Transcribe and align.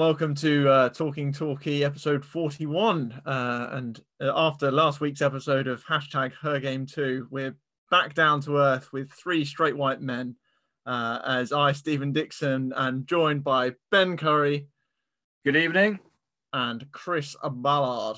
welcome 0.00 0.34
to 0.34 0.66
uh, 0.66 0.88
Talking 0.88 1.30
Talkie 1.30 1.84
episode 1.84 2.24
41. 2.24 3.20
Uh, 3.26 3.68
and 3.72 4.00
uh, 4.18 4.32
after 4.34 4.70
last 4.70 4.98
week's 4.98 5.20
episode 5.20 5.66
of 5.66 5.84
hashtag 5.84 6.32
Her 6.40 6.58
Game 6.58 6.86
2, 6.86 7.28
we're 7.30 7.54
back 7.90 8.14
down 8.14 8.40
to 8.40 8.56
earth 8.56 8.90
with 8.94 9.12
three 9.12 9.44
straight 9.44 9.76
white 9.76 10.00
men 10.00 10.36
uh, 10.86 11.18
as 11.22 11.52
I, 11.52 11.72
Stephen 11.72 12.12
Dixon, 12.12 12.72
and 12.74 13.06
joined 13.06 13.44
by 13.44 13.72
Ben 13.90 14.16
Curry. 14.16 14.68
Good 15.44 15.56
evening. 15.56 15.98
And 16.50 16.90
Chris 16.92 17.36
Ballard. 17.44 18.16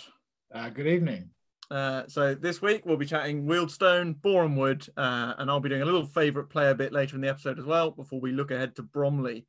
Uh, 0.55 0.69
good 0.69 0.87
evening. 0.87 1.31
Uh, 1.69 2.05
so 2.07 2.37
this 2.37 2.63
week 2.63 2.87
we'll 2.87 2.97
be 2.97 3.07
chatting 3.07 3.45
Wealdstone, 3.45 4.23
Boreham 4.23 4.55
Wood, 4.55 4.87
uh, 4.97 5.35
and 5.37 5.51
I'll 5.51 5.59
be 5.59 5.69
doing 5.69 5.83
a 5.83 5.87
little 5.87 6.07
favourite 6.07 6.49
player 6.49 6.75
bit 6.75 6.93
later 6.93 7.17
in 7.17 7.23
the 7.23 7.29
episode 7.29 7.59
as 7.59 7.65
well 7.65 7.91
before 7.91 8.21
we 8.21 8.31
look 8.31 8.53
ahead 8.53 8.77
to 8.77 8.85
Bromley. 8.85 9.47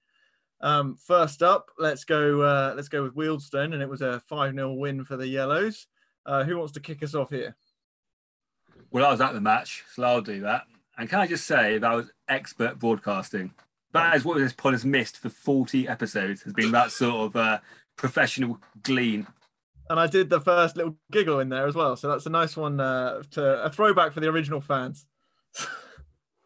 Um, 0.62 0.96
first 0.96 1.44
up, 1.44 1.70
let's 1.78 2.06
go. 2.06 2.42
Uh, 2.42 2.74
let's 2.76 2.88
go 2.88 3.04
with 3.04 3.16
Wealdstone, 3.16 3.74
and 3.74 3.82
it 3.82 3.90
was 3.90 4.02
a 4.02 4.22
five 4.22 4.54
0 4.54 4.74
win 4.74 5.04
for 5.04 5.18
the 5.18 5.28
Yellows. 5.28 5.88
Uh, 6.26 6.44
who 6.44 6.58
wants 6.58 6.74
to 6.74 6.80
kick 6.80 7.04
us 7.04 7.16
off 7.16 7.30
here? 7.30 7.56
Well, 8.92 9.06
I 9.06 9.12
was 9.12 9.22
at 9.22 9.34
the 9.34 9.42
match, 9.42 9.84
so 9.94 10.04
I'll 10.04 10.22
do 10.22 10.42
that. 10.42 10.64
And 10.98 11.10
can 11.10 11.20
I 11.20 11.28
just 11.28 11.46
say 11.46 11.80
that 11.80 11.94
was 11.94 12.12
expert 12.28 12.80
broadcasting. 12.80 13.54
That 13.94 14.16
is 14.16 14.26
what 14.26 14.38
this 14.38 14.54
pod 14.54 14.74
has 14.74 14.86
missed 14.86 15.18
for 15.18 15.30
40 15.30 15.88
episodes, 15.88 16.42
has 16.44 16.54
been 16.54 16.72
that 16.72 16.92
sort 16.92 17.28
of 17.28 17.36
uh, 17.36 17.60
professional 17.96 18.60
glean. 18.82 19.28
And 19.90 20.00
I 20.00 20.08
did 20.08 20.30
the 20.30 20.42
first 20.42 20.78
little 20.78 20.98
giggle 21.12 21.40
in 21.40 21.50
there 21.50 21.68
as 21.68 21.76
well. 21.76 21.96
So 21.96 22.08
that's 22.08 22.26
a 22.26 22.32
nice 22.32 22.58
one 22.58 22.80
uh, 22.80 23.22
to 23.32 23.64
a 23.64 23.70
throwback 23.70 24.14
for 24.14 24.20
the 24.20 24.30
original 24.30 24.62
fans. 24.62 25.06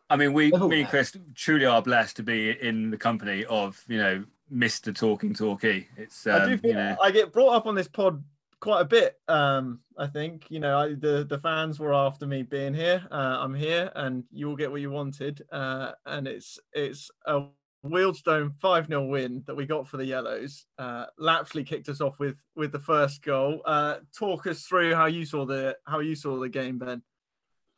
I 0.09 0.15
mean, 0.15 0.33
we, 0.33 0.51
oh, 0.53 0.67
me 0.67 0.81
and 0.81 0.89
Chris, 0.89 1.15
truly 1.35 1.65
are 1.65 1.81
blessed 1.81 2.15
to 2.17 2.23
be 2.23 2.51
in 2.61 2.91
the 2.91 2.97
company 2.97 3.45
of, 3.45 3.83
you 3.87 3.97
know, 3.97 4.23
Mr. 4.53 4.95
Talking 4.95 5.33
Talkie. 5.33 5.87
It's, 5.97 6.25
um, 6.27 6.41
I 6.41 6.45
do 6.45 6.57
feel 6.57 6.71
you 6.71 6.77
know... 6.77 6.97
I 7.01 7.11
get 7.11 7.33
brought 7.33 7.53
up 7.53 7.65
on 7.65 7.75
this 7.75 7.87
pod 7.87 8.23
quite 8.59 8.81
a 8.81 8.85
bit. 8.85 9.19
Um, 9.27 9.79
I 9.97 10.07
think 10.07 10.45
you 10.49 10.59
know 10.59 10.77
I, 10.77 10.87
the 10.89 11.25
the 11.27 11.39
fans 11.39 11.79
were 11.79 11.93
after 11.93 12.25
me 12.25 12.43
being 12.43 12.73
here. 12.73 13.05
Uh, 13.11 13.37
I'm 13.39 13.53
here, 13.53 13.91
and 13.95 14.23
you'll 14.31 14.55
get 14.55 14.71
what 14.71 14.81
you 14.81 14.91
wanted. 14.91 15.43
Uh, 15.51 15.91
and 16.05 16.27
it's 16.27 16.59
it's 16.73 17.09
a 17.25 17.43
Wealdstone 17.85 18.53
five 18.59 18.87
0 18.87 19.05
win 19.05 19.43
that 19.47 19.55
we 19.55 19.65
got 19.65 19.87
for 19.87 19.97
the 19.97 20.05
Yellows. 20.05 20.65
Uh, 20.77 21.05
Lapslie 21.17 21.63
kicked 21.63 21.89
us 21.89 22.01
off 22.01 22.19
with 22.19 22.37
with 22.55 22.71
the 22.71 22.79
first 22.79 23.21
goal. 23.21 23.61
Uh, 23.65 23.97
talk 24.17 24.47
us 24.47 24.63
through 24.63 24.95
how 24.95 25.05
you 25.05 25.25
saw 25.25 25.45
the 25.45 25.77
how 25.85 25.99
you 25.99 26.15
saw 26.15 26.39
the 26.39 26.49
game, 26.49 26.77
Ben. 26.77 27.01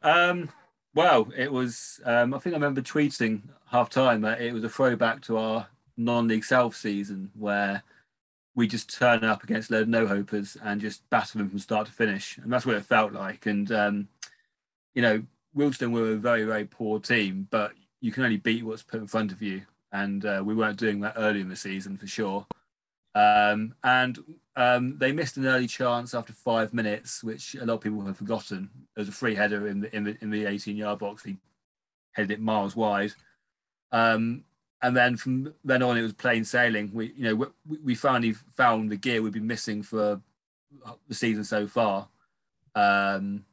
Um, 0.01 0.49
well, 0.95 1.27
it 1.35 1.51
was. 1.51 1.99
Um, 2.05 2.33
I 2.33 2.39
think 2.39 2.53
I 2.53 2.57
remember 2.57 2.81
tweeting 2.81 3.41
half 3.67 3.89
time 3.89 4.21
that 4.21 4.41
it 4.41 4.53
was 4.53 4.63
a 4.63 4.69
throwback 4.69 5.21
to 5.23 5.37
our 5.37 5.67
non-league 5.97 6.45
South 6.45 6.75
season 6.75 7.29
where 7.37 7.83
we 8.55 8.67
just 8.67 8.93
turn 8.93 9.23
up 9.23 9.43
against 9.43 9.71
load 9.71 9.87
no 9.87 10.07
hopers 10.07 10.57
and 10.63 10.81
just 10.81 11.07
batter 11.09 11.37
them 11.37 11.49
from 11.49 11.59
start 11.59 11.87
to 11.87 11.93
finish, 11.93 12.37
and 12.37 12.51
that's 12.51 12.65
what 12.65 12.75
it 12.75 12.85
felt 12.85 13.13
like. 13.13 13.45
And 13.45 13.71
um, 13.71 14.07
you 14.95 15.01
know, 15.01 15.23
Wealdstone 15.55 15.91
were 15.91 16.13
a 16.13 16.15
very 16.15 16.43
very 16.43 16.65
poor 16.65 16.99
team, 16.99 17.47
but 17.51 17.73
you 18.01 18.11
can 18.11 18.23
only 18.23 18.37
beat 18.37 18.63
what's 18.63 18.83
put 18.83 18.99
in 18.99 19.07
front 19.07 19.31
of 19.31 19.41
you, 19.41 19.61
and 19.91 20.25
uh, 20.25 20.41
we 20.43 20.55
weren't 20.55 20.79
doing 20.79 21.01
that 21.01 21.13
early 21.17 21.41
in 21.41 21.49
the 21.49 21.55
season 21.55 21.97
for 21.97 22.07
sure. 22.07 22.45
Um, 23.15 23.73
and 23.83 24.19
um, 24.55 24.97
they 24.97 25.11
missed 25.11 25.37
an 25.37 25.45
early 25.45 25.67
chance 25.67 26.13
after 26.13 26.33
five 26.33 26.73
minutes, 26.73 27.23
which 27.23 27.55
a 27.55 27.65
lot 27.65 27.75
of 27.75 27.81
people 27.81 28.01
have 28.01 28.17
forgotten. 28.17 28.69
There 28.95 29.01
was 29.01 29.09
a 29.09 29.13
free 29.13 29.35
header 29.35 29.67
in 29.67 29.81
the 29.81 29.95
in 29.95 30.03
the 30.03 30.17
in 30.21 30.29
the 30.29 30.45
18 30.45 30.75
yard 30.77 30.99
box. 30.99 31.23
He 31.23 31.37
headed 32.11 32.31
it 32.31 32.41
miles 32.41 32.75
wide. 32.75 33.13
Um, 33.91 34.43
and 34.81 34.95
then 34.95 35.17
from 35.17 35.53
then 35.63 35.83
on, 35.83 35.97
it 35.97 36.01
was 36.01 36.13
plain 36.13 36.45
sailing. 36.45 36.91
We, 36.93 37.13
you 37.15 37.23
know, 37.23 37.35
we, 37.35 37.77
we 37.83 37.95
finally 37.95 38.33
found 38.33 38.89
the 38.89 38.95
gear 38.95 39.21
we've 39.21 39.33
been 39.33 39.47
missing 39.47 39.83
for 39.83 40.21
the 41.07 41.15
season 41.15 41.43
so 41.43 41.67
far. 41.67 42.07
Um, 42.75 43.45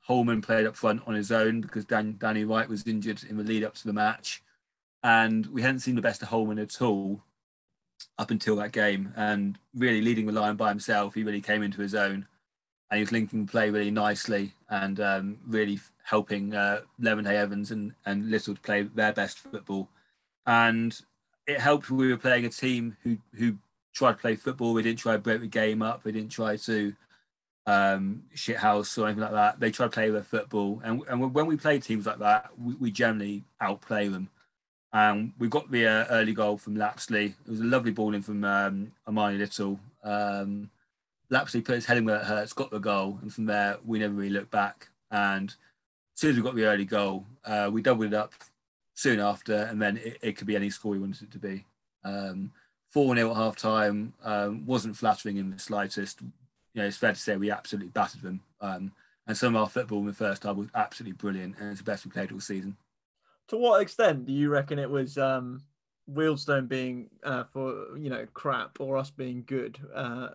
Holman 0.00 0.40
played 0.40 0.66
up 0.66 0.76
front 0.76 1.02
on 1.06 1.14
his 1.14 1.30
own 1.30 1.60
because 1.60 1.84
Dan, 1.84 2.16
Danny 2.18 2.44
Wright 2.44 2.68
was 2.68 2.86
injured 2.86 3.22
in 3.28 3.36
the 3.36 3.44
lead 3.44 3.64
up 3.64 3.74
to 3.74 3.86
the 3.86 3.92
match, 3.92 4.42
and 5.02 5.46
we 5.46 5.62
hadn't 5.62 5.80
seen 5.80 5.94
the 5.94 6.02
best 6.02 6.22
of 6.22 6.28
Holman 6.28 6.58
at 6.58 6.80
all 6.80 7.22
up 8.18 8.30
until 8.30 8.56
that 8.56 8.72
game 8.72 9.12
and 9.16 9.58
really 9.74 10.00
leading 10.00 10.26
the 10.26 10.32
line 10.32 10.56
by 10.56 10.68
himself. 10.68 11.14
He 11.14 11.22
really 11.22 11.40
came 11.40 11.62
into 11.62 11.80
his 11.80 11.94
own 11.94 12.26
and 12.90 12.98
he 12.98 13.00
was 13.00 13.12
linking 13.12 13.46
play 13.46 13.70
really 13.70 13.90
nicely 13.90 14.52
and 14.68 15.00
um, 15.00 15.38
really 15.46 15.80
helping 16.04 16.54
uh, 16.54 16.80
Lemonheigh 17.00 17.34
Evans 17.34 17.70
and, 17.70 17.94
and 18.04 18.30
Little 18.30 18.54
to 18.54 18.60
play 18.60 18.82
their 18.82 19.12
best 19.12 19.38
football. 19.38 19.88
And 20.46 20.98
it 21.46 21.60
helped 21.60 21.90
we 21.90 22.08
were 22.08 22.16
playing 22.16 22.44
a 22.44 22.50
team 22.50 22.96
who, 23.02 23.18
who 23.34 23.56
tried 23.94 24.12
to 24.12 24.18
play 24.18 24.36
football. 24.36 24.74
We 24.74 24.82
didn't 24.82 24.98
try 24.98 25.12
to 25.14 25.18
break 25.18 25.40
the 25.40 25.46
game 25.46 25.82
up. 25.82 26.04
We 26.04 26.12
didn't 26.12 26.32
try 26.32 26.56
to 26.56 26.94
um, 27.66 28.24
shithouse 28.34 28.98
or 28.98 29.06
anything 29.06 29.22
like 29.22 29.32
that. 29.32 29.60
They 29.60 29.70
tried 29.70 29.86
to 29.86 29.90
play 29.92 30.10
their 30.10 30.22
football. 30.22 30.80
And, 30.84 31.02
and 31.08 31.34
when 31.34 31.46
we 31.46 31.56
play 31.56 31.78
teams 31.78 32.06
like 32.06 32.18
that, 32.18 32.50
we, 32.58 32.74
we 32.74 32.90
generally 32.90 33.44
outplay 33.60 34.08
them. 34.08 34.28
Um, 34.92 35.32
we 35.38 35.48
got 35.48 35.70
the 35.70 35.86
uh, 35.86 36.06
early 36.10 36.34
goal 36.34 36.58
from 36.58 36.76
Lapslie. 36.76 37.34
It 37.46 37.50
was 37.50 37.60
a 37.60 37.64
lovely 37.64 37.92
ball 37.92 38.14
in 38.14 38.22
from 38.22 38.44
um, 38.44 38.92
Armani 39.08 39.38
Little. 39.38 39.80
Um, 40.04 40.70
Lapslie 41.30 41.62
put 41.62 41.76
his 41.76 41.86
head 41.86 41.96
in 41.96 42.04
where 42.04 42.16
it 42.16 42.24
hurts, 42.24 42.52
got 42.52 42.70
the 42.70 42.78
goal, 42.78 43.18
and 43.22 43.32
from 43.32 43.46
there 43.46 43.78
we 43.86 43.98
never 43.98 44.12
really 44.12 44.30
looked 44.30 44.50
back. 44.50 44.88
And 45.10 45.48
as 45.48 45.56
soon 46.20 46.30
as 46.30 46.36
we 46.36 46.42
got 46.42 46.54
the 46.54 46.66
early 46.66 46.84
goal, 46.84 47.24
uh, 47.44 47.70
we 47.72 47.80
doubled 47.80 48.08
it 48.08 48.14
up 48.14 48.34
soon 48.94 49.18
after, 49.18 49.54
and 49.54 49.80
then 49.80 49.96
it, 49.96 50.18
it, 50.20 50.36
could 50.36 50.46
be 50.46 50.56
any 50.56 50.68
score 50.68 50.92
we 50.92 50.98
wanted 50.98 51.22
it 51.22 51.32
to 51.32 51.38
be. 51.38 51.64
Um, 52.04 52.52
4 52.90 53.16
0 53.16 53.30
at 53.30 53.36
half 53.36 53.56
time 53.56 54.12
um, 54.22 54.66
wasn't 54.66 54.96
flattering 54.96 55.38
in 55.38 55.50
the 55.50 55.58
slightest. 55.58 56.20
You 56.20 56.82
know, 56.82 56.84
it's 56.86 56.98
fair 56.98 57.14
to 57.14 57.18
say 57.18 57.36
we 57.36 57.50
absolutely 57.50 57.88
battered 57.88 58.20
them. 58.20 58.40
Um, 58.60 58.92
and 59.26 59.36
some 59.36 59.56
of 59.56 59.62
our 59.62 59.68
football 59.68 60.00
in 60.00 60.06
the 60.06 60.12
first 60.12 60.42
half 60.42 60.56
was 60.56 60.68
absolutely 60.74 61.16
brilliant, 61.16 61.56
and 61.58 61.70
it's 61.70 61.80
the 61.80 61.84
best 61.84 62.04
we 62.04 62.10
played 62.10 62.32
all 62.32 62.40
season 62.40 62.76
to 63.52 63.58
what 63.58 63.82
extent 63.82 64.24
do 64.24 64.32
you 64.32 64.48
reckon 64.48 64.78
it 64.78 64.88
was 64.88 65.18
um, 65.18 65.62
Wealdstone 66.10 66.68
being 66.68 67.10
uh, 67.22 67.44
for 67.52 67.98
you 67.98 68.08
know 68.08 68.26
crap 68.32 68.80
or 68.80 68.96
us 68.96 69.10
being 69.10 69.44
good? 69.46 69.78
Uh, 69.94 70.28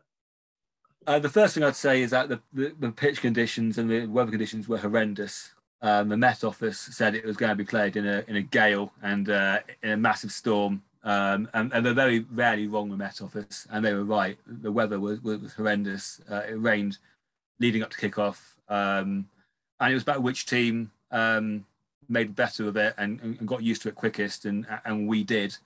uh, 1.07 1.17
the 1.17 1.29
first 1.29 1.55
thing 1.55 1.63
I'd 1.63 1.75
say 1.75 2.03
is 2.03 2.11
that 2.11 2.29
the, 2.29 2.39
the, 2.53 2.75
the, 2.79 2.91
pitch 2.91 3.21
conditions 3.21 3.79
and 3.79 3.89
the 3.89 4.05
weather 4.05 4.29
conditions 4.29 4.67
were 4.67 4.77
horrendous. 4.77 5.55
Um, 5.81 6.09
the 6.09 6.17
Met 6.17 6.43
Office 6.43 6.77
said 6.77 7.15
it 7.15 7.25
was 7.25 7.37
going 7.37 7.49
to 7.49 7.55
be 7.55 7.63
played 7.63 7.95
in 7.95 8.05
a 8.05 8.23
in 8.27 8.35
a 8.35 8.41
gale 8.43 8.93
and 9.01 9.27
uh, 9.29 9.59
in 9.81 9.89
a 9.89 9.97
massive 9.97 10.31
storm. 10.31 10.83
Um, 11.03 11.49
and, 11.53 11.71
and, 11.73 11.85
they're 11.85 11.93
very 11.93 12.25
rarely 12.31 12.67
wrong, 12.67 12.89
the 12.89 12.97
Met 12.97 13.21
Office, 13.21 13.65
and 13.71 13.83
they 13.83 13.93
were 13.93 14.03
right. 14.03 14.37
The 14.45 14.71
weather 14.71 14.99
was, 14.99 15.23
was, 15.23 15.39
was 15.39 15.53
horrendous. 15.53 16.19
Uh, 16.29 16.41
it 16.49 16.59
rained 16.59 16.97
leading 17.59 17.81
up 17.81 17.89
to 17.91 17.97
kickoff, 17.97 18.55
um, 18.67 19.29
and 19.79 19.91
it 19.91 19.93
was 19.93 20.03
about 20.03 20.21
which 20.21 20.45
team 20.45 20.91
um, 21.11 21.65
made 22.09 22.35
better 22.35 22.67
of 22.67 22.77
it 22.77 22.93
and, 22.97 23.19
and 23.21 23.47
got 23.47 23.63
used 23.63 23.81
to 23.83 23.89
it 23.89 23.95
quickest, 23.95 24.45
and 24.45 24.65
and 24.85 25.07
we 25.07 25.23
did. 25.23 25.57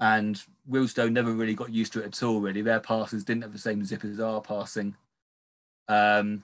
And 0.00 0.42
Wealdstone 0.68 1.12
never 1.12 1.32
really 1.32 1.54
got 1.54 1.72
used 1.72 1.92
to 1.92 2.00
it 2.00 2.06
at 2.06 2.22
all. 2.22 2.40
Really, 2.40 2.62
their 2.62 2.80
passes 2.80 3.24
didn't 3.24 3.42
have 3.42 3.52
the 3.52 3.58
same 3.58 3.84
zip 3.84 4.04
as 4.04 4.20
our 4.20 4.40
passing. 4.40 4.96
Um, 5.88 6.42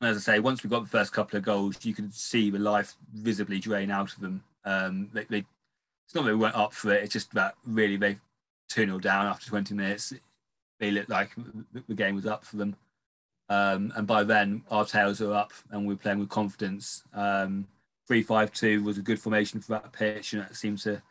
as 0.00 0.16
I 0.16 0.20
say, 0.20 0.40
once 0.40 0.62
we 0.62 0.70
got 0.70 0.84
the 0.84 0.88
first 0.88 1.12
couple 1.12 1.36
of 1.36 1.44
goals, 1.44 1.84
you 1.84 1.94
could 1.94 2.14
see 2.14 2.50
the 2.50 2.58
life 2.58 2.94
visibly 3.12 3.58
drain 3.58 3.90
out 3.90 4.12
of 4.12 4.20
them. 4.20 4.44
Um, 4.64 5.10
they, 5.12 5.24
they, 5.24 5.38
it's 6.06 6.14
not 6.14 6.24
that 6.24 6.30
they 6.30 6.36
weren't 6.36 6.54
up 6.54 6.72
for 6.72 6.92
it; 6.94 7.02
it's 7.02 7.12
just 7.12 7.34
that 7.34 7.54
really 7.66 7.96
they 7.96 8.18
2 8.68 8.86
0 8.86 8.98
down 8.98 9.26
after 9.26 9.46
20 9.46 9.74
minutes. 9.74 10.12
They 10.78 10.90
looked 10.90 11.10
like 11.10 11.30
the 11.88 11.94
game 11.94 12.14
was 12.14 12.26
up 12.26 12.44
for 12.44 12.56
them. 12.56 12.76
Um, 13.48 13.92
and 13.96 14.06
by 14.06 14.24
then, 14.24 14.62
our 14.70 14.84
tails 14.84 15.20
were 15.20 15.34
up 15.34 15.52
and 15.70 15.86
we 15.86 15.94
were 15.94 15.98
playing 15.98 16.20
with 16.20 16.28
confidence. 16.28 17.02
Um, 17.14 17.66
three-five-two 18.08 18.82
was 18.82 18.98
a 18.98 19.02
good 19.02 19.20
formation 19.20 19.60
for 19.60 19.72
that 19.72 19.92
pitch, 19.92 20.32
and 20.32 20.42
it 20.42 20.56
seemed 20.56 20.78
to 20.78 21.02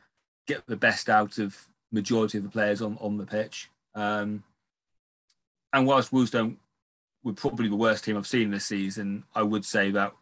get 0.48 0.66
the 0.66 0.76
best 0.76 1.10
out 1.10 1.38
of 1.38 1.68
majority 1.92 2.40
of 2.40 2.44
the 2.44 2.50
players 2.50 2.82
on, 2.82 2.98
on 3.00 3.18
the 3.18 3.26
pitch. 3.26 3.70
Um, 3.96 4.44
and 5.72 5.86
whilst 5.86 6.12
Wealdstone 6.12 6.58
were 7.24 7.34
probably 7.34 7.70
the 7.70 7.76
worst 7.76 8.04
team 8.04 8.18
I've 8.18 8.28
seen 8.28 8.50
this 8.50 8.66
season, 8.66 9.24
I 9.36 9.44
would 9.44 9.64
say 9.64 9.92
that 9.92 10.14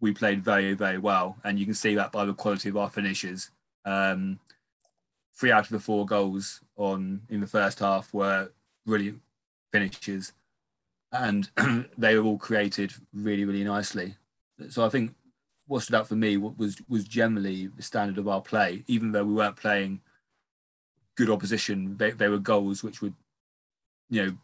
we 0.00 0.12
played 0.12 0.44
very, 0.44 0.74
very 0.74 0.98
well, 0.98 1.36
and 1.42 1.58
you 1.58 1.64
can 1.64 1.74
see 1.74 1.96
that 1.96 2.12
by 2.12 2.24
the 2.24 2.32
quality 2.34 2.68
of 2.68 2.76
our 2.76 2.90
finishes. 2.90 3.50
Um, 3.84 4.38
three 5.36 5.50
out 5.50 5.64
of 5.64 5.70
the 5.70 5.80
four 5.80 6.06
goals 6.06 6.60
on 6.76 7.22
in 7.28 7.40
the 7.40 7.46
first 7.46 7.80
half 7.80 8.14
were 8.14 8.50
brilliant 8.86 9.20
finishes, 9.72 10.32
and 11.10 11.50
they 11.98 12.16
were 12.16 12.24
all 12.24 12.38
created 12.38 12.92
really, 13.12 13.44
really 13.44 13.64
nicely. 13.64 14.14
So 14.68 14.84
I 14.84 14.88
think 14.88 15.14
what 15.66 15.82
stood 15.82 15.96
out 15.96 16.08
for 16.08 16.16
me 16.16 16.36
was 16.36 16.76
was 16.88 17.04
generally 17.04 17.68
the 17.68 17.82
standard 17.82 18.18
of 18.18 18.28
our 18.28 18.40
play. 18.40 18.84
Even 18.86 19.12
though 19.12 19.24
we 19.24 19.34
weren't 19.34 19.56
playing 19.56 20.00
good 21.16 21.30
opposition, 21.30 21.96
they, 21.96 22.10
they 22.10 22.28
were 22.28 22.38
goals 22.38 22.82
which 22.82 23.00
would, 23.00 23.14
you 24.10 24.24
know, 24.24 24.36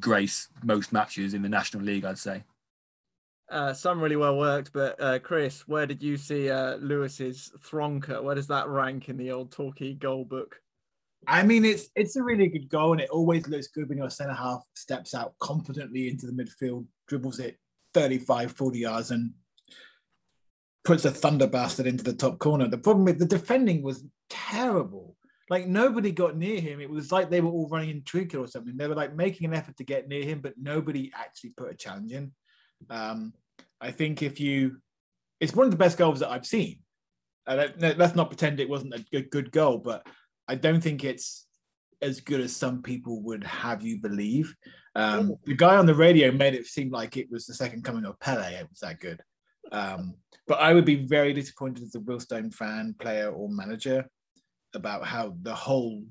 grace 0.00 0.48
most 0.62 0.92
matches 0.92 1.34
in 1.34 1.42
the 1.42 1.48
National 1.48 1.82
League. 1.82 2.04
I'd 2.04 2.18
say. 2.18 2.42
Uh, 3.50 3.74
some 3.74 4.00
really 4.00 4.16
well 4.16 4.38
worked, 4.38 4.72
but 4.72 5.00
uh, 5.00 5.18
Chris, 5.18 5.68
where 5.68 5.86
did 5.86 6.02
you 6.02 6.16
see 6.16 6.50
uh, 6.50 6.76
Lewis's 6.76 7.52
Thronker? 7.62 8.22
Where 8.22 8.34
does 8.34 8.46
that 8.46 8.68
rank 8.68 9.10
in 9.10 9.18
the 9.18 9.30
old 9.32 9.52
Talkie 9.52 9.94
goal 9.94 10.24
book? 10.24 10.56
I 11.28 11.42
mean, 11.42 11.64
it's 11.64 11.88
it's 11.94 12.16
a 12.16 12.22
really 12.22 12.48
good 12.48 12.68
goal, 12.68 12.92
and 12.92 13.00
it 13.00 13.10
always 13.10 13.46
looks 13.46 13.68
good 13.68 13.88
when 13.88 13.98
your 13.98 14.10
centre 14.10 14.34
half 14.34 14.64
steps 14.74 15.14
out 15.14 15.34
confidently 15.40 16.08
into 16.08 16.26
the 16.26 16.32
midfield, 16.32 16.86
dribbles 17.06 17.38
it 17.38 17.58
35, 17.92 18.52
40 18.52 18.78
yards, 18.78 19.10
and 19.10 19.32
puts 20.84 21.04
a 21.04 21.10
thunder 21.10 21.46
bastard 21.46 21.86
into 21.86 22.04
the 22.04 22.12
top 22.12 22.38
corner. 22.38 22.68
The 22.68 22.78
problem 22.78 23.04
with 23.04 23.18
the 23.18 23.26
defending 23.26 23.82
was 23.82 24.04
terrible. 24.28 25.16
Like 25.50 25.66
nobody 25.66 26.12
got 26.12 26.36
near 26.36 26.60
him. 26.60 26.80
It 26.80 26.90
was 26.90 27.12
like 27.12 27.30
they 27.30 27.40
were 27.40 27.50
all 27.50 27.68
running 27.68 27.90
in 27.90 28.02
trinket 28.02 28.40
or 28.40 28.46
something. 28.46 28.76
They 28.76 28.88
were 28.88 28.94
like 28.94 29.14
making 29.14 29.46
an 29.46 29.54
effort 29.54 29.76
to 29.78 29.84
get 29.84 30.08
near 30.08 30.24
him, 30.24 30.40
but 30.40 30.54
nobody 30.60 31.12
actually 31.14 31.50
put 31.50 31.70
a 31.70 31.74
challenge 31.74 32.12
in. 32.12 32.32
Um, 32.90 33.32
I 33.80 33.90
think 33.90 34.22
if 34.22 34.40
you, 34.40 34.78
it's 35.40 35.54
one 35.54 35.66
of 35.66 35.70
the 35.70 35.78
best 35.78 35.98
goals 35.98 36.20
that 36.20 36.30
I've 36.30 36.46
seen. 36.46 36.78
Uh, 37.46 37.68
let's 37.78 38.14
not 38.14 38.28
pretend 38.30 38.58
it 38.58 38.68
wasn't 38.70 38.94
a 38.94 39.04
good, 39.12 39.30
good 39.30 39.52
goal, 39.52 39.78
but 39.78 40.06
I 40.48 40.54
don't 40.54 40.80
think 40.80 41.04
it's 41.04 41.46
as 42.00 42.20
good 42.20 42.40
as 42.40 42.56
some 42.56 42.82
people 42.82 43.22
would 43.22 43.44
have 43.44 43.82
you 43.82 43.98
believe. 44.00 44.54
Um, 44.94 45.34
the 45.44 45.54
guy 45.54 45.76
on 45.76 45.86
the 45.86 45.94
radio 45.94 46.32
made 46.32 46.54
it 46.54 46.66
seem 46.66 46.90
like 46.90 47.16
it 47.16 47.30
was 47.30 47.46
the 47.46 47.54
second 47.54 47.84
coming 47.84 48.04
of 48.06 48.18
Pele. 48.20 48.54
It 48.54 48.68
was 48.70 48.78
that 48.80 49.00
good. 49.00 49.20
Um, 49.74 50.14
but 50.46 50.60
I 50.60 50.72
would 50.72 50.84
be 50.84 51.06
very 51.06 51.32
disappointed 51.32 51.82
as 51.82 51.94
a 51.94 52.00
Wealdstone 52.00 52.54
fan, 52.54 52.94
player, 52.98 53.30
or 53.30 53.48
manager 53.48 54.08
about 54.74 55.04
how 55.04 55.36
the 55.42 55.54
whole 55.54 56.04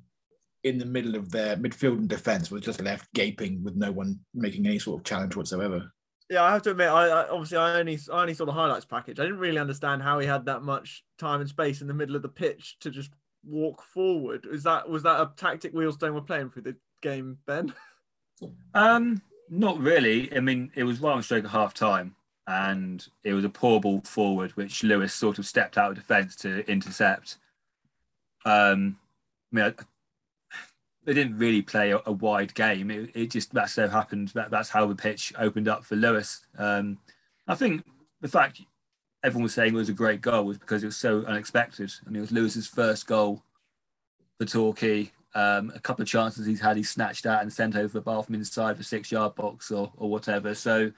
in 0.63 0.77
the 0.77 0.85
middle 0.85 1.15
of 1.15 1.31
their 1.31 1.57
midfield 1.57 1.97
and 1.97 2.09
defense 2.09 2.49
was 2.49 2.61
just 2.61 2.81
left 2.81 3.11
gaping 3.13 3.63
with 3.63 3.75
no 3.75 3.91
one 3.91 4.19
making 4.33 4.65
any 4.65 4.79
sort 4.79 4.99
of 4.99 5.05
challenge 5.05 5.35
whatsoever. 5.35 5.91
Yeah, 6.29 6.43
I 6.43 6.51
have 6.51 6.61
to 6.63 6.71
admit, 6.71 6.87
I, 6.87 7.07
I, 7.07 7.29
obviously 7.29 7.57
I 7.57 7.79
only 7.79 7.99
I 8.11 8.21
only 8.21 8.33
saw 8.33 8.45
the 8.45 8.51
highlights 8.51 8.85
package. 8.85 9.19
I 9.19 9.23
didn't 9.23 9.39
really 9.39 9.59
understand 9.59 10.01
how 10.01 10.19
he 10.19 10.27
had 10.27 10.45
that 10.45 10.63
much 10.63 11.03
time 11.19 11.41
and 11.41 11.49
space 11.49 11.81
in 11.81 11.87
the 11.87 11.93
middle 11.93 12.15
of 12.15 12.21
the 12.21 12.29
pitch 12.29 12.77
to 12.79 12.89
just 12.89 13.11
walk 13.45 13.83
forward. 13.83 14.47
Is 14.49 14.63
that 14.63 14.89
was 14.89 15.03
that 15.03 15.21
a 15.21 15.31
tactic 15.35 15.73
Wealdstone 15.73 16.13
were 16.13 16.21
playing 16.21 16.49
through 16.49 16.63
the 16.63 16.75
game, 17.01 17.37
Ben? 17.45 17.73
Um, 18.73 19.21
not 19.49 19.79
really. 19.79 20.35
I 20.35 20.39
mean, 20.39 20.71
it 20.75 20.83
was 20.83 20.99
right 20.99 21.13
on 21.13 21.23
stroke 21.23 21.45
at 21.45 21.51
half 21.51 21.73
time, 21.73 22.15
and 22.47 23.05
it 23.23 23.33
was 23.33 23.45
a 23.45 23.49
poor 23.49 23.79
ball 23.79 24.01
forward, 24.01 24.51
which 24.51 24.83
Lewis 24.83 25.13
sort 25.13 25.39
of 25.39 25.45
stepped 25.45 25.77
out 25.77 25.91
of 25.91 25.97
defence 25.97 26.35
to 26.37 26.69
intercept. 26.69 27.37
Um, 28.45 28.97
I 29.51 29.55
mean, 29.55 29.65
I, 29.65 29.83
they 31.05 31.13
didn't 31.13 31.37
really 31.37 31.61
play 31.61 31.91
a, 31.91 32.01
a 32.05 32.11
wide 32.11 32.53
game. 32.53 32.91
It, 32.91 33.11
it, 33.13 33.31
just 33.31 33.53
that 33.53 33.69
so 33.69 33.87
happened 33.87 34.29
that 34.29 34.51
that's 34.51 34.69
how 34.69 34.85
the 34.87 34.95
pitch 34.95 35.33
opened 35.37 35.67
up 35.67 35.85
for 35.85 35.95
Lewis. 35.95 36.45
Um, 36.57 36.97
I 37.47 37.55
think 37.55 37.83
the 38.21 38.27
fact 38.27 38.61
everyone 39.23 39.43
was 39.43 39.53
saying 39.53 39.73
it 39.73 39.77
was 39.77 39.89
a 39.89 39.93
great 39.93 40.21
goal 40.21 40.45
was 40.45 40.57
because 40.57 40.83
it 40.83 40.87
was 40.87 40.97
so 40.97 41.23
unexpected. 41.25 41.91
I 42.05 42.09
mean, 42.09 42.17
it 42.17 42.21
was 42.21 42.31
Lewis's 42.31 42.67
first 42.67 43.07
goal 43.07 43.41
for 44.37 44.45
Torquay. 44.45 45.11
Um, 45.35 45.71
a 45.73 45.79
couple 45.79 46.03
of 46.03 46.07
chances 46.07 46.45
he's 46.45 46.61
had, 46.61 46.77
he 46.77 46.83
snatched 46.83 47.25
out 47.25 47.41
and 47.41 47.51
sent 47.51 47.75
over 47.75 47.91
the 47.91 48.01
bar 48.01 48.21
from 48.21 48.35
inside 48.35 48.77
the 48.77 48.83
six 48.83 49.11
yard 49.11 49.35
box 49.35 49.71
or, 49.71 49.91
or 49.97 50.09
whatever. 50.09 50.53
So 50.53 50.91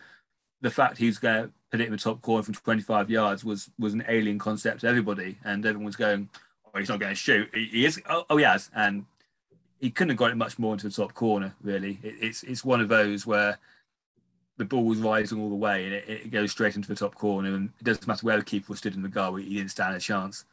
the 0.66 0.72
fact 0.72 0.98
he's 0.98 1.20
going 1.20 1.44
to 1.44 1.52
put 1.70 1.80
it 1.80 1.86
in 1.86 1.92
the 1.92 1.98
top 1.98 2.24
corner 2.24 2.42
from 2.42 2.56
25 2.56 3.12
yards 3.12 3.46
was 3.46 3.70
was 3.78 3.94
an 3.94 4.04
alien 4.08 4.40
concept 4.40 4.82
to 4.82 4.88
everybody. 4.88 5.38
And 5.44 5.64
everyone 5.64 5.86
was 5.86 5.96
going, 5.96 6.28
oh, 6.66 6.80
he's 6.80 6.90
not 6.90 7.00
going 7.00 7.12
to 7.12 7.16
shoot. 7.16 7.50
He, 7.54 7.66
he 7.68 7.86
is. 7.86 8.02
Oh, 8.10 8.26
oh, 8.32 8.38
he 8.38 8.44
has. 8.44 8.72
And 8.76 9.06
he 9.80 9.92
couldn't 9.92 10.10
have 10.10 10.18
got 10.18 10.32
it 10.32 10.38
much 10.38 10.58
more 10.58 10.74
into 10.74 10.90
the 10.90 10.96
top 10.96 11.14
corner, 11.14 11.54
really. 11.62 12.00
It, 12.02 12.16
it's, 12.20 12.42
it's 12.42 12.66
one 12.66 12.82
of 12.82 12.90
those 12.90 13.28
where 13.28 13.60
the 14.58 14.66
ball 14.66 14.86
was 14.86 14.98
rising 14.98 15.40
all 15.40 15.50
the 15.50 15.56
way 15.56 15.86
and 15.86 15.94
it, 15.94 16.10
it, 16.10 16.32
goes 16.32 16.50
straight 16.50 16.76
into 16.76 16.88
the 16.88 16.96
top 16.96 17.14
corner. 17.14 17.54
And 17.54 17.70
it 17.80 17.84
doesn't 17.84 18.08
matter 18.08 18.26
where 18.26 18.38
the 18.38 18.44
keeper 18.44 18.76
stood 18.76 18.96
in 18.96 19.04
the 19.04 19.08
goal, 19.08 19.36
he 19.36 19.54
didn't 19.54 19.70
stand 19.70 19.96
a 19.96 20.00
chance. 20.00 20.46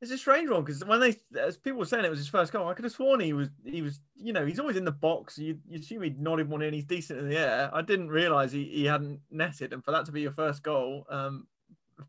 It's 0.00 0.12
a 0.12 0.18
strange 0.18 0.48
one 0.48 0.62
because 0.62 0.84
when 0.84 1.00
they, 1.00 1.16
as 1.40 1.56
people 1.56 1.80
were 1.80 1.84
saying, 1.84 2.04
it 2.04 2.10
was 2.10 2.20
his 2.20 2.28
first 2.28 2.52
goal. 2.52 2.68
I 2.68 2.74
could 2.74 2.84
have 2.84 2.92
sworn 2.92 3.18
he 3.18 3.32
was, 3.32 3.48
he 3.64 3.82
was, 3.82 4.00
you 4.14 4.32
know, 4.32 4.46
he's 4.46 4.60
always 4.60 4.76
in 4.76 4.84
the 4.84 4.92
box. 4.92 5.38
You, 5.38 5.58
you 5.68 5.80
assume 5.80 6.02
he'd 6.02 6.20
nodded 6.20 6.48
one 6.48 6.62
in. 6.62 6.72
He's 6.72 6.84
decent 6.84 7.18
in 7.18 7.28
the 7.28 7.36
air. 7.36 7.70
I 7.72 7.82
didn't 7.82 8.08
realise 8.08 8.52
he, 8.52 8.64
he 8.64 8.84
hadn't 8.84 9.20
netted, 9.30 9.72
and 9.72 9.84
for 9.84 9.90
that 9.90 10.06
to 10.06 10.12
be 10.12 10.20
your 10.20 10.32
first 10.32 10.62
goal, 10.62 11.04
um, 11.10 11.48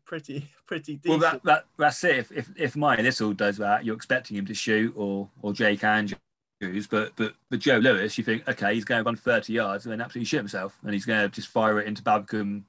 pretty, 0.04 0.48
pretty 0.66 0.96
decent. 0.96 1.20
Well, 1.20 1.32
that, 1.32 1.42
that 1.44 1.64
that's 1.76 2.04
it. 2.04 2.18
If 2.18 2.32
if, 2.32 2.50
if 2.56 2.76
Maya 2.76 3.02
Little 3.02 3.32
does 3.32 3.56
that, 3.56 3.84
you're 3.84 3.96
expecting 3.96 4.36
him 4.36 4.46
to 4.46 4.54
shoot, 4.54 4.92
or 4.96 5.28
or 5.42 5.52
Jake 5.52 5.82
Andrews 5.82 6.20
but 6.90 7.12
but 7.16 7.34
but 7.48 7.58
Joe 7.58 7.78
Lewis, 7.78 8.18
you 8.18 8.24
think, 8.24 8.46
okay, 8.46 8.74
he's 8.74 8.84
going 8.84 9.02
to 9.02 9.08
run 9.08 9.16
30 9.16 9.52
yards 9.52 9.84
and 9.84 9.92
then 9.92 10.00
absolutely 10.00 10.26
shit 10.26 10.40
himself, 10.40 10.78
and 10.82 10.92
he's 10.92 11.06
going 11.06 11.22
to 11.22 11.28
just 11.28 11.48
fire 11.48 11.80
it 11.80 11.86
into 11.86 12.02
Babbacombe, 12.02 12.62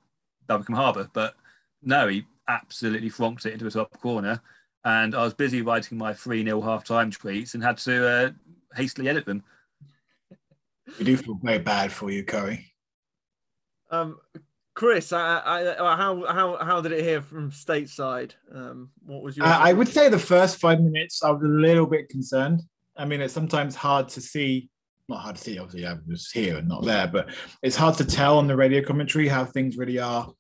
Babbacombe 0.48 0.76
Harbour. 0.76 1.10
But 1.12 1.36
no, 1.84 2.08
he 2.08 2.26
absolutely 2.48 3.10
flonked 3.10 3.46
it 3.46 3.54
into 3.54 3.66
the 3.66 3.72
top 3.72 4.00
corner. 4.00 4.42
And 4.84 5.14
I 5.14 5.24
was 5.24 5.34
busy 5.34 5.62
writing 5.62 5.98
my 5.98 6.14
3 6.14 6.44
0 6.44 6.62
half 6.62 6.84
time 6.84 7.12
tweets 7.12 7.54
and 7.54 7.64
had 7.64 7.78
to 7.80 8.08
uh, 8.08 8.30
hastily 8.76 9.10
edit 9.10 9.26
them. 9.26 9.44
We 10.98 11.06
do 11.06 11.18
feel 11.18 11.40
very 11.42 11.60
bad 11.60 11.92
for 11.92 12.10
you, 12.10 12.24
Curry. 12.24 12.72
Um, 13.90 14.20
Chris, 14.74 15.12
I, 15.12 15.38
I, 15.38 15.66
uh, 15.66 15.96
how 15.96 16.26
how 16.26 16.58
how 16.64 16.82
did 16.82 16.94
it 16.94 17.04
hear 17.04 17.22
from 17.22 17.52
stateside? 17.52 18.32
Um, 18.54 18.90
what 19.06 19.22
was 19.22 19.36
your? 19.36 19.46
Uh, 19.46 19.58
I 19.58 19.74
would 19.74 19.88
say 19.88 20.10
the 20.10 20.18
first 20.18 20.60
five 20.60 20.80
minutes, 20.80 21.24
I 21.24 21.30
was 21.30 21.44
a 21.44 21.48
little 21.48 21.86
bit 21.86 22.10
concerned. 22.10 22.62
I 22.96 23.06
mean, 23.06 23.22
it's 23.22 23.34
sometimes 23.34 23.76
hard 23.76 24.10
to 24.10 24.22
see. 24.22 24.70
Not 25.10 25.22
hard 25.22 25.36
to 25.36 25.42
see, 25.42 25.60
obviously, 25.60 25.86
I 25.88 25.98
was 26.08 26.32
here 26.32 26.58
and 26.58 26.70
not 26.70 26.86
there, 26.86 27.08
but 27.08 27.30
it's 27.62 27.76
hard 27.76 27.98
to 27.98 28.06
tell 28.06 28.38
on 28.38 28.48
the 28.48 28.56
radio 28.56 28.82
commentary 28.82 29.28
how 29.28 29.44
things 29.44 29.78
really 29.78 30.00
are 30.00 30.32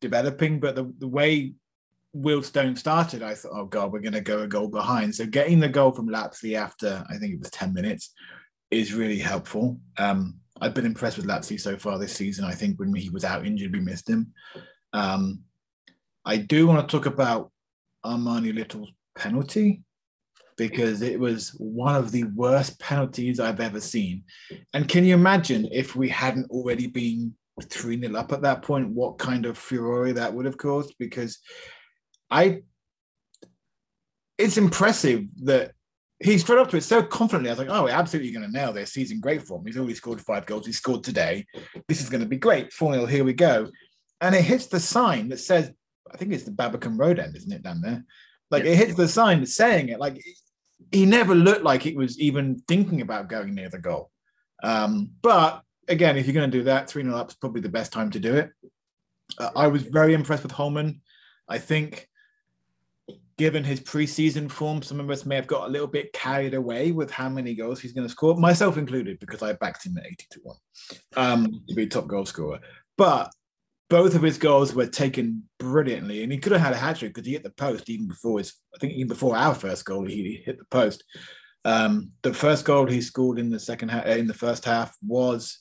developing. 0.00 0.60
But 0.60 0.76
the, 0.76 0.90
the 0.98 1.08
way 1.08 1.52
Wealdstone 2.14 2.78
started, 2.78 3.22
I 3.22 3.34
thought, 3.34 3.52
oh 3.54 3.66
God, 3.66 3.92
we're 3.92 4.00
going 4.00 4.12
to 4.12 4.20
go 4.20 4.42
a 4.42 4.46
goal 4.46 4.68
behind. 4.68 5.14
So 5.14 5.26
getting 5.26 5.60
the 5.60 5.68
goal 5.68 5.92
from 5.92 6.06
Lapslie 6.06 6.56
after, 6.56 7.04
I 7.10 7.16
think 7.18 7.34
it 7.34 7.40
was 7.40 7.50
10 7.50 7.74
minutes, 7.74 8.12
is 8.70 8.94
really 8.94 9.18
helpful. 9.18 9.80
Um, 9.98 10.36
I've 10.60 10.74
been 10.74 10.86
impressed 10.86 11.16
with 11.16 11.26
Lapslie 11.26 11.58
so 11.58 11.76
far 11.76 11.98
this 11.98 12.14
season. 12.14 12.44
I 12.44 12.52
think 12.52 12.78
when 12.78 12.94
he 12.94 13.10
was 13.10 13.24
out 13.24 13.46
injured, 13.46 13.72
we 13.72 13.80
missed 13.80 14.08
him. 14.08 14.32
Um, 14.92 15.40
I 16.24 16.36
do 16.36 16.66
want 16.66 16.88
to 16.88 16.96
talk 16.96 17.06
about 17.06 17.50
Armani 18.04 18.54
Little's 18.54 18.92
penalty 19.16 19.82
because 20.56 21.02
it 21.02 21.18
was 21.18 21.50
one 21.58 21.96
of 21.96 22.12
the 22.12 22.24
worst 22.34 22.78
penalties 22.78 23.40
I've 23.40 23.60
ever 23.60 23.80
seen. 23.80 24.22
And 24.72 24.88
can 24.88 25.04
you 25.04 25.14
imagine 25.14 25.68
if 25.72 25.96
we 25.96 26.08
hadn't 26.08 26.50
already 26.50 26.86
been 26.86 27.34
3 27.62 28.00
0 28.00 28.16
up 28.16 28.32
at 28.32 28.42
that 28.42 28.62
point, 28.62 28.90
what 28.90 29.18
kind 29.18 29.46
of 29.46 29.58
furore 29.58 30.12
that 30.12 30.32
would 30.32 30.46
have 30.46 30.58
caused? 30.58 30.94
Because 30.98 31.38
I, 32.34 32.62
it's 34.36 34.56
impressive 34.56 35.26
that 35.44 35.70
he 36.18 36.36
straight 36.38 36.58
up 36.58 36.68
to 36.70 36.76
it 36.76 36.82
so 36.82 37.00
confidently. 37.00 37.48
I 37.48 37.52
was 37.52 37.58
like, 37.60 37.68
oh, 37.70 37.84
we're 37.84 37.90
absolutely 37.90 38.32
going 38.32 38.44
to 38.44 38.52
nail 38.52 38.72
this. 38.72 38.92
He's 38.92 39.12
in 39.12 39.20
great 39.20 39.42
form. 39.42 39.64
He's 39.64 39.76
already 39.76 39.94
scored 39.94 40.20
five 40.20 40.44
goals. 40.44 40.66
He 40.66 40.72
scored 40.72 41.04
today. 41.04 41.46
This 41.86 42.00
is 42.00 42.10
going 42.10 42.22
to 42.22 42.28
be 42.28 42.36
great. 42.36 42.72
4 42.72 42.94
0, 42.94 43.06
here 43.06 43.22
we 43.22 43.34
go. 43.34 43.70
And 44.20 44.34
it 44.34 44.42
hits 44.42 44.66
the 44.66 44.80
sign 44.80 45.28
that 45.28 45.38
says, 45.38 45.70
I 46.12 46.16
think 46.16 46.32
it's 46.32 46.42
the 46.42 46.50
Babbacombe 46.50 46.98
Road 46.98 47.20
end, 47.20 47.36
isn't 47.36 47.52
it, 47.52 47.62
down 47.62 47.80
there? 47.80 48.04
Like 48.50 48.64
it 48.64 48.76
hits 48.76 48.94
the 48.94 49.06
sign 49.06 49.46
saying 49.46 49.90
it. 49.90 50.00
Like 50.00 50.20
he 50.90 51.06
never 51.06 51.36
looked 51.36 51.62
like 51.62 51.82
he 51.82 51.94
was 51.94 52.18
even 52.18 52.62
thinking 52.66 53.00
about 53.00 53.28
going 53.28 53.54
near 53.54 53.68
the 53.68 53.78
goal. 53.78 54.10
Um, 54.64 55.10
but 55.22 55.62
again, 55.86 56.16
if 56.16 56.26
you're 56.26 56.34
going 56.34 56.50
to 56.50 56.58
do 56.58 56.64
that, 56.64 56.88
3 56.88 57.04
0 57.04 57.14
up 57.16 57.30
is 57.30 57.36
probably 57.36 57.60
the 57.60 57.68
best 57.68 57.92
time 57.92 58.10
to 58.10 58.18
do 58.18 58.34
it. 58.34 58.50
Uh, 59.38 59.50
I 59.54 59.68
was 59.68 59.82
very 59.82 60.14
impressed 60.14 60.42
with 60.42 60.52
Holman. 60.52 61.00
I 61.48 61.58
think, 61.58 62.08
given 63.36 63.64
his 63.64 63.80
preseason 63.80 64.50
form, 64.50 64.82
some 64.82 65.00
of 65.00 65.10
us 65.10 65.26
may 65.26 65.36
have 65.36 65.46
got 65.46 65.68
a 65.68 65.70
little 65.70 65.86
bit 65.86 66.12
carried 66.12 66.54
away 66.54 66.92
with 66.92 67.10
how 67.10 67.28
many 67.28 67.54
goals 67.54 67.80
he's 67.80 67.92
going 67.92 68.06
to 68.06 68.12
score, 68.12 68.36
myself 68.36 68.76
included, 68.76 69.18
because 69.18 69.42
I 69.42 69.54
backed 69.54 69.86
him 69.86 69.96
at 69.98 70.06
80 70.06 70.26
to 70.30 70.40
1 70.42 70.56
um, 71.16 71.62
to 71.68 71.74
be 71.74 71.86
top 71.86 72.06
goal 72.06 72.26
scorer. 72.26 72.60
But 72.96 73.30
both 73.90 74.14
of 74.14 74.22
his 74.22 74.38
goals 74.38 74.74
were 74.74 74.86
taken 74.86 75.44
brilliantly, 75.58 76.22
and 76.22 76.32
he 76.32 76.38
could 76.38 76.52
have 76.52 76.60
had 76.60 76.72
a 76.72 76.76
hat 76.76 76.96
trick 76.96 77.14
because 77.14 77.26
he 77.26 77.32
hit 77.32 77.42
the 77.42 77.50
post 77.50 77.90
even 77.90 78.08
before 78.08 78.38
his. 78.38 78.54
I 78.74 78.78
think 78.78 78.94
even 78.94 79.08
before 79.08 79.36
our 79.36 79.54
first 79.54 79.84
goal, 79.84 80.06
he 80.06 80.42
hit 80.44 80.58
the 80.58 80.64
post. 80.66 81.04
Um, 81.64 82.12
the 82.22 82.34
first 82.34 82.64
goal 82.64 82.86
he 82.86 83.00
scored 83.00 83.38
in 83.38 83.50
the 83.50 83.58
second 83.58 83.90
half, 83.90 84.06
in 84.06 84.26
the 84.26 84.34
first 84.34 84.64
half 84.64 84.96
was 85.02 85.60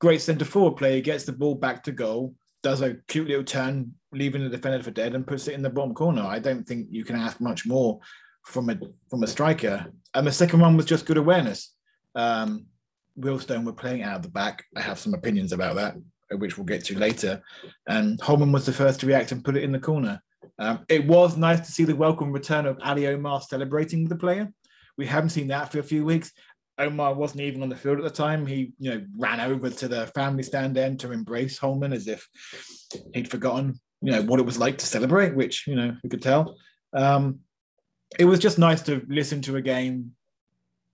great 0.00 0.20
centre 0.20 0.44
forward 0.44 0.76
play. 0.76 0.96
He 0.96 1.00
gets 1.00 1.24
the 1.24 1.32
ball 1.32 1.54
back 1.54 1.84
to 1.84 1.92
goal, 1.92 2.34
does 2.62 2.82
a 2.82 2.94
cute 3.08 3.28
little 3.28 3.44
turn, 3.44 3.94
leaving 4.12 4.42
the 4.42 4.48
defender 4.48 4.82
for 4.82 4.90
dead, 4.90 5.14
and 5.14 5.26
puts 5.26 5.48
it 5.48 5.54
in 5.54 5.62
the 5.62 5.70
bottom 5.70 5.94
corner. 5.94 6.22
I 6.22 6.38
don't 6.38 6.66
think 6.66 6.88
you 6.90 7.04
can 7.04 7.16
ask 7.16 7.40
much 7.40 7.66
more 7.66 8.00
from 8.44 8.70
a 8.70 8.78
from 9.10 9.22
a 9.22 9.26
striker. 9.26 9.86
And 10.14 10.26
the 10.26 10.32
second 10.32 10.60
one 10.60 10.76
was 10.76 10.86
just 10.86 11.06
good 11.06 11.18
awareness. 11.18 11.74
Um, 12.14 12.66
Wealdstone 13.18 13.64
were 13.64 13.72
playing 13.72 14.02
out 14.02 14.16
of 14.16 14.22
the 14.22 14.30
back. 14.30 14.64
I 14.76 14.80
have 14.80 14.98
some 14.98 15.14
opinions 15.14 15.52
about 15.52 15.76
that 15.76 15.96
which 16.36 16.56
we'll 16.56 16.66
get 16.66 16.84
to 16.84 16.98
later. 16.98 17.42
And 17.86 18.20
Holman 18.20 18.52
was 18.52 18.66
the 18.66 18.72
first 18.72 19.00
to 19.00 19.06
react 19.06 19.32
and 19.32 19.44
put 19.44 19.56
it 19.56 19.64
in 19.64 19.72
the 19.72 19.78
corner. 19.78 20.22
Um, 20.58 20.84
it 20.88 21.06
was 21.06 21.36
nice 21.36 21.60
to 21.60 21.72
see 21.72 21.84
the 21.84 21.96
welcome 21.96 22.32
return 22.32 22.66
of 22.66 22.78
Ali 22.82 23.06
Omar 23.06 23.40
celebrating 23.40 24.02
with 24.02 24.10
the 24.10 24.16
player. 24.16 24.52
We 24.96 25.06
haven't 25.06 25.30
seen 25.30 25.48
that 25.48 25.70
for 25.70 25.78
a 25.78 25.84
few 25.84 26.04
weeks. 26.04 26.32
Omar 26.78 27.14
wasn't 27.14 27.42
even 27.42 27.62
on 27.62 27.68
the 27.68 27.76
field 27.76 27.98
at 27.98 28.04
the 28.04 28.10
time. 28.10 28.46
He, 28.46 28.72
you 28.78 28.90
know, 28.90 29.04
ran 29.16 29.40
over 29.40 29.70
to 29.70 29.88
the 29.88 30.06
family 30.08 30.42
stand 30.42 30.76
end 30.78 31.00
to 31.00 31.12
embrace 31.12 31.58
Holman 31.58 31.92
as 31.92 32.06
if 32.06 32.28
he'd 33.14 33.30
forgotten, 33.30 33.78
you 34.00 34.12
know, 34.12 34.22
what 34.22 34.40
it 34.40 34.46
was 34.46 34.58
like 34.58 34.78
to 34.78 34.86
celebrate, 34.86 35.34
which, 35.34 35.66
you 35.66 35.74
know, 35.74 35.96
we 36.02 36.08
could 36.08 36.22
tell. 36.22 36.56
Um, 36.92 37.40
it 38.18 38.24
was 38.24 38.38
just 38.38 38.58
nice 38.58 38.82
to 38.82 39.04
listen 39.08 39.42
to 39.42 39.56
a 39.56 39.62
game 39.62 40.12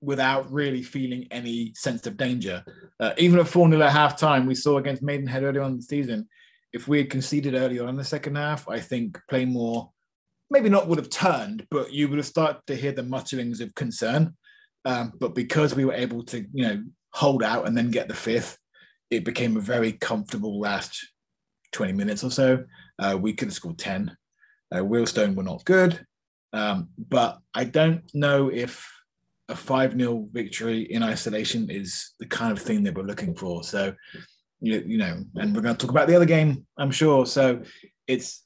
without 0.00 0.50
really 0.52 0.82
feeling 0.82 1.26
any 1.30 1.72
sense 1.74 2.06
of 2.06 2.16
danger. 2.16 2.64
Uh, 3.00 3.12
even 3.16 3.38
at 3.38 3.48
4 3.48 3.70
0 3.70 3.82
at 3.82 3.92
half 3.92 4.18
time, 4.18 4.46
we 4.46 4.54
saw 4.54 4.78
against 4.78 5.02
Maidenhead 5.02 5.42
earlier 5.42 5.62
on 5.62 5.72
in 5.72 5.76
the 5.76 5.82
season, 5.82 6.28
if 6.74 6.88
we 6.88 6.98
had 6.98 7.08
conceded 7.08 7.54
earlier 7.54 7.84
on 7.84 7.90
in 7.90 7.96
the 7.96 8.04
second 8.04 8.36
half, 8.36 8.68
I 8.68 8.80
think 8.80 9.18
Plainmoor 9.30 9.90
maybe 10.50 10.68
not 10.68 10.88
would 10.88 10.98
have 10.98 11.08
turned, 11.08 11.66
but 11.70 11.92
you 11.92 12.08
would 12.08 12.18
have 12.18 12.26
started 12.26 12.60
to 12.66 12.74
hear 12.76 12.92
the 12.92 13.02
mutterings 13.02 13.60
of 13.60 13.74
concern. 13.74 14.36
Um, 14.84 15.12
but 15.18 15.34
because 15.34 15.74
we 15.74 15.84
were 15.84 15.94
able 15.94 16.22
to, 16.24 16.46
you 16.52 16.66
know, 16.66 16.82
hold 17.12 17.42
out 17.42 17.66
and 17.66 17.76
then 17.76 17.90
get 17.90 18.08
the 18.08 18.14
fifth, 18.14 18.58
it 19.10 19.24
became 19.24 19.56
a 19.56 19.60
very 19.60 19.92
comfortable 19.92 20.60
last 20.60 21.06
20 21.72 21.92
minutes 21.92 22.24
or 22.24 22.30
so. 22.30 22.64
Uh, 22.98 23.16
we 23.20 23.32
could 23.32 23.48
have 23.48 23.54
scored 23.54 23.78
10. 23.78 24.16
Uh, 24.72 24.78
Wealdstone 24.78 25.34
were 25.34 25.42
not 25.42 25.64
good. 25.64 26.04
Um, 26.52 26.88
but 26.98 27.38
I 27.52 27.64
don't 27.64 28.02
know 28.14 28.48
if 28.48 28.88
a 29.48 29.56
5 29.56 29.98
0 29.98 30.28
victory 30.32 30.82
in 30.82 31.02
isolation 31.02 31.68
is 31.70 32.12
the 32.20 32.26
kind 32.26 32.52
of 32.52 32.62
thing 32.62 32.82
that 32.84 32.94
we're 32.94 33.02
looking 33.02 33.34
for. 33.34 33.62
So, 33.64 33.94
you, 34.60 34.82
you 34.86 34.98
know, 34.98 35.24
and 35.34 35.54
we're 35.54 35.62
going 35.62 35.74
to 35.74 35.80
talk 35.80 35.90
about 35.90 36.08
the 36.08 36.16
other 36.16 36.24
game, 36.24 36.66
I'm 36.78 36.90
sure. 36.90 37.26
So 37.26 37.62
it's 38.06 38.44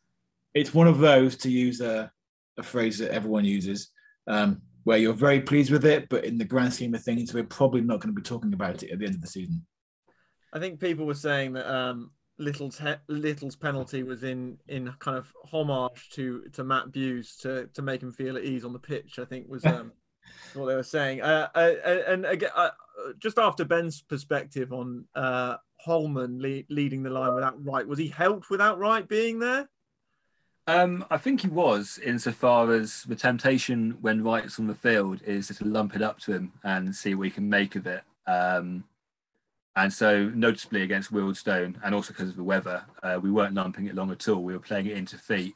it's 0.54 0.74
one 0.74 0.88
of 0.88 0.98
those 0.98 1.36
to 1.36 1.50
use 1.50 1.80
a, 1.80 2.10
a 2.56 2.62
phrase 2.62 2.98
that 2.98 3.12
everyone 3.12 3.44
uses. 3.44 3.90
Um, 4.26 4.62
where 4.88 4.96
you're 4.96 5.12
very 5.12 5.38
pleased 5.38 5.70
with 5.70 5.84
it, 5.84 6.08
but 6.08 6.24
in 6.24 6.38
the 6.38 6.46
grand 6.46 6.72
scheme 6.72 6.94
of 6.94 7.04
things, 7.04 7.34
we're 7.34 7.44
probably 7.44 7.82
not 7.82 8.00
going 8.00 8.08
to 8.08 8.18
be 8.18 8.22
talking 8.22 8.54
about 8.54 8.82
it 8.82 8.90
at 8.90 8.98
the 8.98 9.04
end 9.04 9.14
of 9.14 9.20
the 9.20 9.26
season. 9.26 9.66
I 10.50 10.58
think 10.58 10.80
people 10.80 11.04
were 11.04 11.12
saying 11.12 11.52
that 11.52 11.70
um, 11.70 12.10
Little's 12.38 12.80
Little's 13.06 13.54
penalty 13.54 14.02
was 14.02 14.22
in 14.22 14.56
in 14.66 14.90
kind 14.98 15.18
of 15.18 15.30
homage 15.44 16.08
to 16.14 16.44
to 16.54 16.64
Matt 16.64 16.90
Bewes 16.90 17.36
to 17.42 17.66
to 17.74 17.82
make 17.82 18.02
him 18.02 18.12
feel 18.12 18.38
at 18.38 18.44
ease 18.44 18.64
on 18.64 18.72
the 18.72 18.78
pitch. 18.78 19.18
I 19.18 19.26
think 19.26 19.46
was 19.46 19.62
um, 19.66 19.92
what 20.54 20.68
they 20.68 20.74
were 20.74 20.82
saying. 20.82 21.20
Uh, 21.20 21.48
uh, 21.54 21.74
uh 21.84 22.02
and 22.06 22.24
again, 22.24 22.48
uh, 22.56 22.70
just 23.18 23.38
after 23.38 23.66
Ben's 23.66 24.00
perspective 24.00 24.72
on 24.72 25.04
uh, 25.14 25.56
Holman 25.80 26.40
le- 26.40 26.62
leading 26.70 27.02
the 27.02 27.10
line 27.10 27.34
without 27.34 27.62
Wright, 27.62 27.86
was 27.86 27.98
he 27.98 28.08
helped 28.08 28.48
without 28.48 28.78
Wright 28.78 29.06
being 29.06 29.38
there? 29.38 29.68
Um, 30.68 31.06
I 31.10 31.16
think 31.16 31.40
he 31.40 31.48
was, 31.48 31.98
insofar 32.04 32.70
as 32.72 33.04
the 33.04 33.16
temptation 33.16 33.96
when 34.02 34.22
Wright's 34.22 34.58
on 34.58 34.66
the 34.66 34.74
field 34.74 35.22
is 35.24 35.48
to 35.48 35.64
lump 35.64 35.96
it 35.96 36.02
up 36.02 36.20
to 36.20 36.34
him 36.34 36.52
and 36.62 36.94
see 36.94 37.14
what 37.14 37.24
he 37.24 37.30
can 37.30 37.48
make 37.48 37.74
of 37.74 37.86
it. 37.86 38.02
Um, 38.26 38.84
and 39.74 39.90
so, 39.90 40.28
noticeably 40.28 40.82
against 40.82 41.10
Wealdstone, 41.10 41.76
and 41.82 41.94
also 41.94 42.12
because 42.12 42.28
of 42.28 42.36
the 42.36 42.44
weather, 42.44 42.84
uh, 43.02 43.18
we 43.22 43.30
weren't 43.30 43.54
lumping 43.54 43.86
it 43.86 43.94
long 43.94 44.10
at 44.10 44.28
all. 44.28 44.42
We 44.42 44.52
were 44.52 44.58
playing 44.58 44.84
it 44.84 44.98
into 44.98 45.16
feet. 45.16 45.54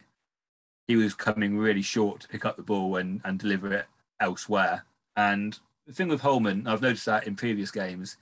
He 0.88 0.96
was 0.96 1.12
coming 1.12 1.58
really 1.58 1.82
short 1.82 2.22
to 2.22 2.28
pick 2.28 2.46
up 2.46 2.56
the 2.56 2.62
ball 2.62 2.96
and, 2.96 3.20
and 3.22 3.38
deliver 3.38 3.70
it 3.70 3.86
elsewhere. 4.18 4.86
And 5.14 5.58
the 5.86 5.92
thing 5.92 6.08
with 6.08 6.22
Holman, 6.22 6.66
I've 6.66 6.80
noticed 6.80 7.04
that 7.04 7.26
in 7.26 7.36
previous 7.36 7.70
games, 7.70 8.16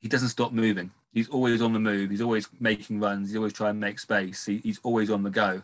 he 0.00 0.08
doesn't 0.08 0.28
stop 0.28 0.52
moving. 0.52 0.90
He's 1.14 1.30
always 1.30 1.62
on 1.62 1.72
the 1.72 1.80
move. 1.80 2.10
He's 2.10 2.20
always 2.20 2.46
making 2.60 3.00
runs. 3.00 3.28
He's 3.28 3.38
always 3.38 3.54
trying 3.54 3.74
to 3.74 3.80
make 3.80 3.98
space. 3.98 4.44
He, 4.44 4.58
he's 4.58 4.80
always 4.82 5.08
on 5.08 5.22
the 5.22 5.30
go. 5.30 5.62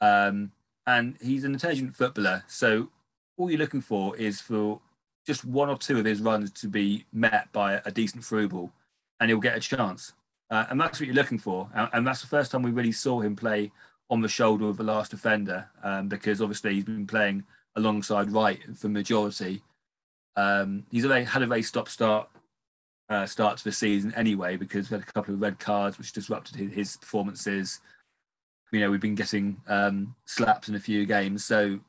Um, 0.00 0.52
and 0.86 1.16
he's 1.20 1.44
an 1.44 1.52
intelligent 1.52 1.94
footballer. 1.94 2.44
So 2.46 2.88
all 3.36 3.50
you're 3.50 3.58
looking 3.58 3.80
for 3.80 4.16
is 4.16 4.40
for 4.40 4.80
just 5.26 5.44
one 5.44 5.68
or 5.68 5.76
two 5.76 5.98
of 5.98 6.04
his 6.04 6.20
runs 6.20 6.50
to 6.50 6.68
be 6.68 7.06
met 7.12 7.52
by 7.52 7.80
a 7.84 7.90
decent 7.90 8.24
through 8.24 8.48
ball, 8.48 8.72
and 9.18 9.30
he'll 9.30 9.38
get 9.38 9.56
a 9.56 9.60
chance. 9.60 10.12
Uh, 10.50 10.66
and 10.70 10.80
that's 10.80 10.98
what 10.98 11.06
you're 11.06 11.14
looking 11.14 11.38
for. 11.38 11.68
And, 11.74 11.88
and, 11.92 12.06
that's 12.06 12.20
the 12.20 12.26
first 12.26 12.50
time 12.50 12.62
we 12.62 12.72
really 12.72 12.92
saw 12.92 13.20
him 13.20 13.36
play 13.36 13.70
on 14.08 14.20
the 14.20 14.28
shoulder 14.28 14.66
of 14.66 14.76
the 14.76 14.82
last 14.82 15.12
defender, 15.12 15.68
um, 15.84 16.08
because 16.08 16.42
obviously 16.42 16.74
he's 16.74 16.84
been 16.84 17.06
playing 17.06 17.44
alongside 17.76 18.32
Wright 18.32 18.58
for 18.76 18.88
majority. 18.88 19.62
Um, 20.34 20.84
he's 20.90 21.04
had 21.04 21.42
a 21.42 21.46
very 21.46 21.62
stop-start 21.62 22.28
uh, 23.08 23.26
start 23.26 23.58
to 23.58 23.64
the 23.64 23.72
season 23.72 24.12
anyway, 24.16 24.56
because 24.56 24.90
we 24.90 24.96
had 24.96 25.06
a 25.08 25.12
couple 25.12 25.34
of 25.34 25.40
red 25.40 25.58
cards 25.58 25.98
which 25.98 26.12
disrupted 26.12 26.56
his, 26.56 26.72
his 26.72 26.96
performances 26.96 27.80
you 28.72 28.80
know 28.80 28.90
we've 28.90 29.00
been 29.00 29.14
getting 29.14 29.60
um, 29.66 30.14
slaps 30.24 30.68
in 30.68 30.74
a 30.74 30.80
few 30.80 31.06
games, 31.06 31.44
so 31.44 31.80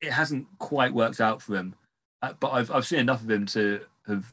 it 0.00 0.12
hasn't 0.12 0.46
quite 0.58 0.94
worked 0.94 1.20
out 1.20 1.42
for 1.42 1.56
him. 1.56 1.74
Uh, 2.22 2.32
but 2.38 2.50
I've 2.50 2.70
I've 2.70 2.86
seen 2.86 3.00
enough 3.00 3.22
of 3.22 3.30
him 3.30 3.46
to 3.46 3.80
have 4.06 4.32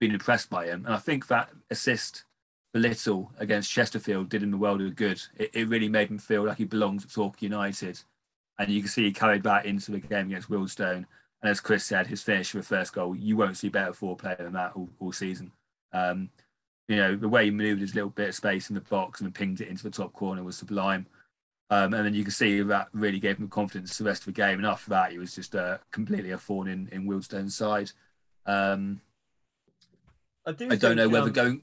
been 0.00 0.12
impressed 0.12 0.50
by 0.50 0.66
him, 0.66 0.84
and 0.84 0.94
I 0.94 0.98
think 0.98 1.26
that 1.28 1.50
assist 1.70 2.24
for 2.72 2.80
Little 2.80 3.30
against 3.38 3.70
Chesterfield 3.70 4.28
did 4.28 4.42
him 4.42 4.50
the 4.50 4.56
world 4.56 4.80
of 4.80 4.96
good. 4.96 5.20
It, 5.36 5.50
it 5.54 5.68
really 5.68 5.88
made 5.88 6.10
him 6.10 6.18
feel 6.18 6.44
like 6.44 6.58
he 6.58 6.64
belongs 6.64 7.04
at 7.04 7.12
Torquay 7.12 7.46
United, 7.46 8.00
and 8.58 8.70
you 8.70 8.80
can 8.80 8.88
see 8.88 9.04
he 9.04 9.12
carried 9.12 9.42
that 9.44 9.66
into 9.66 9.92
the 9.92 10.00
game 10.00 10.26
against 10.26 10.50
Wealdstone. 10.50 11.04
And 11.42 11.50
as 11.50 11.60
Chris 11.60 11.84
said, 11.84 12.06
his 12.06 12.22
finish 12.22 12.50
for 12.52 12.58
the 12.58 12.62
first 12.62 12.92
goal, 12.92 13.16
you 13.16 13.36
won't 13.36 13.56
see 13.56 13.68
better 13.68 13.92
for 13.92 14.16
player 14.16 14.36
than 14.38 14.52
that 14.52 14.72
all, 14.76 14.88
all 15.00 15.12
season. 15.12 15.52
Um, 15.92 16.30
you 16.88 16.96
know, 16.96 17.16
the 17.16 17.28
way 17.28 17.46
he 17.46 17.50
moved 17.50 17.80
his 17.80 17.94
little 17.94 18.10
bit 18.10 18.30
of 18.30 18.34
space 18.34 18.68
in 18.68 18.74
the 18.74 18.80
box 18.80 19.20
and 19.20 19.34
pinged 19.34 19.60
it 19.60 19.68
into 19.68 19.84
the 19.84 19.90
top 19.90 20.12
corner 20.12 20.42
was 20.42 20.56
sublime. 20.56 21.06
Um, 21.70 21.94
and 21.94 22.04
then 22.04 22.14
you 22.14 22.22
can 22.22 22.32
see 22.32 22.60
that 22.60 22.88
really 22.92 23.18
gave 23.18 23.38
him 23.38 23.48
confidence 23.48 23.96
the 23.96 24.04
rest 24.04 24.22
of 24.22 24.26
the 24.26 24.32
game. 24.32 24.58
And 24.58 24.66
after 24.66 24.90
that, 24.90 25.12
he 25.12 25.18
was 25.18 25.34
just 25.34 25.54
uh, 25.54 25.78
completely 25.90 26.30
a 26.30 26.38
thorn 26.38 26.68
in, 26.68 26.88
in 26.92 27.06
Wealdstone's 27.06 27.56
side. 27.56 27.90
Um, 28.44 29.00
I, 30.46 30.52
do 30.52 30.68
I 30.70 30.76
don't 30.76 30.96
know 30.96 31.08
whether 31.08 31.28
um, 31.28 31.32
going. 31.32 31.62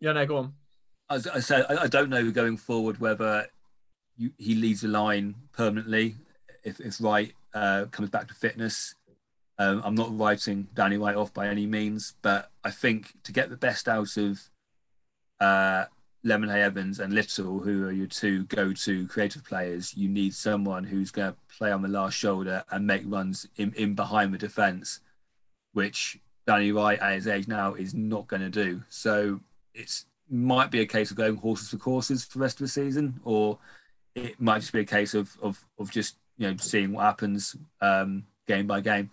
Yeah, 0.00 0.12
no, 0.12 0.26
go 0.26 0.36
on. 0.36 0.54
I, 1.08 1.14
I 1.34 1.40
said 1.40 1.64
I, 1.70 1.84
I, 1.84 1.86
don't 1.86 2.10
know 2.10 2.30
going 2.30 2.56
forward 2.56 2.98
whether 3.00 3.46
you, 4.16 4.32
he 4.36 4.54
leads 4.54 4.80
the 4.80 4.88
line 4.88 5.34
permanently 5.52 6.16
if, 6.62 6.80
if 6.80 7.00
Wright 7.00 7.32
uh, 7.54 7.86
comes 7.90 8.10
back 8.10 8.28
to 8.28 8.34
fitness. 8.34 8.94
Um, 9.58 9.82
I'm 9.84 9.94
not 9.94 10.16
writing 10.16 10.68
Danny 10.74 10.96
Wright 10.96 11.16
off 11.16 11.32
by 11.32 11.48
any 11.48 11.66
means, 11.66 12.14
but 12.22 12.50
I 12.64 12.70
think 12.70 13.12
to 13.22 13.32
get 13.32 13.50
the 13.50 13.56
best 13.56 13.88
out 13.88 14.16
of 14.16 14.40
uh, 15.40 15.84
Hay 16.24 16.62
Evans 16.62 16.98
and 16.98 17.12
Little, 17.12 17.60
who 17.60 17.86
are 17.86 17.92
your 17.92 18.06
two 18.06 18.44
go-to 18.44 19.06
creative 19.06 19.44
players, 19.44 19.94
you 19.96 20.08
need 20.08 20.34
someone 20.34 20.84
who's 20.84 21.10
going 21.10 21.32
to 21.32 21.38
play 21.56 21.70
on 21.70 21.82
the 21.82 21.88
last 21.88 22.14
shoulder 22.14 22.64
and 22.70 22.86
make 22.86 23.02
runs 23.06 23.46
in, 23.56 23.72
in 23.74 23.94
behind 23.94 24.32
the 24.34 24.38
defence, 24.38 25.00
which 25.72 26.18
Danny 26.46 26.72
Wright 26.72 26.98
at 26.98 27.14
his 27.14 27.26
age 27.26 27.46
now 27.46 27.74
is 27.74 27.94
not 27.94 28.26
going 28.26 28.42
to 28.42 28.50
do. 28.50 28.82
So 28.88 29.40
it's 29.74 30.06
might 30.30 30.70
be 30.70 30.80
a 30.80 30.86
case 30.86 31.10
of 31.10 31.16
going 31.16 31.36
horses 31.36 31.70
for 31.70 31.76
courses 31.76 32.24
for 32.24 32.38
the 32.38 32.42
rest 32.42 32.56
of 32.56 32.64
the 32.64 32.68
season, 32.68 33.20
or 33.24 33.58
it 34.14 34.40
might 34.40 34.60
just 34.60 34.72
be 34.72 34.80
a 34.80 34.84
case 34.84 35.14
of 35.14 35.36
of, 35.42 35.64
of 35.78 35.90
just 35.90 36.16
you 36.38 36.50
know 36.50 36.56
seeing 36.56 36.92
what 36.92 37.04
happens 37.04 37.56
um, 37.80 38.24
game 38.46 38.66
by 38.66 38.80
game. 38.80 39.10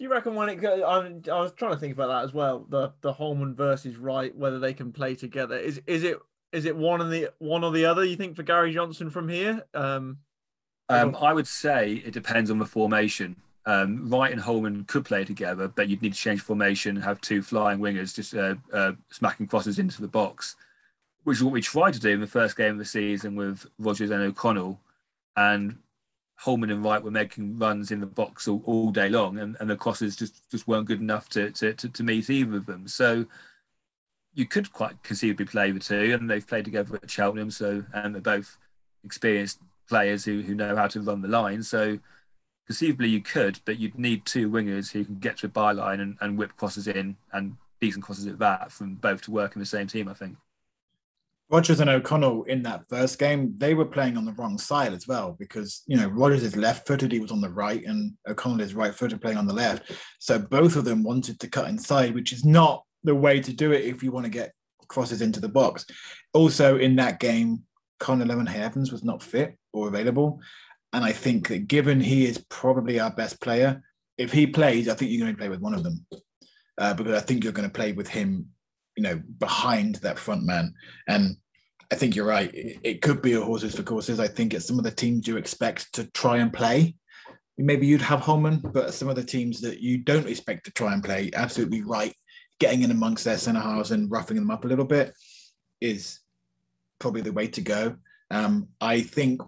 Do 0.00 0.04
you 0.04 0.10
reckon 0.10 0.34
when 0.34 0.48
it 0.48 0.54
goes? 0.54 0.80
I, 0.80 1.30
I 1.30 1.40
was 1.42 1.52
trying 1.52 1.72
to 1.72 1.78
think 1.78 1.92
about 1.92 2.06
that 2.06 2.24
as 2.24 2.32
well. 2.32 2.64
The 2.70 2.90
the 3.02 3.12
Holman 3.12 3.54
versus 3.54 3.98
Wright, 3.98 4.34
whether 4.34 4.58
they 4.58 4.72
can 4.72 4.92
play 4.92 5.14
together. 5.14 5.58
Is 5.58 5.82
is 5.86 6.04
it 6.04 6.18
is 6.54 6.64
it 6.64 6.74
one 6.74 7.02
and 7.02 7.12
the 7.12 7.28
one 7.38 7.62
or 7.62 7.70
the 7.70 7.84
other? 7.84 8.02
You 8.02 8.16
think 8.16 8.34
for 8.34 8.42
Gary 8.42 8.72
Johnson 8.72 9.10
from 9.10 9.28
here? 9.28 9.62
Um, 9.74 10.20
um, 10.88 11.14
I 11.20 11.34
would 11.34 11.46
say 11.46 12.02
it 12.02 12.14
depends 12.14 12.50
on 12.50 12.58
the 12.58 12.64
formation. 12.64 13.36
Um, 13.66 14.08
Wright 14.08 14.32
and 14.32 14.40
Holman 14.40 14.84
could 14.84 15.04
play 15.04 15.22
together, 15.26 15.68
but 15.68 15.90
you'd 15.90 16.00
need 16.00 16.14
to 16.14 16.18
change 16.18 16.40
formation 16.40 16.96
and 16.96 17.04
have 17.04 17.20
two 17.20 17.42
flying 17.42 17.78
wingers 17.78 18.14
just 18.14 18.34
uh, 18.34 18.54
uh, 18.72 18.92
smacking 19.10 19.48
crosses 19.48 19.78
into 19.78 20.00
the 20.00 20.08
box, 20.08 20.56
which 21.24 21.36
is 21.36 21.44
what 21.44 21.52
we 21.52 21.60
tried 21.60 21.92
to 21.92 22.00
do 22.00 22.08
in 22.08 22.20
the 22.20 22.26
first 22.26 22.56
game 22.56 22.72
of 22.72 22.78
the 22.78 22.86
season 22.86 23.36
with 23.36 23.66
Rogers 23.78 24.10
and 24.10 24.22
O'Connell. 24.22 24.80
And 25.36 25.76
Holman 26.40 26.70
and 26.70 26.82
Wright 26.82 27.02
were 27.02 27.10
making 27.10 27.58
runs 27.58 27.90
in 27.90 28.00
the 28.00 28.06
box 28.06 28.48
all, 28.48 28.62
all 28.64 28.90
day 28.90 29.10
long, 29.10 29.38
and, 29.38 29.58
and 29.60 29.68
the 29.68 29.76
crosses 29.76 30.16
just, 30.16 30.50
just 30.50 30.66
weren't 30.66 30.86
good 30.86 31.00
enough 31.00 31.28
to, 31.30 31.50
to, 31.50 31.74
to, 31.74 31.88
to 31.90 32.02
meet 32.02 32.30
either 32.30 32.56
of 32.56 32.64
them. 32.64 32.88
So 32.88 33.26
you 34.32 34.46
could 34.46 34.72
quite 34.72 35.02
conceivably 35.02 35.44
play 35.44 35.70
the 35.70 35.80
two, 35.80 36.16
and 36.18 36.30
they've 36.30 36.46
played 36.46 36.64
together 36.64 36.98
at 37.02 37.10
Cheltenham, 37.10 37.50
so 37.50 37.84
and 37.92 38.14
they're 38.14 38.22
both 38.22 38.56
experienced 39.04 39.58
players 39.86 40.24
who, 40.24 40.40
who 40.40 40.54
know 40.54 40.74
how 40.76 40.86
to 40.86 41.02
run 41.02 41.20
the 41.20 41.28
line. 41.28 41.62
So 41.62 41.98
conceivably 42.66 43.10
you 43.10 43.20
could, 43.20 43.60
but 43.66 43.78
you'd 43.78 43.98
need 43.98 44.24
two 44.24 44.48
wingers 44.48 44.92
who 44.92 45.04
can 45.04 45.18
get 45.18 45.38
to 45.38 45.46
a 45.46 45.50
byline 45.50 46.00
and, 46.00 46.16
and 46.22 46.38
whip 46.38 46.56
crosses 46.56 46.88
in 46.88 47.16
and 47.32 47.56
decent 47.82 48.04
crosses 48.04 48.26
at 48.26 48.38
that 48.38 48.72
from 48.72 48.94
both 48.94 49.20
to 49.22 49.30
work 49.30 49.56
in 49.56 49.60
the 49.60 49.66
same 49.66 49.88
team, 49.88 50.08
I 50.08 50.14
think. 50.14 50.38
Rogers 51.50 51.80
and 51.80 51.90
O'Connell 51.90 52.44
in 52.44 52.62
that 52.62 52.88
first 52.88 53.18
game, 53.18 53.54
they 53.58 53.74
were 53.74 53.84
playing 53.84 54.16
on 54.16 54.24
the 54.24 54.32
wrong 54.34 54.56
side 54.56 54.92
as 54.92 55.08
well 55.08 55.36
because 55.38 55.82
you 55.86 55.96
know 55.96 56.06
Rogers 56.08 56.44
is 56.44 56.56
left 56.56 56.86
footed, 56.86 57.10
he 57.10 57.18
was 57.18 57.32
on 57.32 57.40
the 57.40 57.50
right, 57.50 57.84
and 57.84 58.12
O'Connell 58.28 58.60
is 58.60 58.74
right 58.74 58.94
footed 58.94 59.20
playing 59.20 59.38
on 59.38 59.46
the 59.46 59.54
left. 59.54 59.90
So 60.20 60.38
both 60.38 60.76
of 60.76 60.84
them 60.84 61.02
wanted 61.02 61.40
to 61.40 61.48
cut 61.48 61.68
inside, 61.68 62.14
which 62.14 62.32
is 62.32 62.44
not 62.44 62.84
the 63.02 63.14
way 63.14 63.40
to 63.40 63.52
do 63.52 63.72
it 63.72 63.84
if 63.84 64.02
you 64.02 64.12
want 64.12 64.26
to 64.26 64.30
get 64.30 64.52
crosses 64.88 65.22
into 65.22 65.40
the 65.40 65.48
box. 65.48 65.86
Also 66.32 66.76
in 66.76 66.96
that 66.96 67.18
game, 67.18 67.64
Connor 67.98 68.26
Lemonheigh 68.26 68.60
Evans 68.60 68.92
was 68.92 69.02
not 69.02 69.22
fit 69.22 69.56
or 69.72 69.88
available. 69.88 70.40
And 70.92 71.04
I 71.04 71.12
think 71.12 71.48
that 71.48 71.68
given 71.68 72.00
he 72.00 72.26
is 72.26 72.44
probably 72.48 72.98
our 72.98 73.10
best 73.10 73.40
player, 73.40 73.82
if 74.18 74.32
he 74.32 74.46
plays, 74.46 74.88
I 74.88 74.94
think 74.94 75.10
you're 75.10 75.20
going 75.20 75.32
to 75.32 75.38
play 75.38 75.48
with 75.48 75.60
one 75.60 75.74
of 75.74 75.82
them. 75.82 76.06
Uh, 76.76 76.94
because 76.94 77.14
I 77.14 77.20
think 77.20 77.44
you're 77.44 77.52
going 77.52 77.68
to 77.68 77.72
play 77.72 77.92
with 77.92 78.08
him 78.08 78.48
you 78.96 79.02
know, 79.02 79.20
behind 79.38 79.96
that 79.96 80.18
front 80.18 80.44
man. 80.44 80.74
And 81.08 81.36
I 81.92 81.96
think 81.96 82.14
you're 82.14 82.26
right. 82.26 82.50
It, 82.54 83.02
could 83.02 83.20
be 83.20 83.32
a 83.32 83.40
horses 83.40 83.74
for 83.74 83.82
courses. 83.82 84.20
I 84.20 84.28
think 84.28 84.54
it's 84.54 84.66
some 84.66 84.78
of 84.78 84.84
the 84.84 84.90
teams 84.90 85.26
you 85.26 85.36
expect 85.36 85.92
to 85.94 86.04
try 86.12 86.38
and 86.38 86.52
play. 86.52 86.94
maybe 87.58 87.86
you'd 87.86 88.00
have 88.00 88.20
Holman, 88.20 88.60
but 88.72 88.94
some 88.94 89.08
of 89.08 89.16
the 89.16 89.24
teams 89.24 89.60
that 89.62 89.80
you 89.80 89.98
don't 89.98 90.28
expect 90.28 90.64
to 90.64 90.72
try 90.72 90.92
and 90.92 91.02
play 91.02 91.30
absolutely 91.34 91.82
right, 91.82 92.14
getting 92.58 92.82
in 92.82 92.90
amongst 92.90 93.24
their 93.24 93.38
centre 93.38 93.60
halves 93.60 93.90
and 93.90 94.10
roughing 94.10 94.36
them 94.36 94.50
up 94.50 94.64
a 94.64 94.68
little 94.68 94.84
bit 94.84 95.14
is 95.80 96.20
probably 96.98 97.22
the 97.22 97.32
way 97.32 97.48
to 97.48 97.60
go. 97.60 97.96
Um, 98.30 98.68
I 98.80 99.00
think 99.00 99.40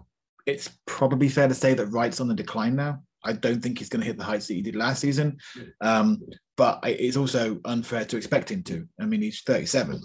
it's 0.45 0.69
probably 0.85 1.29
fair 1.29 1.47
to 1.47 1.55
say 1.55 1.73
that 1.73 1.87
Wright's 1.87 2.19
on 2.19 2.27
the 2.27 2.33
decline 2.33 2.75
now. 2.75 3.03
I 3.25 3.33
don't 3.33 3.61
think 3.61 3.79
he's 3.79 3.89
going 3.89 4.01
to 4.01 4.07
hit 4.07 4.17
the 4.17 4.23
heights 4.23 4.47
that 4.47 4.55
he 4.55 4.61
did 4.61 4.75
last 4.75 5.01
season, 5.01 5.37
um, 5.81 6.21
but 6.57 6.79
it's 6.83 7.17
also 7.17 7.59
unfair 7.65 8.05
to 8.05 8.17
expect 8.17 8.51
him 8.51 8.63
to. 8.63 8.87
I 8.99 9.05
mean, 9.05 9.21
he's 9.21 9.41
37. 9.41 10.01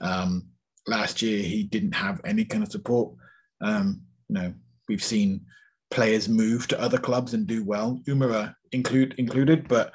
Um, 0.00 0.46
last 0.86 1.22
year, 1.22 1.42
he 1.42 1.64
didn't 1.64 1.92
have 1.92 2.20
any 2.24 2.44
kind 2.44 2.62
of 2.62 2.72
support. 2.72 3.14
Um, 3.60 4.02
you 4.28 4.34
know, 4.34 4.54
we've 4.88 5.04
seen 5.04 5.42
players 5.90 6.28
move 6.28 6.66
to 6.68 6.80
other 6.80 6.98
clubs 6.98 7.34
and 7.34 7.46
do 7.46 7.64
well, 7.64 8.00
Umerah 8.06 8.54
include 8.72 9.14
included. 9.18 9.68
But 9.68 9.92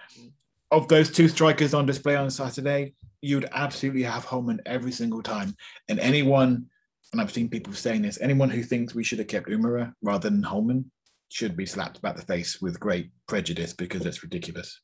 of 0.71 0.87
those 0.87 1.11
two 1.11 1.27
strikers 1.27 1.73
on 1.73 1.85
display 1.85 2.15
on 2.15 2.29
Saturday, 2.29 2.93
you'd 3.21 3.49
absolutely 3.51 4.03
have 4.03 4.25
Holman 4.25 4.61
every 4.65 4.91
single 4.91 5.21
time. 5.21 5.55
And 5.89 5.99
anyone, 5.99 6.67
and 7.11 7.21
I've 7.21 7.31
seen 7.31 7.49
people 7.49 7.73
saying 7.73 8.03
this, 8.03 8.19
anyone 8.21 8.49
who 8.49 8.63
thinks 8.63 8.95
we 8.95 9.03
should 9.03 9.19
have 9.19 9.27
kept 9.27 9.49
Umerah 9.49 9.93
rather 10.01 10.29
than 10.29 10.43
Holman 10.43 10.89
should 11.29 11.55
be 11.55 11.65
slapped 11.65 11.97
about 11.97 12.17
the 12.17 12.25
face 12.25 12.61
with 12.61 12.79
great 12.79 13.11
prejudice 13.27 13.73
because 13.73 14.05
it's 14.05 14.23
ridiculous. 14.23 14.81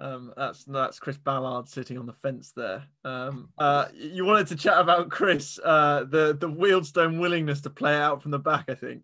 Um, 0.00 0.32
that's 0.36 0.64
that's 0.64 1.00
Chris 1.00 1.16
Ballard 1.16 1.68
sitting 1.68 1.98
on 1.98 2.06
the 2.06 2.12
fence 2.12 2.52
there. 2.54 2.84
Um, 3.04 3.48
uh, 3.58 3.86
you 3.92 4.24
wanted 4.24 4.46
to 4.48 4.56
chat 4.56 4.78
about 4.78 5.10
Chris, 5.10 5.58
uh, 5.64 6.04
the 6.08 6.36
the 6.38 6.48
Wealdstone 6.48 7.18
willingness 7.18 7.60
to 7.62 7.70
play 7.70 7.96
out 7.96 8.22
from 8.22 8.30
the 8.30 8.38
back. 8.38 8.66
I 8.68 8.74
think. 8.74 9.02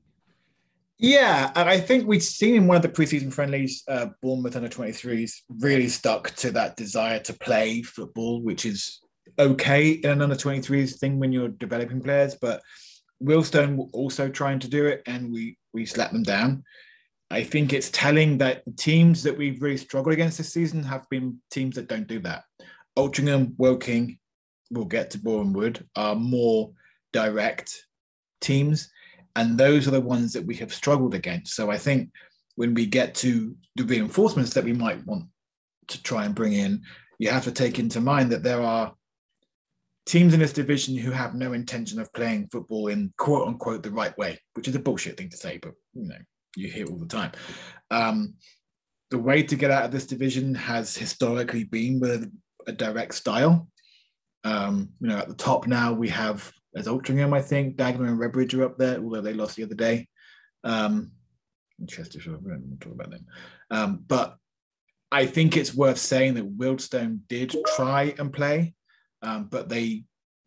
Yeah, 0.98 1.50
and 1.56 1.68
I 1.68 1.80
think 1.80 2.06
we'd 2.06 2.22
seen 2.22 2.54
in 2.54 2.66
one 2.68 2.76
of 2.76 2.82
the 2.82 2.88
preseason 2.88 3.32
friendlies, 3.32 3.82
uh, 3.88 4.06
Bournemouth 4.22 4.54
under 4.54 4.68
23s 4.68 5.32
really 5.58 5.88
stuck 5.88 6.30
to 6.36 6.52
that 6.52 6.76
desire 6.76 7.18
to 7.18 7.32
play 7.32 7.82
football, 7.82 8.40
which 8.40 8.64
is 8.64 9.00
okay 9.36 9.90
in 9.90 10.10
an 10.10 10.22
under 10.22 10.36
23s 10.36 10.98
thing 11.00 11.18
when 11.18 11.32
you're 11.32 11.48
developing 11.48 12.00
players. 12.00 12.36
But 12.36 12.62
Wealdstone 13.24 13.76
were 13.76 13.90
also 13.92 14.28
trying 14.28 14.58
to 14.60 14.68
do 14.68 14.86
it, 14.86 15.02
and 15.06 15.32
we 15.32 15.58
we 15.72 15.86
slapped 15.86 16.12
them 16.12 16.22
down. 16.22 16.62
I 17.30 17.42
think 17.42 17.72
it's 17.72 17.90
telling 17.90 18.38
that 18.38 18.62
teams 18.76 19.22
that 19.22 19.36
we've 19.36 19.60
really 19.60 19.76
struggled 19.76 20.12
against 20.12 20.38
this 20.38 20.52
season 20.52 20.82
have 20.84 21.08
been 21.08 21.40
teams 21.50 21.74
that 21.76 21.88
don't 21.88 22.06
do 22.06 22.20
that. 22.20 22.44
Altrincham, 22.96 23.54
Woking, 23.56 24.18
we'll 24.70 24.84
get 24.84 25.10
to 25.10 25.18
Boreham 25.18 25.52
Wood, 25.52 25.84
are 25.96 26.14
more 26.14 26.72
direct 27.12 27.86
teams 28.40 28.90
and 29.36 29.58
those 29.58 29.88
are 29.88 29.92
the 29.92 30.00
ones 30.00 30.32
that 30.32 30.46
we 30.46 30.54
have 30.56 30.72
struggled 30.72 31.14
against. 31.14 31.54
So 31.54 31.70
I 31.70 31.78
think 31.78 32.10
when 32.56 32.74
we 32.74 32.86
get 32.86 33.14
to 33.16 33.56
the 33.76 33.84
reinforcements 33.84 34.54
that 34.54 34.64
we 34.64 34.72
might 34.72 35.04
want 35.06 35.24
to 35.88 36.02
try 36.02 36.24
and 36.24 36.34
bring 36.34 36.52
in, 36.52 36.82
you 37.18 37.30
have 37.30 37.44
to 37.44 37.52
take 37.52 37.78
into 37.78 38.00
mind 38.00 38.30
that 38.30 38.42
there 38.42 38.62
are 38.62 38.94
teams 40.06 40.34
in 40.34 40.40
this 40.40 40.52
division 40.52 40.96
who 40.96 41.10
have 41.10 41.34
no 41.34 41.52
intention 41.52 41.98
of 41.98 42.12
playing 42.12 42.48
football 42.52 42.88
in 42.88 43.12
quote 43.16 43.48
unquote 43.48 43.82
the 43.82 43.90
right 43.90 44.16
way, 44.18 44.38
which 44.54 44.68
is 44.68 44.74
a 44.74 44.80
bullshit 44.80 45.16
thing 45.16 45.30
to 45.30 45.36
say, 45.36 45.58
but 45.58 45.72
you 45.94 46.08
know, 46.08 46.16
you 46.56 46.68
hear 46.68 46.86
all 46.86 46.98
the 46.98 47.06
time. 47.06 47.32
Um, 47.90 48.34
the 49.10 49.18
way 49.18 49.42
to 49.42 49.56
get 49.56 49.70
out 49.70 49.84
of 49.84 49.92
this 49.92 50.06
division 50.06 50.54
has 50.54 50.96
historically 50.96 51.64
been 51.64 52.00
with 52.00 52.30
a, 52.66 52.72
direct 52.72 53.14
style. 53.14 53.68
Um, 54.42 54.90
you 55.00 55.08
know, 55.08 55.18
at 55.18 55.28
the 55.28 55.34
top 55.34 55.66
now 55.66 55.92
we 55.92 56.08
have 56.08 56.50
as 56.74 56.86
Altrincham, 56.86 57.36
I 57.36 57.42
think. 57.42 57.76
Dagenham 57.76 58.08
and 58.08 58.18
Redbridge 58.18 58.58
are 58.58 58.64
up 58.64 58.78
there, 58.78 58.98
although 58.98 59.20
they 59.20 59.34
lost 59.34 59.56
the 59.56 59.62
other 59.62 59.74
day. 59.74 60.08
Um, 60.64 61.12
Chesterfield, 61.86 62.44
we 62.44 62.50
won't 62.50 62.80
talk 62.80 62.92
about 62.92 63.10
them. 63.10 63.26
Um, 63.70 64.04
but 64.06 64.36
I 65.12 65.26
think 65.26 65.56
it's 65.56 65.74
worth 65.74 65.98
saying 65.98 66.34
that 66.34 66.58
Wealdstone 66.58 67.20
did 67.28 67.54
try 67.76 68.14
and 68.18 68.32
play, 68.32 68.74
um, 69.24 69.48
but 69.50 69.68
they 69.68 70.04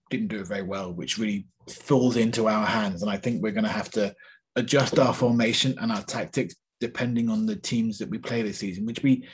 didn't 0.10 0.28
do 0.28 0.40
it 0.40 0.48
very 0.48 0.62
well, 0.62 0.94
which 0.94 1.18
really 1.18 1.48
falls 1.70 2.16
into 2.16 2.48
our 2.48 2.66
hands. 2.66 3.02
And 3.02 3.12
I 3.12 3.18
think 3.18 3.42
we're 3.42 3.52
going 3.52 3.63
to 3.63 3.70
have 3.70 3.92
to 3.92 4.16
adjust 4.56 5.00
our 5.00 5.13
formation 5.13 5.76
and 5.80 5.92
our 5.92 6.04
tactics 6.04 6.56
depending 6.80 7.30
on 7.30 7.46
the 7.46 7.56
teams 7.56 7.98
that 7.98 8.10
we 8.10 8.18
play 8.18 8.42
this 8.42 8.60
season, 8.60 8.86
which 8.86 9.04
we 9.04 9.28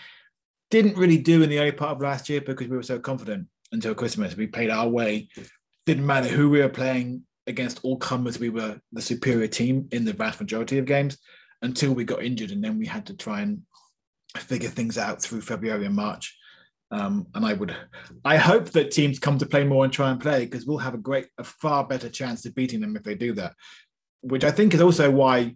didn't 0.71 0.97
really 0.97 1.17
do 1.17 1.43
in 1.43 1.49
the 1.49 1.59
early 1.59 1.71
part 1.71 1.91
of 1.91 2.01
last 2.01 2.29
year 2.29 2.41
because 2.41 2.67
we 2.67 2.77
were 2.77 2.83
so 2.83 2.97
confident 2.97 3.47
until 3.71 3.93
Christmas. 3.93 4.35
We 4.35 4.47
played 4.47 4.69
our 4.69 4.87
way 4.87 5.27
didn't 5.85 6.05
matter 6.05 6.29
who 6.29 6.49
we 6.49 6.61
were 6.61 6.69
playing 6.69 7.23
against 7.47 7.79
all 7.83 7.97
comers, 7.97 8.39
we 8.39 8.49
were 8.49 8.79
the 8.91 9.01
superior 9.01 9.47
team 9.47 9.87
in 9.91 10.05
the 10.05 10.13
vast 10.13 10.39
majority 10.39 10.77
of 10.77 10.85
games 10.85 11.17
until 11.61 11.93
we 11.93 12.05
got 12.05 12.23
injured. 12.23 12.51
And 12.51 12.63
then 12.63 12.77
we 12.77 12.85
had 12.85 13.05
to 13.07 13.17
try 13.17 13.41
and 13.41 13.61
figure 14.37 14.69
things 14.69 14.97
out 14.97 15.21
through 15.21 15.41
February 15.41 15.85
and 15.85 15.95
March. 15.95 16.37
Um, 16.93 17.27
and 17.33 17.45
I 17.45 17.53
would, 17.53 17.75
I 18.23 18.37
hope 18.37 18.69
that 18.69 18.91
teams 18.91 19.19
come 19.19 19.37
to 19.39 19.45
play 19.45 19.63
more 19.63 19.83
and 19.83 19.91
try 19.91 20.11
and 20.11 20.21
play 20.21 20.45
because 20.45 20.65
we'll 20.65 20.77
have 20.77 20.93
a 20.93 20.99
great, 20.99 21.27
a 21.37 21.43
far 21.43 21.85
better 21.85 22.07
chance 22.07 22.45
of 22.45 22.55
beating 22.55 22.79
them 22.79 22.95
if 22.95 23.03
they 23.03 23.15
do 23.15 23.33
that. 23.33 23.53
Which 24.21 24.43
I 24.43 24.51
think 24.51 24.73
is 24.73 24.81
also 24.81 25.11
why 25.11 25.55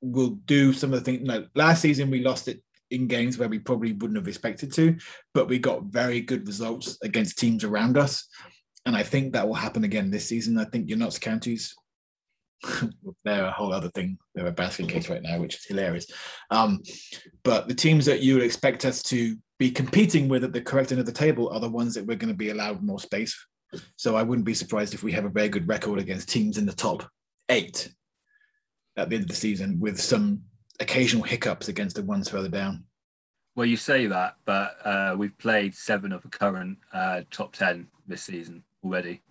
we'll 0.00 0.38
do 0.46 0.72
some 0.72 0.92
of 0.92 0.98
the 0.98 1.04
things. 1.04 1.26
No, 1.26 1.46
last 1.54 1.80
season 1.80 2.10
we 2.10 2.22
lost 2.22 2.48
it 2.48 2.62
in 2.90 3.06
games 3.06 3.38
where 3.38 3.48
we 3.48 3.58
probably 3.58 3.92
wouldn't 3.92 4.18
have 4.18 4.28
expected 4.28 4.72
to, 4.74 4.96
but 5.32 5.48
we 5.48 5.58
got 5.58 5.84
very 5.84 6.20
good 6.20 6.46
results 6.46 6.98
against 7.02 7.38
teams 7.38 7.64
around 7.64 7.96
us 7.96 8.28
and 8.88 8.96
I 8.96 9.02
think 9.02 9.34
that 9.34 9.46
will 9.46 9.54
happen 9.54 9.84
again 9.84 10.10
this 10.10 10.26
season. 10.26 10.58
I 10.58 10.64
think 10.64 10.88
your 10.88 10.96
Notts 10.96 11.18
counties, 11.18 11.74
they're 13.24 13.44
a 13.44 13.50
whole 13.50 13.74
other 13.74 13.90
thing. 13.90 14.16
They're 14.34 14.46
a 14.46 14.52
basket 14.52 14.88
case 14.88 15.10
right 15.10 15.22
now, 15.22 15.38
which 15.38 15.56
is 15.56 15.66
hilarious. 15.66 16.06
Um, 16.50 16.80
but 17.44 17.68
the 17.68 17.74
teams 17.74 18.06
that 18.06 18.22
you 18.22 18.32
would 18.32 18.42
expect 18.42 18.86
us 18.86 19.02
to 19.04 19.36
be 19.58 19.70
competing 19.70 20.28
with 20.28 20.44
at 20.44 20.52
the 20.52 20.60
correct 20.60 20.92
end 20.92 21.00
of 21.00 21.06
the 21.06 21.12
table 21.12 21.50
are 21.50 21.60
the 21.60 21.68
ones 21.68 21.94
that 21.94 22.06
we're 22.06 22.16
going 22.16 22.32
to 22.32 22.36
be 22.36 22.50
allowed 22.50 22.82
more 22.82 23.00
space. 23.00 23.36
So 23.96 24.16
I 24.16 24.22
wouldn't 24.22 24.46
be 24.46 24.54
surprised 24.54 24.94
if 24.94 25.02
we 25.02 25.12
have 25.12 25.24
a 25.24 25.30
very 25.30 25.48
good 25.48 25.68
record 25.68 25.98
against 25.98 26.28
teams 26.28 26.58
in 26.58 26.64
the 26.64 26.72
top 26.72 27.08
eight 27.48 27.92
at 28.96 29.08
the 29.08 29.16
end 29.16 29.24
of 29.24 29.28
the 29.28 29.34
season, 29.34 29.78
with 29.78 30.00
some 30.00 30.42
occasional 30.80 31.22
hiccups 31.22 31.68
against 31.68 31.96
the 31.96 32.02
ones 32.02 32.28
further 32.28 32.48
down. 32.48 32.84
Well, 33.54 33.66
you 33.66 33.76
say 33.76 34.06
that, 34.06 34.36
but 34.44 34.76
uh, 34.84 35.16
we've 35.18 35.36
played 35.36 35.74
seven 35.74 36.12
of 36.12 36.22
the 36.22 36.28
current 36.28 36.78
uh, 36.92 37.22
top 37.30 37.54
ten 37.54 37.88
this 38.06 38.22
season 38.22 38.62
already. 38.84 39.22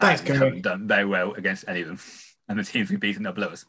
Thanks, 0.00 0.22
we 0.22 0.30
haven't 0.30 0.62
done 0.62 0.88
very 0.88 1.04
well 1.04 1.34
against 1.34 1.66
any 1.68 1.82
of 1.82 1.88
them, 1.88 1.98
and 2.48 2.58
the 2.58 2.64
teams 2.64 2.90
we've 2.90 2.98
beaten 2.98 3.26
are 3.26 3.32
below 3.32 3.48
us. 3.48 3.66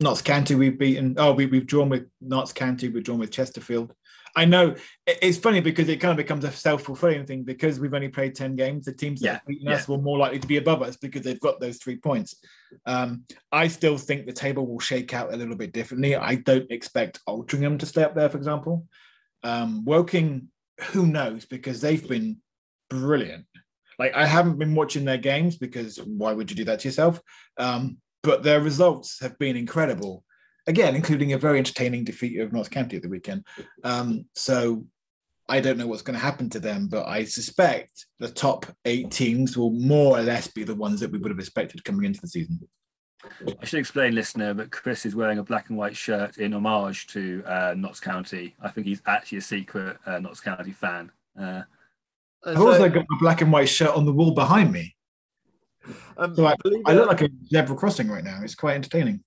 Notts 0.00 0.22
County 0.22 0.54
we've 0.54 0.78
beaten. 0.78 1.14
Oh, 1.18 1.32
we, 1.32 1.46
we've 1.46 1.66
drawn 1.66 1.88
with 1.88 2.08
Notts 2.20 2.52
County. 2.52 2.88
We've 2.88 3.04
drawn 3.04 3.18
with 3.18 3.30
Chesterfield. 3.30 3.94
I 4.36 4.46
know 4.46 4.74
it's 5.06 5.38
funny 5.38 5.60
because 5.60 5.88
it 5.88 6.00
kind 6.00 6.10
of 6.10 6.16
becomes 6.16 6.42
a 6.42 6.50
self-fulfilling 6.50 7.24
thing 7.24 7.44
because 7.44 7.78
we've 7.78 7.94
only 7.94 8.08
played 8.08 8.34
10 8.34 8.56
games. 8.56 8.84
The 8.84 8.92
teams 8.92 9.20
that 9.20 9.32
have 9.32 9.46
beaten 9.46 9.68
yeah. 9.68 9.76
us 9.76 9.86
were 9.86 9.98
more 9.98 10.18
likely 10.18 10.40
to 10.40 10.46
be 10.48 10.56
above 10.56 10.82
us 10.82 10.96
because 10.96 11.22
they've 11.22 11.38
got 11.38 11.60
those 11.60 11.78
three 11.78 11.96
points. 11.96 12.34
Um, 12.84 13.26
I 13.52 13.68
still 13.68 13.96
think 13.96 14.26
the 14.26 14.32
table 14.32 14.66
will 14.66 14.80
shake 14.80 15.14
out 15.14 15.32
a 15.32 15.36
little 15.36 15.54
bit 15.54 15.72
differently. 15.72 16.16
I 16.16 16.34
don't 16.34 16.68
expect 16.72 17.20
Altrincham 17.28 17.78
to 17.78 17.86
stay 17.86 18.02
up 18.02 18.16
there, 18.16 18.28
for 18.28 18.38
example. 18.38 18.88
Um, 19.44 19.84
Woking 19.84 20.48
who 20.80 21.06
knows? 21.06 21.44
Because 21.44 21.80
they've 21.80 22.06
been 22.06 22.38
brilliant. 22.90 23.46
Like 23.98 24.14
I 24.14 24.26
haven't 24.26 24.58
been 24.58 24.74
watching 24.74 25.04
their 25.04 25.18
games 25.18 25.56
because 25.56 25.98
why 25.98 26.32
would 26.32 26.50
you 26.50 26.56
do 26.56 26.64
that 26.64 26.80
to 26.80 26.88
yourself? 26.88 27.20
Um, 27.58 27.98
but 28.24 28.42
their 28.42 28.60
results 28.60 29.20
have 29.20 29.38
been 29.38 29.56
incredible. 29.56 30.24
Again, 30.66 30.96
including 30.96 31.34
a 31.34 31.38
very 31.38 31.58
entertaining 31.58 32.04
defeat 32.04 32.40
of 32.40 32.52
Notts 32.52 32.70
County 32.70 32.96
at 32.96 33.02
the 33.02 33.08
weekend. 33.08 33.46
Um, 33.84 34.24
so 34.34 34.86
I 35.46 35.60
don't 35.60 35.76
know 35.76 35.86
what's 35.86 36.02
going 36.02 36.18
to 36.18 36.24
happen 36.24 36.48
to 36.50 36.58
them, 36.58 36.88
but 36.88 37.06
I 37.06 37.24
suspect 37.24 38.06
the 38.18 38.30
top 38.30 38.64
eight 38.86 39.10
teams 39.10 39.58
will 39.58 39.72
more 39.72 40.18
or 40.18 40.22
less 40.22 40.46
be 40.46 40.64
the 40.64 40.74
ones 40.74 41.00
that 41.00 41.12
we 41.12 41.18
would 41.18 41.30
have 41.30 41.38
expected 41.38 41.84
coming 41.84 42.06
into 42.06 42.22
the 42.22 42.28
season. 42.28 42.66
I 43.60 43.64
should 43.64 43.78
explain, 43.78 44.14
listener, 44.14 44.54
that 44.54 44.70
Chris 44.70 45.04
is 45.04 45.14
wearing 45.14 45.38
a 45.38 45.42
black 45.42 45.68
and 45.68 45.78
white 45.78 45.96
shirt 45.96 46.38
in 46.38 46.54
homage 46.54 47.06
to 47.08 47.42
uh, 47.46 47.74
Notts 47.76 48.00
County. 48.00 48.54
I 48.62 48.70
think 48.70 48.86
he's 48.86 49.02
actually 49.06 49.38
a 49.38 49.42
secret 49.42 49.98
uh, 50.06 50.18
Notts 50.18 50.40
County 50.40 50.72
fan. 50.72 51.10
Uh, 51.38 51.62
I've 52.46 52.60
also 52.60 52.88
got 52.88 53.04
a 53.04 53.16
black 53.20 53.40
and 53.40 53.52
white 53.52 53.68
shirt 53.68 53.94
on 53.94 54.04
the 54.06 54.12
wall 54.12 54.32
behind 54.32 54.72
me. 54.72 54.93
Um, 56.16 56.34
so 56.34 56.46
I, 56.46 56.54
I 56.86 56.94
look 56.94 57.08
like 57.08 57.22
a 57.22 57.28
zebra 57.48 57.74
crossing 57.74 58.08
right 58.08 58.22
now. 58.22 58.40
It's 58.42 58.54
quite 58.54 58.74
entertaining. 58.74 59.22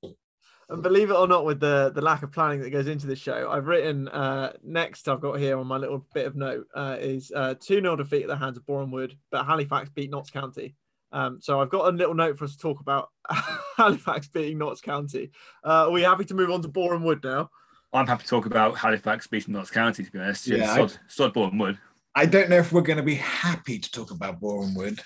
And 0.69 0.81
believe 0.81 1.09
it 1.11 1.15
or 1.15 1.27
not, 1.27 1.45
with 1.45 1.59
the 1.59 1.91
the 1.93 2.01
lack 2.01 2.23
of 2.23 2.31
planning 2.31 2.61
that 2.61 2.69
goes 2.71 2.87
into 2.87 3.07
this 3.07 3.19
show, 3.19 3.49
I've 3.51 3.67
written 3.67 4.07
uh, 4.07 4.53
next. 4.63 5.07
I've 5.07 5.21
got 5.21 5.39
here 5.39 5.57
on 5.57 5.67
my 5.67 5.77
little 5.77 6.05
bit 6.13 6.25
of 6.25 6.35
note 6.35 6.65
uh, 6.73 6.97
is 6.99 7.31
uh, 7.35 7.55
two 7.59 7.81
0 7.81 7.95
defeat 7.97 8.23
at 8.23 8.27
the 8.27 8.37
hands 8.37 8.57
of 8.57 8.65
Boreham 8.65 8.91
but 9.31 9.45
Halifax 9.45 9.89
beat 9.89 10.09
Notts 10.09 10.29
County. 10.29 10.75
Um, 11.11 11.39
so 11.41 11.61
I've 11.61 11.69
got 11.69 11.93
a 11.93 11.95
little 11.95 12.13
note 12.13 12.37
for 12.37 12.45
us 12.45 12.53
to 12.53 12.57
talk 12.57 12.79
about 12.79 13.09
Halifax 13.77 14.27
beating 14.27 14.57
Notts 14.57 14.81
County. 14.81 15.31
Uh, 15.63 15.87
are 15.87 15.91
we 15.91 16.01
happy 16.01 16.25
to 16.25 16.33
move 16.33 16.51
on 16.51 16.61
to 16.61 16.67
Boreham 16.67 17.03
Wood 17.03 17.23
now? 17.23 17.49
I'm 17.93 18.07
happy 18.07 18.23
to 18.23 18.29
talk 18.29 18.45
about 18.45 18.77
Halifax 18.77 19.27
beating 19.27 19.53
Notts 19.53 19.71
County, 19.71 20.03
to 20.03 20.11
be 20.11 20.19
honest. 20.19 20.47
Yeah, 20.47 20.75
sod, 20.75 20.91
I, 20.91 20.95
sod 21.07 21.33
Boreham 21.33 21.57
Wood. 21.57 21.77
I 22.13 22.25
don't 22.25 22.49
know 22.49 22.57
if 22.57 22.73
we're 22.73 22.81
going 22.81 22.97
to 22.97 23.03
be 23.03 23.15
happy 23.15 23.79
to 23.79 23.91
talk 23.91 24.11
about 24.11 24.39
Boreham 24.39 24.75
Wood. 24.75 24.99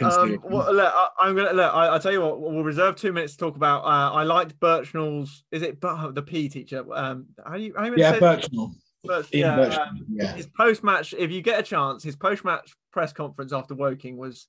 Um, 0.00 0.40
well, 0.44 0.72
look, 0.72 0.94
I, 1.20 1.28
am 1.28 1.36
gonna 1.36 1.52
look. 1.52 1.74
I, 1.74 1.92
will 1.92 2.00
tell 2.00 2.12
you 2.12 2.22
what. 2.22 2.40
We'll 2.40 2.64
reserve 2.64 2.96
two 2.96 3.12
minutes 3.12 3.34
to 3.34 3.38
talk 3.38 3.56
about. 3.56 3.84
Uh, 3.84 4.12
I 4.14 4.22
liked 4.24 4.58
Burchnall's. 4.60 5.44
Is 5.50 5.62
it 5.62 5.80
the 5.80 6.24
P 6.26 6.48
teacher? 6.48 6.84
Um, 6.94 7.26
how 7.44 7.56
do 7.56 7.62
you? 7.62 7.74
How 7.76 7.84
do 7.84 7.90
you 7.90 7.96
yeah, 7.98 8.18
Birchnell. 8.18 8.74
But 9.04 9.32
yeah, 9.32 9.60
um, 9.60 10.06
yeah, 10.08 10.34
his 10.34 10.46
post 10.46 10.82
match. 10.82 11.14
If 11.16 11.30
you 11.30 11.42
get 11.42 11.60
a 11.60 11.62
chance, 11.62 12.02
his 12.02 12.16
post 12.16 12.44
match 12.44 12.74
press 12.92 13.12
conference 13.12 13.52
after 13.52 13.74
Woking 13.74 14.16
was 14.16 14.48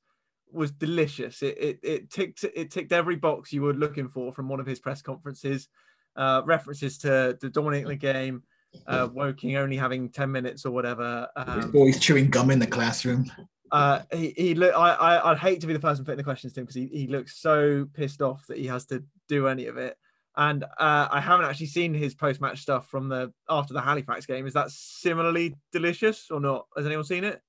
was 0.51 0.71
delicious. 0.71 1.41
It, 1.41 1.57
it 1.57 1.79
it 1.83 2.09
ticked 2.09 2.43
it 2.43 2.71
ticked 2.71 2.91
every 2.91 3.15
box 3.15 3.53
you 3.53 3.61
were 3.61 3.73
looking 3.73 4.07
for 4.07 4.31
from 4.33 4.49
one 4.49 4.59
of 4.59 4.65
his 4.65 4.79
press 4.79 5.01
conferences. 5.01 5.67
Uh, 6.15 6.41
references 6.45 6.97
to 6.99 7.37
the 7.39 7.49
dominating 7.49 7.87
the 7.87 7.95
game, 7.95 8.43
uh, 8.87 9.07
Woking 9.11 9.55
only 9.55 9.77
having 9.77 10.09
ten 10.09 10.31
minutes 10.31 10.65
or 10.65 10.71
whatever. 10.71 11.27
Um, 11.35 11.71
boys 11.71 11.99
chewing 11.99 12.29
gum 12.29 12.51
in 12.51 12.59
the 12.59 12.67
classroom. 12.67 13.29
Uh, 13.71 14.01
he 14.11 14.33
he 14.35 14.55
look. 14.55 14.75
I, 14.75 14.93
I 14.93 15.31
I'd 15.31 15.37
hate 15.37 15.61
to 15.61 15.67
be 15.67 15.73
the 15.73 15.79
person 15.79 16.05
putting 16.05 16.17
the 16.17 16.23
questions 16.23 16.53
to 16.53 16.59
him 16.59 16.65
because 16.65 16.75
he, 16.75 16.87
he 16.87 17.07
looks 17.07 17.37
so 17.37 17.87
pissed 17.93 18.21
off 18.21 18.45
that 18.47 18.57
he 18.57 18.67
has 18.67 18.85
to 18.87 19.03
do 19.27 19.47
any 19.47 19.67
of 19.67 19.77
it. 19.77 19.97
And 20.37 20.63
uh, 20.63 21.07
I 21.11 21.19
haven't 21.19 21.47
actually 21.47 21.67
seen 21.67 21.93
his 21.93 22.15
post 22.15 22.39
match 22.39 22.61
stuff 22.61 22.87
from 22.87 23.09
the 23.09 23.33
after 23.49 23.73
the 23.73 23.81
Halifax 23.81 24.25
game. 24.25 24.47
Is 24.47 24.53
that 24.53 24.71
similarly 24.71 25.55
delicious 25.71 26.31
or 26.31 26.39
not? 26.39 26.67
Has 26.77 26.85
anyone 26.85 27.05
seen 27.05 27.23
it? 27.23 27.41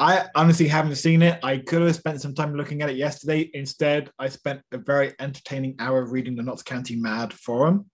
I 0.00 0.28
honestly 0.34 0.66
haven't 0.66 0.96
seen 0.96 1.20
it. 1.20 1.38
I 1.44 1.58
could 1.58 1.82
have 1.82 1.94
spent 1.94 2.22
some 2.22 2.34
time 2.34 2.56
looking 2.56 2.80
at 2.80 2.88
it 2.88 2.96
yesterday. 2.96 3.50
Instead, 3.52 4.10
I 4.18 4.30
spent 4.30 4.62
a 4.72 4.78
very 4.78 5.12
entertaining 5.20 5.76
hour 5.78 6.06
reading 6.06 6.36
the 6.36 6.42
Notts 6.42 6.62
County 6.62 6.96
Mad 6.96 7.34
forum, 7.34 7.90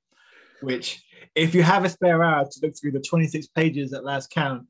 which, 0.62 1.04
if 1.34 1.52
you 1.52 1.64
have 1.64 1.84
a 1.84 1.88
spare 1.88 2.22
hour 2.22 2.44
to 2.44 2.60
look 2.62 2.74
through 2.80 2.92
the 2.92 3.00
26 3.00 3.48
pages 3.48 3.92
at 3.92 4.04
last 4.04 4.30
count, 4.30 4.68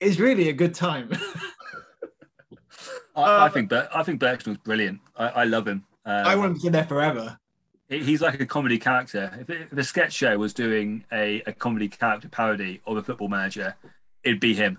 is 0.00 0.18
really 0.18 0.48
a 0.48 0.52
good 0.52 0.74
time. 0.74 1.10
I, 3.14 3.22
I, 3.22 3.46
um, 3.46 3.52
think 3.52 3.70
that 3.70 3.94
I 3.94 4.02
think 4.02 4.20
Burchnall's 4.20 4.58
brilliant. 4.58 5.00
I, 5.16 5.28
I 5.28 5.44
love 5.44 5.68
him. 5.68 5.84
Um, 6.04 6.26
I 6.26 6.36
want 6.36 6.52
him 6.52 6.56
to 6.58 6.62
be 6.62 6.68
there 6.70 6.84
forever. 6.84 7.38
He's 7.88 8.22
like 8.22 8.40
a 8.40 8.46
comedy 8.46 8.78
character. 8.78 9.38
If, 9.40 9.50
if 9.50 9.72
a 9.72 9.84
sketch 9.84 10.14
show 10.14 10.38
was 10.38 10.54
doing 10.54 11.04
a, 11.12 11.42
a 11.46 11.52
comedy 11.52 11.88
character 11.88 12.28
parody 12.28 12.80
of 12.86 12.96
a 12.96 13.02
football 13.02 13.28
manager, 13.28 13.76
it'd 14.24 14.40
be 14.40 14.54
him 14.54 14.78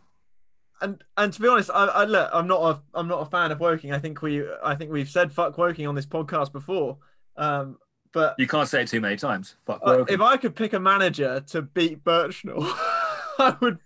and 0.83 1.03
and 1.17 1.33
to 1.33 1.41
be 1.41 1.47
honest, 1.47 1.71
I, 1.73 1.85
I 1.85 2.03
look, 2.03 2.29
I'm 2.33 2.47
not 2.47 2.61
a 2.61 2.81
I'm 2.93 3.07
not 3.07 3.21
a 3.21 3.25
fan 3.25 3.51
of 3.51 3.59
Woking. 3.59 3.93
I 3.93 3.99
think 3.99 4.21
we 4.21 4.43
I 4.63 4.75
think 4.75 4.91
we've 4.91 5.09
said 5.09 5.31
fuck 5.31 5.57
Woking 5.57 5.87
on 5.87 5.95
this 5.95 6.05
podcast 6.05 6.51
before. 6.51 6.97
Um, 7.37 7.77
but 8.11 8.35
you 8.37 8.47
can't 8.47 8.67
say 8.67 8.83
it 8.83 8.89
too 8.89 9.01
many 9.01 9.15
times. 9.15 9.55
Fuck 9.65 9.81
uh, 9.83 10.03
if 10.07 10.21
I 10.21 10.37
could 10.37 10.55
pick 10.55 10.73
a 10.73 10.79
manager 10.79 11.39
to 11.47 11.61
beat 11.61 12.03
Birchnell, 12.03 12.61
I 13.39 13.55
would. 13.61 13.79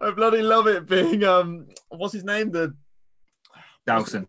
I 0.00 0.10
bloody 0.10 0.42
love 0.42 0.66
it 0.66 0.86
being 0.86 1.22
um 1.22 1.68
what's 1.88 2.12
his 2.12 2.24
name 2.24 2.50
the 2.50 2.74
Dowson. 3.86 4.26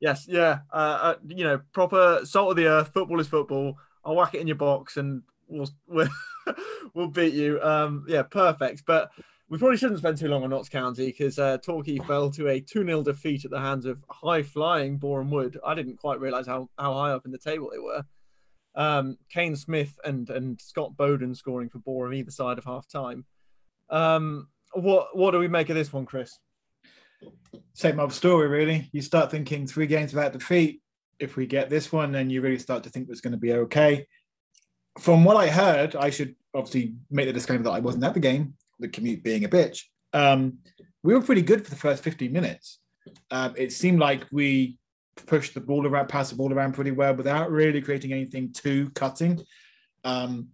Yes, 0.00 0.26
yeah. 0.28 0.60
Uh, 0.72 0.98
uh, 1.02 1.14
you 1.28 1.44
know, 1.44 1.60
proper 1.72 2.20
salt 2.24 2.50
of 2.50 2.56
the 2.56 2.66
earth. 2.66 2.90
Football 2.92 3.20
is 3.20 3.28
football. 3.28 3.76
I'll 4.04 4.16
whack 4.16 4.34
it 4.34 4.40
in 4.40 4.46
your 4.46 4.56
box 4.56 4.96
and 4.96 5.22
we'll 5.48 5.68
we'll, 5.86 6.08
we'll 6.94 7.08
beat 7.08 7.34
you. 7.34 7.60
Um, 7.62 8.06
yeah, 8.08 8.22
perfect. 8.22 8.84
But 8.86 9.10
we 9.50 9.58
probably 9.58 9.76
shouldn't 9.76 9.98
spend 9.98 10.16
too 10.16 10.28
long 10.28 10.44
on 10.44 10.50
Notts 10.50 10.68
County 10.68 11.06
because 11.06 11.38
uh, 11.38 11.58
Torquay 11.58 11.98
fell 11.98 12.30
to 12.30 12.48
a 12.48 12.60
2 12.60 12.84
0 12.84 13.02
defeat 13.02 13.44
at 13.44 13.50
the 13.50 13.60
hands 13.60 13.84
of 13.84 14.02
high 14.08 14.42
flying 14.42 14.96
Boreham 14.96 15.30
Wood. 15.30 15.58
I 15.66 15.74
didn't 15.74 15.96
quite 15.96 16.20
realise 16.20 16.46
how, 16.46 16.70
how 16.78 16.94
high 16.94 17.10
up 17.10 17.26
in 17.26 17.32
the 17.32 17.38
table 17.38 17.68
they 17.70 17.80
were. 17.80 18.04
Um, 18.76 19.18
Kane 19.28 19.56
Smith 19.56 19.98
and, 20.04 20.30
and 20.30 20.60
Scott 20.60 20.96
Boden 20.96 21.34
scoring 21.34 21.68
for 21.68 21.80
Boreham 21.80 22.14
either 22.14 22.30
side 22.30 22.58
of 22.58 22.64
half 22.64 22.86
time. 22.86 23.24
Um, 23.90 24.48
what, 24.72 25.16
what 25.16 25.32
do 25.32 25.38
we 25.38 25.48
make 25.48 25.68
of 25.68 25.74
this 25.74 25.92
one, 25.92 26.06
Chris? 26.06 26.38
Same 27.74 28.00
old 28.00 28.12
story, 28.12 28.48
really. 28.48 28.88
You 28.92 29.02
start 29.02 29.30
thinking 29.30 29.66
three 29.66 29.86
games 29.86 30.12
without 30.12 30.32
defeat. 30.32 30.82
If 31.18 31.36
we 31.36 31.46
get 31.46 31.70
this 31.70 31.92
one, 31.92 32.12
then 32.12 32.30
you 32.30 32.40
really 32.40 32.58
start 32.58 32.82
to 32.84 32.90
think 32.90 33.08
it's 33.08 33.20
going 33.20 33.32
to 33.32 33.38
be 33.38 33.52
okay. 33.52 34.06
From 34.98 35.24
what 35.24 35.36
I 35.36 35.48
heard, 35.48 35.96
I 35.96 36.10
should 36.10 36.34
obviously 36.54 36.94
make 37.10 37.26
the 37.26 37.32
disclaimer 37.32 37.62
that 37.64 37.70
I 37.70 37.80
wasn't 37.80 38.04
at 38.04 38.14
the 38.14 38.20
game 38.20 38.54
the 38.80 38.88
commute 38.88 39.22
being 39.22 39.44
a 39.44 39.48
bitch. 39.48 39.82
Um, 40.12 40.58
we 41.02 41.14
were 41.14 41.22
pretty 41.22 41.42
good 41.42 41.64
for 41.64 41.70
the 41.70 41.76
first 41.76 42.02
15 42.02 42.32
minutes. 42.32 42.78
Um, 43.30 43.54
it 43.56 43.72
seemed 43.72 44.00
like 44.00 44.26
we 44.32 44.78
pushed 45.26 45.54
the 45.54 45.60
ball 45.60 45.86
around, 45.86 46.08
passed 46.08 46.30
the 46.30 46.36
ball 46.36 46.52
around 46.52 46.74
pretty 46.74 46.90
well 46.90 47.14
without 47.14 47.50
really 47.50 47.80
creating 47.80 48.12
anything 48.12 48.52
too 48.52 48.90
cutting. 48.90 49.42
Um, 50.04 50.48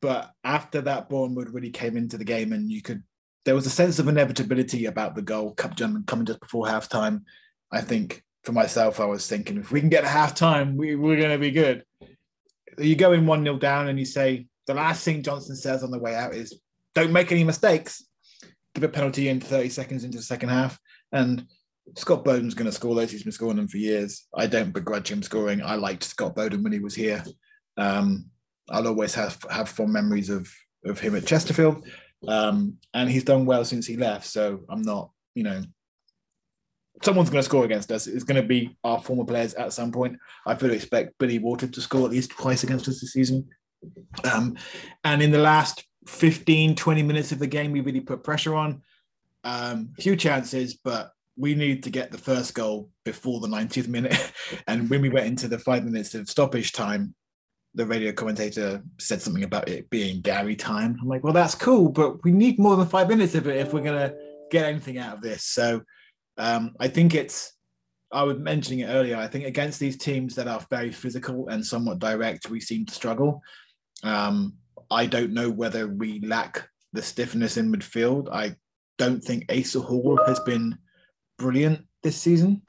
but 0.00 0.32
after 0.42 0.80
that, 0.82 1.08
Bournemouth 1.08 1.50
really 1.50 1.70
came 1.70 1.96
into 1.96 2.18
the 2.18 2.24
game, 2.24 2.52
and 2.52 2.70
you 2.70 2.82
could 2.82 3.02
there 3.44 3.54
was 3.54 3.66
a 3.66 3.70
sense 3.70 3.98
of 3.98 4.08
inevitability 4.08 4.86
about 4.86 5.14
the 5.14 5.22
goal 5.22 5.52
coming 5.52 6.24
just 6.24 6.40
before 6.40 6.66
halftime. 6.66 7.22
I 7.70 7.80
think 7.80 8.22
for 8.44 8.52
myself, 8.52 9.00
I 9.00 9.04
was 9.04 9.26
thinking 9.26 9.58
if 9.58 9.72
we 9.72 9.80
can 9.80 9.88
get 9.88 10.04
a 10.04 10.08
halftime, 10.08 10.76
we, 10.76 10.94
we're 10.94 11.16
going 11.16 11.32
to 11.32 11.38
be 11.38 11.50
good. 11.50 11.84
You 12.78 12.96
go 12.96 13.12
in 13.12 13.26
1 13.26 13.44
0 13.44 13.58
down 13.58 13.88
and 13.88 13.98
you 13.98 14.04
say, 14.04 14.46
the 14.66 14.74
last 14.74 15.04
thing 15.04 15.22
Johnson 15.22 15.56
says 15.56 15.82
on 15.82 15.90
the 15.90 15.98
way 15.98 16.14
out 16.14 16.34
is 16.34 16.60
don't 16.94 17.12
make 17.12 17.32
any 17.32 17.44
mistakes. 17.44 18.04
Give 18.74 18.84
a 18.84 18.88
penalty 18.88 19.28
in 19.28 19.40
30 19.40 19.68
seconds 19.68 20.04
into 20.04 20.18
the 20.18 20.24
second 20.24 20.48
half. 20.48 20.78
And 21.10 21.46
Scott 21.96 22.24
Boden's 22.24 22.54
going 22.54 22.70
to 22.70 22.72
score 22.72 22.94
those. 22.94 23.10
He's 23.10 23.24
been 23.24 23.32
scoring 23.32 23.56
them 23.56 23.68
for 23.68 23.76
years. 23.76 24.26
I 24.34 24.46
don't 24.46 24.72
begrudge 24.72 25.10
him 25.10 25.22
scoring. 25.22 25.62
I 25.62 25.74
liked 25.74 26.04
Scott 26.04 26.34
Boden 26.34 26.62
when 26.62 26.72
he 26.72 26.78
was 26.78 26.94
here. 26.94 27.24
Um, 27.76 28.26
I'll 28.70 28.86
always 28.86 29.14
have 29.14 29.38
have 29.50 29.68
fond 29.68 29.92
memories 29.92 30.30
of 30.30 30.48
of 30.84 31.00
him 31.00 31.14
at 31.14 31.26
Chesterfield, 31.26 31.86
um, 32.28 32.78
and 32.94 33.10
he's 33.10 33.24
done 33.24 33.46
well 33.46 33.64
since 33.64 33.86
he 33.86 33.96
left. 33.96 34.26
So 34.26 34.60
I'm 34.68 34.82
not, 34.82 35.10
you 35.34 35.42
know, 35.42 35.62
someone's 37.02 37.30
going 37.30 37.40
to 37.40 37.48
score 37.48 37.64
against 37.64 37.90
us. 37.90 38.06
It's 38.06 38.24
going 38.24 38.40
to 38.40 38.46
be 38.46 38.76
our 38.84 39.00
former 39.00 39.24
players 39.24 39.54
at 39.54 39.72
some 39.72 39.92
point. 39.92 40.18
I 40.46 40.54
fully 40.54 40.76
expect 40.76 41.18
Billy 41.18 41.38
Water 41.38 41.66
to 41.66 41.80
score 41.80 42.04
at 42.04 42.12
least 42.12 42.30
twice 42.30 42.62
against 42.62 42.88
us 42.88 43.00
this 43.00 43.12
season. 43.12 43.48
Um, 44.30 44.56
and 45.04 45.22
in 45.22 45.30
the 45.30 45.38
last 45.38 45.84
15, 46.06 46.76
20 46.76 47.02
minutes 47.02 47.32
of 47.32 47.38
the 47.38 47.46
game, 47.46 47.72
we 47.72 47.80
really 47.80 48.00
put 48.00 48.24
pressure 48.24 48.54
on. 48.54 48.82
Um, 49.44 49.92
few 49.98 50.14
chances, 50.14 50.74
but 50.74 51.12
we 51.36 51.54
need 51.54 51.82
to 51.82 51.90
get 51.90 52.12
the 52.12 52.18
first 52.18 52.54
goal 52.54 52.90
before 53.04 53.40
the 53.40 53.48
90th 53.48 53.88
minute. 53.88 54.32
and 54.68 54.88
when 54.88 55.02
we 55.02 55.08
went 55.08 55.26
into 55.26 55.48
the 55.48 55.58
five 55.58 55.84
minutes 55.84 56.14
of 56.14 56.28
stoppage 56.28 56.72
time, 56.72 57.14
the 57.74 57.86
radio 57.86 58.12
commentator 58.12 58.82
said 58.98 59.22
something 59.22 59.44
about 59.44 59.68
it 59.68 59.88
being 59.88 60.20
Gary 60.20 60.56
time. 60.56 60.98
I'm 61.00 61.08
like, 61.08 61.24
well, 61.24 61.32
that's 61.32 61.54
cool, 61.54 61.88
but 61.88 62.22
we 62.22 62.30
need 62.30 62.58
more 62.58 62.76
than 62.76 62.86
five 62.86 63.08
minutes 63.08 63.34
of 63.34 63.46
it 63.46 63.56
if 63.56 63.72
we're 63.72 63.82
to 63.82 64.14
get 64.50 64.66
anything 64.66 64.98
out 64.98 65.16
of 65.16 65.22
this. 65.22 65.44
So 65.44 65.82
um, 66.36 66.74
I 66.78 66.88
think 66.88 67.14
it's, 67.14 67.54
I 68.12 68.24
was 68.24 68.38
mentioning 68.38 68.80
it 68.80 68.88
earlier, 68.88 69.16
I 69.16 69.26
think 69.26 69.46
against 69.46 69.80
these 69.80 69.96
teams 69.96 70.34
that 70.34 70.48
are 70.48 70.64
very 70.68 70.92
physical 70.92 71.48
and 71.48 71.64
somewhat 71.64 71.98
direct, 71.98 72.50
we 72.50 72.60
seem 72.60 72.84
to 72.84 72.94
struggle. 72.94 73.40
Um, 74.02 74.54
I 74.90 75.06
don't 75.06 75.32
know 75.32 75.50
whether 75.50 75.88
we 75.88 76.20
lack 76.20 76.68
the 76.92 77.00
stiffness 77.00 77.56
in 77.56 77.72
midfield. 77.72 78.28
I 78.30 78.56
don't 78.98 79.24
think 79.24 79.50
Asa 79.50 79.80
Hall 79.80 80.20
has 80.26 80.38
been 80.40 80.76
brilliant 81.38 81.86
this 82.02 82.16
season. 82.16 82.60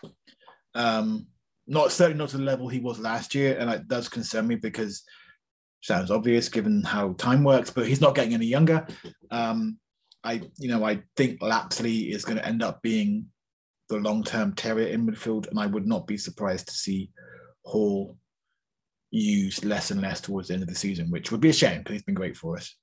Um, 0.75 1.27
not 1.67 1.91
certainly 1.91 2.17
not 2.17 2.29
to 2.29 2.37
the 2.37 2.43
level 2.43 2.67
he 2.67 2.79
was 2.79 2.99
last 2.99 3.35
year, 3.35 3.57
and 3.57 3.69
it 3.69 3.87
does 3.87 4.09
concern 4.09 4.47
me 4.47 4.55
because 4.55 5.03
sounds 5.81 6.11
obvious 6.11 6.49
given 6.49 6.83
how 6.83 7.13
time 7.13 7.43
works, 7.43 7.69
but 7.69 7.87
he's 7.87 8.01
not 8.01 8.15
getting 8.15 8.33
any 8.33 8.45
younger. 8.45 8.87
Um, 9.31 9.79
I, 10.23 10.41
you 10.57 10.69
know, 10.69 10.85
I 10.85 11.01
think 11.17 11.41
Lapslie 11.41 12.11
is 12.11 12.23
going 12.23 12.37
to 12.37 12.47
end 12.47 12.63
up 12.63 12.81
being 12.81 13.27
the 13.89 13.97
long-term 13.97 14.55
terrier 14.55 14.87
in 14.87 15.05
midfield, 15.05 15.49
and 15.49 15.59
I 15.59 15.67
would 15.67 15.85
not 15.85 16.07
be 16.07 16.17
surprised 16.17 16.67
to 16.69 16.73
see 16.73 17.11
Hall 17.65 18.17
used 19.11 19.63
less 19.63 19.91
and 19.91 20.01
less 20.01 20.21
towards 20.21 20.47
the 20.47 20.55
end 20.55 20.63
of 20.63 20.69
the 20.69 20.75
season, 20.75 21.11
which 21.11 21.31
would 21.31 21.41
be 21.41 21.49
a 21.49 21.53
shame 21.53 21.79
because 21.79 21.93
he's 21.93 22.03
been 22.03 22.15
great 22.15 22.37
for 22.37 22.57
us. 22.57 22.75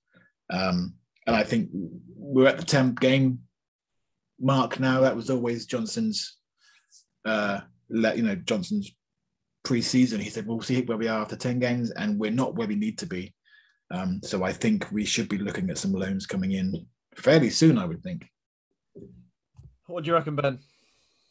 Um, 0.50 0.94
and 1.26 1.34
I 1.34 1.42
think 1.42 1.70
we're 2.16 2.48
at 2.48 2.58
the 2.58 2.64
10 2.64 2.94
game 2.94 3.40
mark 4.40 4.78
now. 4.78 5.00
That 5.00 5.16
was 5.16 5.30
always 5.30 5.66
Johnson's, 5.66 6.36
uh, 7.24 7.60
let, 7.90 8.16
you 8.16 8.22
know, 8.22 8.36
Johnson's 8.36 8.90
pre-season. 9.64 10.20
He 10.20 10.30
said, 10.30 10.46
we'll 10.46 10.62
see 10.62 10.82
where 10.82 10.96
we 10.96 11.08
are 11.08 11.20
after 11.20 11.36
10 11.36 11.58
games 11.58 11.90
and 11.90 12.18
we're 12.18 12.30
not 12.30 12.54
where 12.54 12.68
we 12.68 12.76
need 12.76 12.98
to 12.98 13.06
be. 13.06 13.34
Um, 13.90 14.20
so 14.22 14.44
I 14.44 14.52
think 14.52 14.90
we 14.92 15.04
should 15.04 15.28
be 15.28 15.38
looking 15.38 15.68
at 15.70 15.78
some 15.78 15.92
loans 15.92 16.26
coming 16.26 16.52
in 16.52 16.86
fairly 17.16 17.50
soon, 17.50 17.76
I 17.76 17.84
would 17.84 18.02
think. 18.02 18.26
What 19.86 20.04
do 20.04 20.08
you 20.08 20.14
reckon, 20.14 20.36
Ben? 20.36 20.60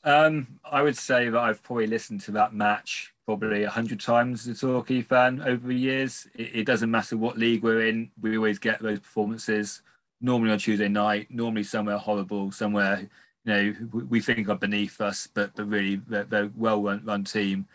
Um, 0.04 0.60
I 0.64 0.82
would 0.82 0.98
say 0.98 1.30
that 1.30 1.40
I've 1.40 1.64
probably 1.64 1.88
listened 1.88 2.22
to 2.22 2.32
that 2.32 2.54
match 2.54 3.14
probably 3.26 3.64
a 3.64 3.70
hundred 3.70 4.00
times 4.00 4.48
as 4.48 4.58
a 4.58 4.68
Torquay 4.68 5.02
fan 5.02 5.42
over 5.42 5.68
the 5.68 5.76
years. 5.76 6.28
It, 6.36 6.56
it, 6.56 6.64
doesn't 6.66 6.90
matter 6.90 7.18
what 7.18 7.38
league 7.38 7.64
we're 7.64 7.88
in; 7.88 8.10
we 8.20 8.38
always 8.38 8.60
get 8.60 8.82
those 8.82 9.00
performances. 9.00 9.82
Normally 10.22 10.52
on 10.52 10.58
Tuesday 10.58 10.88
night, 10.88 11.28
normally 11.30 11.64
somewhere 11.64 11.98
horrible, 11.98 12.52
somewhere 12.52 13.10
you 13.46 13.54
know 13.54 14.04
we 14.10 14.20
think 14.20 14.50
are 14.50 14.56
beneath 14.56 15.00
us, 15.02 15.28
but 15.28 15.56
but 15.56 15.68
really 15.68 15.98
they're, 16.08 16.26
they're 16.26 16.52
well 16.56 16.82
run, 16.82 17.04
run 17.06 17.24
team, 17.24 17.68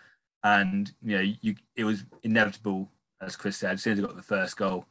and 0.42 0.92
you 1.02 1.16
know 1.16 1.34
you 1.40 1.56
it 1.76 1.84
was 1.84 2.04
inevitable, 2.22 2.88
as 3.20 3.36
Chris 3.36 3.56
said, 3.58 3.74
as 3.74 3.82
soon 3.82 3.94
as 3.94 3.98
they 4.00 4.06
got 4.06 4.16
the 4.16 4.22
first 4.22 4.56
goal. 4.56 4.86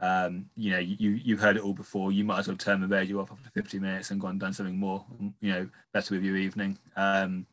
Um, 0.00 0.48
you 0.56 0.70
know, 0.70 0.78
you 0.78 1.10
you 1.10 1.36
heard 1.36 1.56
it 1.56 1.62
all 1.62 1.72
before. 1.72 2.12
You 2.12 2.24
might 2.24 2.40
as 2.40 2.48
well 2.48 2.56
turn 2.56 2.80
the 2.80 2.86
radio 2.86 3.20
off 3.20 3.32
after 3.32 3.50
50 3.50 3.80
minutes 3.80 4.10
and 4.10 4.20
go 4.20 4.28
and 4.28 4.38
done 4.38 4.52
something 4.52 4.76
more, 4.78 5.04
you 5.40 5.52
know, 5.52 5.68
better 5.92 6.14
with 6.14 6.22
your 6.22 6.36
evening. 6.36 6.78
Um, 6.96 7.46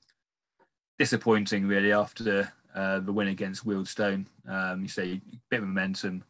disappointing 0.99 1.67
really 1.67 1.91
after 1.91 2.51
uh, 2.73 2.99
the 2.99 3.11
win 3.11 3.29
against 3.29 3.65
Wealdstone. 3.65 4.25
Um, 4.47 4.83
you 4.83 4.87
say 4.87 5.21
bit 5.49 5.61
of 5.61 5.67
momentum. 5.67 6.23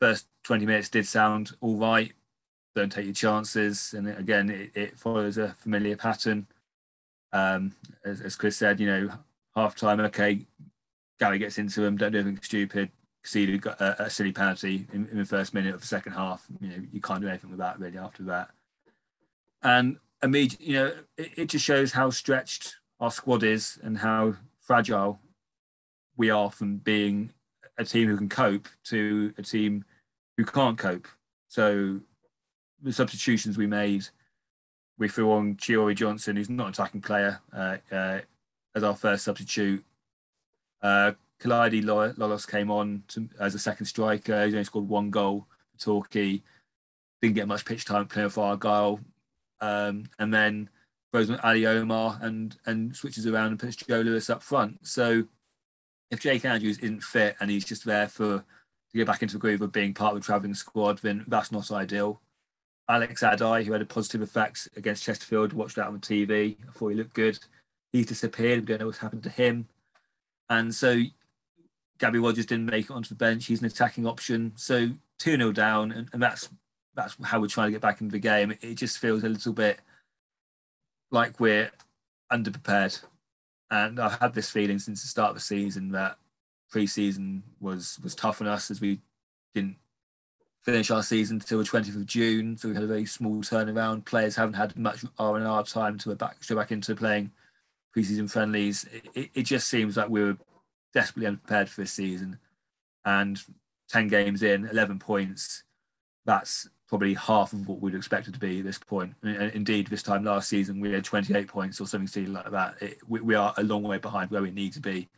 First 0.00 0.26
20 0.44 0.66
minutes 0.66 0.88
did 0.88 1.06
sound 1.06 1.52
all 1.60 1.76
right. 1.76 2.12
Don't 2.78 2.92
take 2.92 3.06
your 3.06 3.14
chances. 3.14 3.92
And 3.92 4.08
again, 4.08 4.50
it, 4.50 4.70
it 4.76 4.96
follows 4.96 5.36
a 5.36 5.48
familiar 5.48 5.96
pattern. 5.96 6.46
Um, 7.32 7.74
as, 8.04 8.20
as, 8.20 8.36
Chris 8.36 8.56
said, 8.56 8.78
you 8.78 8.86
know, 8.86 9.10
half 9.56 9.74
time, 9.74 9.98
okay, 9.98 10.46
Gary 11.18 11.40
gets 11.40 11.58
into 11.58 11.84
him, 11.84 11.96
don't 11.96 12.12
do 12.12 12.20
anything 12.20 12.38
stupid, 12.40 12.92
conceded 13.24 13.66
a, 13.66 14.04
a 14.04 14.08
silly 14.10 14.30
penalty 14.30 14.86
in, 14.92 15.08
in, 15.08 15.18
the 15.18 15.24
first 15.24 15.54
minute 15.54 15.74
of 15.74 15.80
the 15.80 15.88
second 15.88 16.12
half. 16.12 16.46
You 16.60 16.68
know, 16.68 16.76
you 16.92 17.00
can't 17.00 17.20
do 17.20 17.26
anything 17.26 17.50
with 17.50 17.58
that 17.58 17.80
really 17.80 17.98
after 17.98 18.22
that. 18.22 18.50
And 19.64 19.96
immediately, 20.22 20.66
you 20.68 20.74
know, 20.74 20.92
it, 21.16 21.30
it 21.36 21.46
just 21.46 21.64
shows 21.64 21.90
how 21.90 22.10
stretched 22.10 22.76
our 23.00 23.10
squad 23.10 23.42
is 23.42 23.80
and 23.82 23.98
how 23.98 24.36
fragile 24.60 25.18
we 26.16 26.30
are 26.30 26.52
from 26.52 26.76
being 26.76 27.32
a 27.76 27.84
team 27.84 28.06
who 28.06 28.16
can 28.16 28.28
cope 28.28 28.68
to 28.84 29.34
a 29.36 29.42
team 29.42 29.84
who 30.36 30.44
can't 30.44 30.78
cope. 30.78 31.08
So 31.48 32.02
the 32.82 32.92
substitutions 32.92 33.58
we 33.58 33.66
made, 33.66 34.06
we 34.98 35.08
threw 35.08 35.32
on 35.32 35.56
Chiori 35.56 35.94
Johnson, 35.94 36.36
who's 36.36 36.50
not 36.50 36.66
an 36.66 36.70
attacking 36.70 37.00
player, 37.00 37.40
uh, 37.52 37.76
uh, 37.92 38.20
as 38.74 38.82
our 38.82 38.96
first 38.96 39.24
substitute. 39.24 39.84
Uh, 40.82 41.12
Klaidi 41.40 41.82
Lolos 41.82 42.48
came 42.48 42.70
on 42.70 43.02
to, 43.08 43.28
as 43.40 43.54
a 43.54 43.58
second 43.58 43.86
striker. 43.86 44.44
He's 44.44 44.54
only 44.54 44.64
scored 44.64 44.88
one 44.88 45.10
goal 45.10 45.46
for 45.72 45.84
Torquay. 45.84 46.42
Didn't 47.22 47.34
get 47.34 47.48
much 47.48 47.64
pitch 47.64 47.84
time 47.84 48.06
playing 48.06 48.30
for 48.30 48.44
Argyle. 48.44 49.00
Um, 49.60 50.04
and 50.18 50.32
then 50.32 50.68
on 51.14 51.40
Ali 51.42 51.66
Omar 51.66 52.18
and 52.22 52.56
and 52.66 52.94
switches 52.94 53.26
around 53.26 53.48
and 53.48 53.58
puts 53.58 53.76
Joe 53.76 54.00
Lewis 54.00 54.30
up 54.30 54.42
front. 54.42 54.86
So 54.86 55.24
if 56.10 56.20
Jake 56.20 56.44
Andrews 56.44 56.78
isn't 56.78 57.02
fit 57.02 57.36
and 57.40 57.50
he's 57.50 57.64
just 57.64 57.84
there 57.84 58.08
for 58.08 58.38
to 58.38 58.96
get 58.96 59.06
back 59.06 59.22
into 59.22 59.34
the 59.34 59.40
groove 59.40 59.60
of 59.60 59.72
being 59.72 59.94
part 59.94 60.14
of 60.14 60.20
the 60.20 60.24
travelling 60.24 60.54
squad, 60.54 60.98
then 60.98 61.24
that's 61.28 61.52
not 61.52 61.70
ideal. 61.70 62.20
Alex 62.88 63.22
Adai, 63.22 63.64
who 63.64 63.72
had 63.72 63.82
a 63.82 63.86
positive 63.86 64.22
effect 64.22 64.68
against 64.76 65.04
Chesterfield, 65.04 65.52
watched 65.52 65.76
that 65.76 65.88
on 65.88 66.00
TV. 66.00 66.56
I 66.66 66.72
thought 66.72 66.88
he 66.88 66.94
looked 66.94 67.14
good. 67.14 67.38
He's 67.92 68.06
disappeared. 68.06 68.60
We 68.60 68.66
don't 68.66 68.80
know 68.80 68.86
what's 68.86 68.98
happened 68.98 69.22
to 69.24 69.30
him. 69.30 69.68
And 70.48 70.74
so 70.74 71.02
Gabby 71.98 72.18
Rogers 72.18 72.46
didn't 72.46 72.66
make 72.66 72.86
it 72.86 72.90
onto 72.90 73.10
the 73.10 73.14
bench. 73.14 73.46
He's 73.46 73.60
an 73.60 73.66
attacking 73.66 74.06
option. 74.06 74.52
So 74.56 74.88
2 75.18 75.36
0 75.36 75.52
down. 75.52 75.92
And, 75.92 76.08
and, 76.12 76.22
that's 76.22 76.48
that's 76.94 77.16
how 77.22 77.40
we're 77.40 77.48
trying 77.48 77.68
to 77.68 77.72
get 77.72 77.82
back 77.82 78.00
into 78.00 78.12
the 78.12 78.18
game. 78.18 78.52
It, 78.52 78.58
it 78.62 78.74
just 78.74 78.98
feels 78.98 79.22
a 79.22 79.28
little 79.28 79.52
bit 79.52 79.80
like 81.10 81.40
we're 81.40 81.70
underprepared. 82.32 83.02
And 83.70 84.00
I've 84.00 84.18
had 84.18 84.34
this 84.34 84.50
feeling 84.50 84.78
since 84.78 85.02
the 85.02 85.08
start 85.08 85.30
of 85.30 85.36
the 85.36 85.40
season 85.40 85.90
that 85.92 86.16
pre-season 86.70 87.42
was 87.60 87.98
was 88.02 88.14
tough 88.14 88.40
on 88.40 88.46
us 88.46 88.70
as 88.70 88.80
we 88.80 89.00
didn't 89.54 89.76
finish 90.68 90.90
our 90.90 91.02
season 91.02 91.36
until 91.36 91.58
the 91.58 91.64
20th 91.64 91.96
of 91.96 92.04
June. 92.04 92.54
So 92.58 92.68
we 92.68 92.74
had 92.74 92.84
a 92.84 92.88
very 92.88 93.06
small 93.06 93.36
turnaround. 93.36 94.04
Players 94.04 94.36
haven't 94.36 94.52
had 94.52 94.76
much 94.76 95.02
R 95.18 95.36
and 95.36 95.46
R 95.46 95.64
time 95.64 95.96
to 95.98 96.14
back 96.14 96.40
to 96.40 96.54
back 96.54 96.70
into 96.72 96.94
playing 96.94 97.30
preseason 97.96 98.30
friendlies. 98.30 98.84
It, 99.14 99.30
it, 99.34 99.42
just 99.44 99.68
seems 99.68 99.96
like 99.96 100.10
we 100.10 100.22
were 100.22 100.36
desperately 100.92 101.26
unprepared 101.26 101.70
for 101.70 101.80
this 101.80 101.94
season. 101.94 102.38
And 103.06 103.40
10 103.88 104.08
games 104.08 104.42
in, 104.42 104.66
11 104.66 104.98
points, 104.98 105.62
that's 106.26 106.68
probably 106.86 107.14
half 107.14 107.54
of 107.54 107.66
what 107.66 107.80
we'd 107.80 107.94
expected 107.94 108.34
to 108.34 108.40
be 108.40 108.58
at 108.58 108.66
this 108.66 108.78
point. 108.78 109.14
And 109.22 109.50
indeed, 109.52 109.86
this 109.86 110.02
time 110.02 110.24
last 110.24 110.50
season, 110.50 110.80
we 110.80 110.92
had 110.92 111.04
28 111.04 111.48
points 111.48 111.80
or 111.80 111.86
something 111.86 112.06
silly 112.06 112.26
like 112.26 112.50
that. 112.50 112.74
It, 112.82 112.98
we, 113.08 113.20
we, 113.22 113.34
are 113.34 113.54
a 113.56 113.62
long 113.62 113.84
way 113.84 113.96
behind 113.96 114.30
where 114.30 114.42
we 114.42 114.50
need 114.50 114.74
to 114.74 114.80
be. 114.80 115.08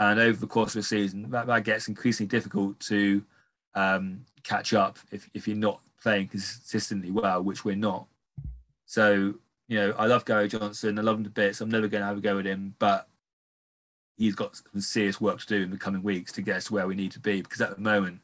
And 0.00 0.18
over 0.18 0.40
the 0.40 0.48
course 0.48 0.74
of 0.74 0.80
the 0.80 0.82
season, 0.82 1.30
that, 1.30 1.46
that 1.46 1.62
gets 1.62 1.86
increasingly 1.86 2.28
difficult 2.28 2.80
to 2.80 3.22
um, 3.74 4.24
catch 4.42 4.72
up 4.72 4.98
if, 5.10 5.28
if 5.34 5.46
you're 5.46 5.56
not 5.56 5.80
playing 6.02 6.28
consistently 6.28 7.10
well, 7.10 7.42
which 7.42 7.64
we're 7.64 7.76
not. 7.76 8.06
So, 8.86 9.34
you 9.68 9.78
know, 9.78 9.94
I 9.98 10.06
love 10.06 10.24
Gary 10.24 10.48
Johnson. 10.48 10.98
I 10.98 11.02
love 11.02 11.18
him 11.18 11.24
to 11.24 11.30
bits. 11.30 11.60
I'm 11.60 11.70
never 11.70 11.88
going 11.88 12.00
to 12.00 12.06
have 12.06 12.18
a 12.18 12.20
go 12.20 12.38
at 12.38 12.46
him, 12.46 12.74
but 12.78 13.08
he's 14.16 14.34
got 14.34 14.56
some 14.56 14.80
serious 14.80 15.20
work 15.20 15.40
to 15.40 15.46
do 15.46 15.62
in 15.62 15.70
the 15.70 15.76
coming 15.76 16.02
weeks 16.02 16.32
to 16.32 16.42
get 16.42 16.56
us 16.56 16.64
to 16.64 16.74
where 16.74 16.86
we 16.86 16.94
need 16.94 17.12
to 17.12 17.20
be 17.20 17.40
because 17.40 17.60
at 17.60 17.74
the 17.74 17.80
moment, 17.80 18.20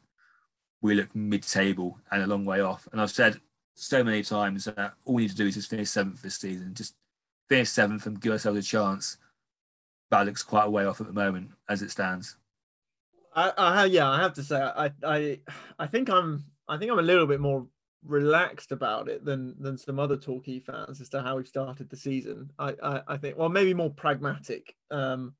we 0.81 0.93
look 0.93 1.15
mid-table 1.15 1.97
and 2.11 2.21
a 2.21 2.27
long 2.27 2.45
way 2.45 2.61
off. 2.61 2.87
And 2.91 3.01
I've 3.01 3.11
said 3.11 3.39
so 3.73 4.03
many 4.03 4.23
times 4.23 4.65
that 4.65 4.93
all 5.05 5.15
we 5.15 5.23
need 5.23 5.31
to 5.31 5.35
do 5.35 5.47
is 5.47 5.55
just 5.55 5.69
finish 5.69 5.89
seventh 5.89 6.21
this 6.21 6.35
season, 6.35 6.73
just 6.73 6.95
finish 7.49 7.69
seventh 7.69 8.05
and 8.05 8.19
give 8.21 8.31
ourselves 8.31 8.59
a 8.59 8.63
chance. 8.63 9.17
That 10.11 10.25
looks 10.25 10.43
quite 10.43 10.67
a 10.67 10.69
way 10.69 10.85
off 10.85 11.01
at 11.01 11.07
the 11.07 11.13
moment 11.13 11.51
as 11.67 11.81
it 11.81 11.91
stands. 11.91 12.37
I, 13.37 13.53
I 13.55 13.85
yeah, 13.85 14.09
I 14.09 14.19
have 14.19 14.33
to 14.33 14.43
say, 14.43 14.59
I, 14.59 14.91
I, 15.03 15.39
I 15.77 15.85
think 15.85 16.09
I'm, 16.09 16.43
I 16.67 16.77
think 16.77 16.91
I'm 16.91 16.99
a 16.99 17.03
little 17.03 17.27
bit 17.27 17.39
more 17.39 17.67
relaxed 18.03 18.71
about 18.71 19.09
it 19.09 19.23
than 19.23 19.55
than 19.59 19.77
some 19.77 19.99
other 19.99 20.17
Torquay 20.17 20.59
fans 20.59 20.99
as 21.01 21.09
to 21.09 21.21
how 21.21 21.37
we 21.37 21.45
started 21.45 21.89
the 21.89 21.97
season. 21.97 22.51
I, 22.57 22.73
I, 22.83 23.01
I 23.07 23.17
think, 23.17 23.37
well, 23.37 23.49
maybe 23.49 23.75
more 23.75 23.91
pragmatic. 23.91 24.75
Um, 24.89 25.35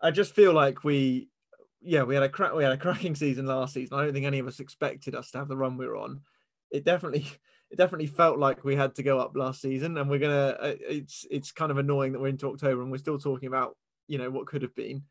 I 0.00 0.12
just 0.12 0.34
feel 0.34 0.52
like 0.52 0.84
we 0.84 1.28
yeah, 1.82 2.04
we 2.04 2.14
had 2.14 2.22
a 2.22 2.28
crack 2.28 2.54
we 2.54 2.62
had 2.62 2.72
a 2.72 2.78
cracking 2.78 3.16
season 3.16 3.46
last 3.46 3.74
season. 3.74 3.98
I 3.98 4.04
don't 4.04 4.12
think 4.12 4.26
any 4.26 4.38
of 4.38 4.46
us 4.46 4.60
expected 4.60 5.16
us 5.16 5.32
to 5.32 5.38
have 5.38 5.48
the 5.48 5.56
run 5.56 5.76
we 5.76 5.86
were 5.86 5.96
on. 5.96 6.20
It 6.70 6.84
definitely 6.84 7.26
it 7.72 7.76
definitely 7.76 8.06
felt 8.06 8.38
like 8.38 8.62
we 8.62 8.76
had 8.76 8.94
to 8.94 9.02
go 9.02 9.18
up 9.18 9.36
last 9.36 9.60
season, 9.60 9.98
and 9.98 10.08
we're 10.08 10.20
gonna. 10.20 10.56
Uh, 10.60 10.74
it's 10.80 11.26
it's 11.28 11.50
kind 11.50 11.72
of 11.72 11.78
annoying 11.78 12.12
that 12.12 12.20
we're 12.20 12.28
into 12.28 12.48
October 12.48 12.82
and 12.82 12.92
we're 12.92 12.98
still 12.98 13.18
talking 13.18 13.48
about 13.48 13.76
you 14.06 14.18
know 14.18 14.30
what 14.30 14.46
could 14.46 14.62
have 14.62 14.76
been. 14.76 15.02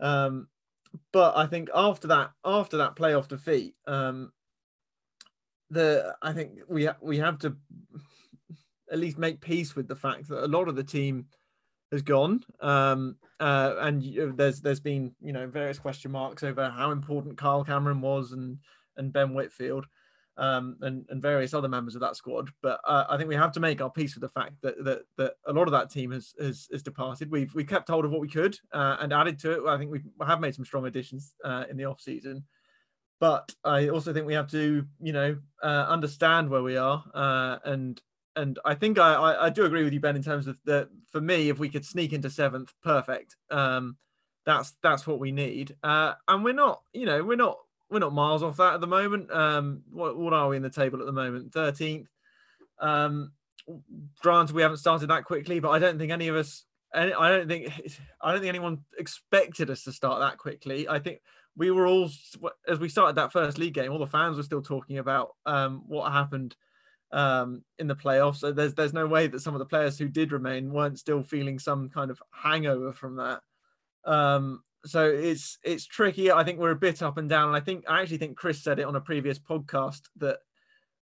Um, 0.00 0.48
but 1.12 1.36
I 1.36 1.46
think 1.46 1.68
after 1.74 2.08
that 2.08 2.32
after 2.44 2.76
that 2.78 2.96
playoff 2.96 3.28
defeat, 3.28 3.74
um, 3.86 4.32
the 5.70 6.14
I 6.22 6.32
think 6.32 6.60
we 6.68 6.88
we 7.00 7.18
have 7.18 7.38
to 7.40 7.56
at 8.90 8.98
least 8.98 9.18
make 9.18 9.40
peace 9.40 9.74
with 9.74 9.88
the 9.88 9.96
fact 9.96 10.28
that 10.28 10.44
a 10.44 10.46
lot 10.46 10.68
of 10.68 10.76
the 10.76 10.84
team 10.84 11.26
has 11.90 12.02
gone. 12.02 12.42
Um, 12.60 13.16
uh, 13.40 13.74
and 13.80 14.02
there's 14.36 14.60
there's 14.60 14.80
been 14.80 15.14
you 15.20 15.32
know 15.32 15.46
various 15.46 15.78
question 15.78 16.10
marks 16.10 16.42
over 16.42 16.68
how 16.68 16.90
important 16.90 17.38
Kyle 17.38 17.64
Cameron 17.64 18.00
was 18.00 18.32
and 18.32 18.58
and 18.96 19.12
Ben 19.12 19.34
Whitfield 19.34 19.86
um, 20.36 20.76
and 20.80 21.04
and 21.08 21.20
various 21.20 21.54
other 21.54 21.68
members 21.68 21.94
of 21.94 22.00
that 22.00 22.16
squad. 22.16 22.50
But 22.62 22.80
uh, 22.86 23.04
I 23.08 23.16
think 23.16 23.28
we 23.28 23.34
have 23.34 23.52
to 23.52 23.60
make 23.60 23.80
our 23.80 23.90
peace 23.90 24.14
with 24.14 24.22
the 24.22 24.40
fact 24.40 24.54
that 24.62 24.82
that 24.84 25.02
that 25.18 25.34
a 25.46 25.52
lot 25.52 25.68
of 25.68 25.72
that 25.72 25.90
team 25.90 26.10
has 26.10 26.34
has, 26.40 26.68
has 26.72 26.82
departed. 26.82 27.30
We've 27.30 27.54
we 27.54 27.64
kept 27.64 27.88
hold 27.88 28.04
of 28.04 28.10
what 28.10 28.20
we 28.20 28.28
could 28.28 28.58
uh, 28.72 28.96
and 29.00 29.12
added 29.12 29.38
to 29.40 29.52
it. 29.52 29.68
I 29.68 29.78
think 29.78 29.90
we 29.90 30.00
have 30.26 30.40
made 30.40 30.54
some 30.54 30.64
strong 30.64 30.86
additions 30.86 31.34
uh, 31.44 31.64
in 31.70 31.76
the 31.76 31.84
off 31.84 32.00
season. 32.00 32.44
But 33.20 33.54
I 33.62 33.88
also 33.88 34.12
think 34.12 34.26
we 34.26 34.34
have 34.34 34.50
to, 34.50 34.84
you 35.00 35.12
know, 35.12 35.36
uh, 35.62 35.86
understand 35.88 36.50
where 36.50 36.62
we 36.62 36.76
are 36.76 37.04
uh, 37.14 37.58
and 37.64 38.00
and 38.36 38.58
I 38.64 38.74
think 38.74 38.98
I, 38.98 39.14
I, 39.14 39.46
I, 39.46 39.50
do 39.50 39.64
agree 39.64 39.84
with 39.84 39.92
you, 39.92 40.00
Ben, 40.00 40.16
in 40.16 40.22
terms 40.22 40.46
of 40.46 40.56
that. 40.64 40.88
For 41.10 41.20
me, 41.20 41.50
if 41.50 41.58
we 41.58 41.68
could 41.68 41.84
sneak 41.84 42.12
into 42.12 42.30
seventh, 42.30 42.72
perfect. 42.82 43.36
Um, 43.50 43.96
that's 44.44 44.72
that's 44.82 45.06
what 45.06 45.18
we 45.18 45.32
need. 45.32 45.76
Uh, 45.82 46.14
and 46.26 46.42
we're 46.44 46.54
not, 46.54 46.82
you 46.92 47.06
know, 47.06 47.22
we're 47.22 47.36
not 47.36 47.58
we're 47.92 47.98
not 47.98 48.14
miles 48.14 48.42
off 48.42 48.56
that 48.56 48.74
at 48.74 48.80
the 48.80 48.86
moment. 48.86 49.30
Um, 49.30 49.82
what, 49.90 50.16
what 50.16 50.32
are 50.32 50.48
we 50.48 50.56
in 50.56 50.62
the 50.62 50.70
table 50.70 51.00
at 51.00 51.06
the 51.06 51.12
moment? 51.12 51.52
Thirteenth. 51.52 52.08
Um, 52.80 53.32
granted, 54.20 54.56
we 54.56 54.62
haven't 54.62 54.78
started 54.78 55.08
that 55.08 55.24
quickly, 55.24 55.60
but 55.60 55.70
I 55.70 55.78
don't 55.78 55.98
think 55.98 56.10
any 56.10 56.28
of 56.28 56.36
us. 56.36 56.64
I 56.94 57.06
don't 57.06 57.48
think 57.48 57.72
I 58.20 58.32
don't 58.32 58.40
think 58.40 58.50
anyone 58.50 58.80
expected 58.98 59.70
us 59.70 59.84
to 59.84 59.92
start 59.92 60.20
that 60.20 60.38
quickly. 60.38 60.88
I 60.88 60.98
think 60.98 61.20
we 61.56 61.70
were 61.70 61.86
all 61.86 62.10
as 62.68 62.78
we 62.78 62.88
started 62.88 63.16
that 63.16 63.32
first 63.32 63.58
league 63.58 63.74
game. 63.74 63.92
All 63.92 63.98
the 63.98 64.06
fans 64.06 64.36
were 64.36 64.42
still 64.42 64.62
talking 64.62 64.98
about 64.98 65.34
um, 65.46 65.84
what 65.86 66.12
happened 66.12 66.54
um, 67.12 67.62
in 67.78 67.86
the 67.86 67.96
playoffs. 67.96 68.36
So 68.36 68.52
there's 68.52 68.74
there's 68.74 68.92
no 68.92 69.06
way 69.06 69.26
that 69.26 69.40
some 69.40 69.54
of 69.54 69.58
the 69.58 69.66
players 69.66 69.98
who 69.98 70.08
did 70.08 70.32
remain 70.32 70.72
weren't 70.72 70.98
still 70.98 71.22
feeling 71.22 71.58
some 71.58 71.88
kind 71.88 72.10
of 72.10 72.20
hangover 72.30 72.92
from 72.92 73.16
that. 73.16 73.40
Um, 74.04 74.62
so 74.84 75.08
it's 75.08 75.58
it's 75.62 75.86
tricky. 75.86 76.30
I 76.32 76.44
think 76.44 76.58
we're 76.58 76.70
a 76.70 76.76
bit 76.76 77.02
up 77.02 77.18
and 77.18 77.28
down. 77.28 77.48
And 77.48 77.56
I 77.56 77.60
think 77.60 77.84
I 77.88 78.00
actually 78.00 78.18
think 78.18 78.36
Chris 78.36 78.62
said 78.62 78.78
it 78.78 78.86
on 78.86 78.96
a 78.96 79.00
previous 79.00 79.38
podcast 79.38 80.02
that 80.16 80.38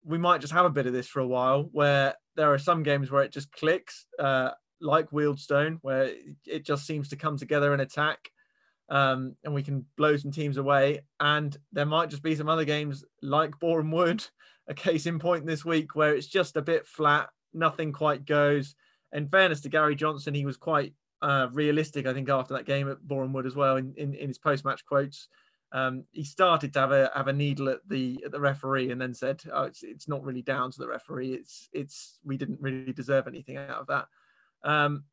we 0.03 0.17
might 0.17 0.41
just 0.41 0.53
have 0.53 0.65
a 0.65 0.69
bit 0.69 0.85
of 0.85 0.93
this 0.93 1.07
for 1.07 1.19
a 1.19 1.27
while, 1.27 1.63
where 1.71 2.15
there 2.35 2.53
are 2.53 2.59
some 2.59 2.83
games 2.83 3.11
where 3.11 3.23
it 3.23 3.33
just 3.33 3.51
clicks, 3.51 4.05
uh, 4.19 4.51
like 4.79 5.09
Wealdstone, 5.09 5.79
where 5.81 6.11
it 6.45 6.65
just 6.65 6.85
seems 6.85 7.09
to 7.09 7.15
come 7.15 7.38
together 7.38 7.73
and 7.73 7.81
attack. 7.81 8.31
Um, 8.88 9.35
and 9.43 9.53
we 9.53 9.63
can 9.63 9.85
blow 9.97 10.15
some 10.15 10.31
teams 10.31 10.57
away. 10.57 11.01
And 11.19 11.57
there 11.73 11.88
might 11.88 12.11
just 12.11 12.21
be 12.21 12.35
some 12.35 12.49
other 12.49 12.65
games 12.65 13.03
like 13.21 13.59
Boreham 13.59 13.91
Wood 13.91 14.23
a 14.67 14.73
case 14.73 15.05
in 15.05 15.19
point 15.19 15.45
this 15.45 15.65
week 15.65 15.95
where 15.95 16.15
it's 16.15 16.27
just 16.27 16.55
a 16.55 16.61
bit 16.61 16.88
flat, 16.88 17.29
nothing 17.53 17.91
quite 17.91 18.25
goes. 18.25 18.75
In 19.11 19.27
fairness 19.27 19.61
to 19.61 19.69
Gary 19.69 19.95
Johnson, 19.95 20.33
he 20.33 20.45
was 20.45 20.57
quite 20.57 20.93
uh, 21.25 21.47
realistic, 21.51 22.05
I 22.05 22.13
think, 22.13 22.29
after 22.29 22.53
that 22.53 22.67
game 22.67 22.88
at 22.88 23.01
Boreham 23.01 23.33
Wood 23.33 23.47
as 23.47 23.55
well 23.55 23.77
in, 23.77 23.95
in, 23.97 24.13
in 24.13 24.27
his 24.27 24.38
post 24.38 24.63
match 24.63 24.85
quotes. 24.85 25.27
Um, 25.71 26.03
he 26.11 26.23
started 26.23 26.71
to 26.73 26.79
have 26.79 26.91
a 26.91 27.11
have 27.15 27.27
a 27.27 27.33
needle 27.33 27.67
at 27.67 27.79
the 27.88 28.21
at 28.23 28.31
the 28.31 28.39
referee 28.39 28.91
and 28.91 29.01
then 29.01 29.15
said, 29.15 29.41
"Oh, 29.51 29.63
it's 29.63 29.81
it's 29.81 30.07
not 30.07 30.23
really 30.23 30.43
down 30.43 30.69
to 30.71 30.77
the 30.77 30.88
referee. 30.88 31.33
It's 31.33 31.67
it's 31.73 32.19
we 32.23 32.38
didn't 32.38 32.61
really 32.61 32.93
deserve 32.93 33.27
anything 33.27 33.57
out 33.57 33.81
of 33.81 33.88
that." 33.88 34.05
Um, 34.63 35.05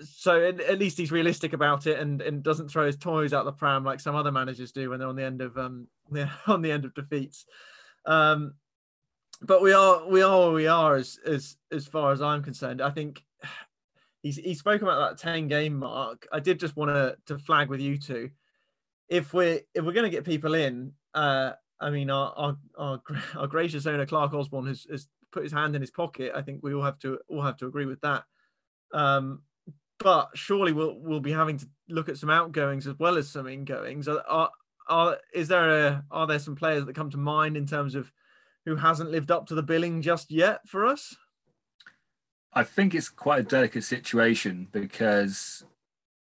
so 0.00 0.42
at, 0.42 0.58
at, 0.60 0.78
least 0.78 0.96
he's 0.96 1.12
realistic 1.12 1.52
about 1.52 1.86
it 1.86 1.98
and, 1.98 2.22
and 2.22 2.42
doesn't 2.42 2.70
throw 2.70 2.86
his 2.86 2.96
toys 2.96 3.32
out 3.34 3.44
the 3.44 3.52
pram 3.52 3.84
like 3.84 4.00
some 4.00 4.14
other 4.16 4.32
managers 4.32 4.72
do 4.72 4.88
when 4.88 5.00
they're 5.00 5.08
on 5.08 5.16
the 5.16 5.24
end 5.24 5.42
of 5.42 5.58
um 5.58 5.88
on 6.46 6.62
the 6.62 6.72
end 6.72 6.86
of 6.86 6.94
defeats. 6.94 7.44
Um, 8.06 8.54
but 9.42 9.60
we 9.60 9.74
are 9.74 10.08
we 10.08 10.22
are 10.22 10.40
where 10.46 10.52
we 10.52 10.66
are 10.66 10.96
as 10.96 11.18
as 11.26 11.56
as 11.70 11.86
far 11.86 12.12
as 12.12 12.22
I'm 12.22 12.42
concerned. 12.42 12.80
I 12.80 12.90
think 12.90 13.22
he's 14.22 14.36
he 14.36 14.54
spoke 14.54 14.82
about 14.82 15.16
that 15.16 15.22
10 15.22 15.48
game 15.48 15.76
mark. 15.76 16.26
I 16.32 16.40
did 16.40 16.60
just 16.60 16.76
want 16.76 16.90
to 16.90 17.16
to 17.26 17.38
flag 17.38 17.68
with 17.68 17.80
you 17.80 17.98
two. 17.98 18.30
If 19.08 19.32
we're 19.32 19.60
if 19.74 19.84
we're 19.84 19.92
going 19.92 20.10
to 20.10 20.16
get 20.16 20.24
people 20.24 20.54
in, 20.54 20.92
uh, 21.14 21.52
I 21.80 21.90
mean, 21.90 22.10
our, 22.10 22.32
our 22.36 22.56
our, 22.76 23.02
our 23.36 23.46
gracious 23.46 23.86
owner 23.86 24.06
Clark 24.06 24.34
Osborne 24.34 24.66
has, 24.66 24.86
has 24.90 25.08
put 25.32 25.42
his 25.42 25.52
hand 25.52 25.74
in 25.74 25.80
his 25.80 25.90
pocket. 25.90 26.32
I 26.34 26.42
think 26.42 26.60
we 26.62 26.74
all 26.74 26.82
have 26.82 26.98
to 27.00 27.18
all 27.28 27.42
have 27.42 27.56
to 27.58 27.66
agree 27.66 27.86
with 27.86 28.00
that. 28.02 28.24
Um, 28.92 29.42
but 29.98 30.30
surely 30.34 30.72
we'll 30.72 30.98
we'll 30.98 31.20
be 31.20 31.32
having 31.32 31.58
to 31.58 31.68
look 31.88 32.08
at 32.08 32.18
some 32.18 32.30
outgoings 32.30 32.86
as 32.86 32.94
well 32.98 33.16
as 33.16 33.28
some 33.28 33.48
ingoings. 33.48 34.08
Are, 34.08 34.22
are, 34.28 34.50
are 34.88 35.18
is 35.34 35.48
there 35.48 35.86
a 35.86 36.04
are 36.10 36.26
there 36.26 36.38
some 36.38 36.56
players 36.56 36.84
that 36.84 36.94
come 36.94 37.10
to 37.10 37.18
mind 37.18 37.56
in 37.56 37.66
terms 37.66 37.94
of 37.94 38.12
who 38.64 38.76
hasn't 38.76 39.10
lived 39.10 39.30
up 39.30 39.46
to 39.46 39.54
the 39.54 39.62
billing 39.62 40.02
just 40.02 40.30
yet 40.30 40.60
for 40.68 40.86
us? 40.86 41.16
I 42.58 42.64
think 42.64 42.92
it's 42.92 43.08
quite 43.08 43.38
a 43.38 43.44
delicate 43.44 43.84
situation 43.84 44.66
because 44.72 45.62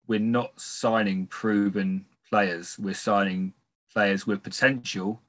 we're 0.09 0.19
not 0.19 0.59
signing 0.59 1.29
proven 1.29 2.07
players. 2.29 2.77
We're 2.77 2.95
signing 2.95 3.53
players 3.93 4.27
with 4.27 4.43
potential 4.43 5.21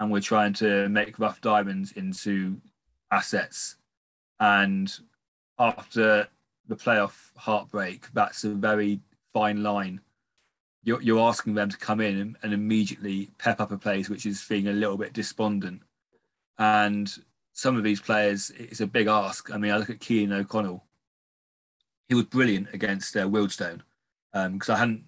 and 0.00 0.10
we're 0.10 0.22
trying 0.22 0.54
to 0.54 0.88
make 0.88 1.18
rough 1.18 1.42
diamonds 1.42 1.92
into 1.92 2.62
assets. 3.10 3.76
And 4.40 4.90
after 5.58 6.28
the 6.66 6.76
playoff 6.76 7.32
heartbreak, 7.36 8.06
that's 8.14 8.42
a 8.44 8.54
very 8.54 9.00
fine 9.34 9.62
line. 9.62 10.00
You're, 10.82 11.02
you're 11.02 11.28
asking 11.28 11.56
them 11.56 11.68
to 11.68 11.76
come 11.76 12.00
in 12.00 12.18
and, 12.18 12.36
and 12.42 12.54
immediately 12.54 13.32
pep 13.36 13.60
up 13.60 13.70
a 13.70 13.76
place 13.76 14.08
which 14.08 14.24
is 14.24 14.40
feeling 14.40 14.68
a 14.68 14.72
little 14.72 14.96
bit 14.96 15.12
despondent. 15.12 15.82
And 16.58 17.14
some 17.52 17.76
of 17.76 17.84
these 17.84 18.00
players, 18.00 18.50
it's 18.56 18.80
a 18.80 18.86
big 18.86 19.06
ask. 19.06 19.52
I 19.52 19.58
mean, 19.58 19.72
I 19.72 19.76
look 19.76 19.90
at 19.90 20.00
Keane 20.00 20.32
O'Connell. 20.32 20.84
He 22.08 22.14
was 22.14 22.24
brilliant 22.24 22.68
against 22.72 23.16
uh, 23.16 23.26
Wealdstone 23.26 23.80
because 24.32 24.68
um, 24.68 24.74
I 24.74 24.78
hadn't 24.78 25.04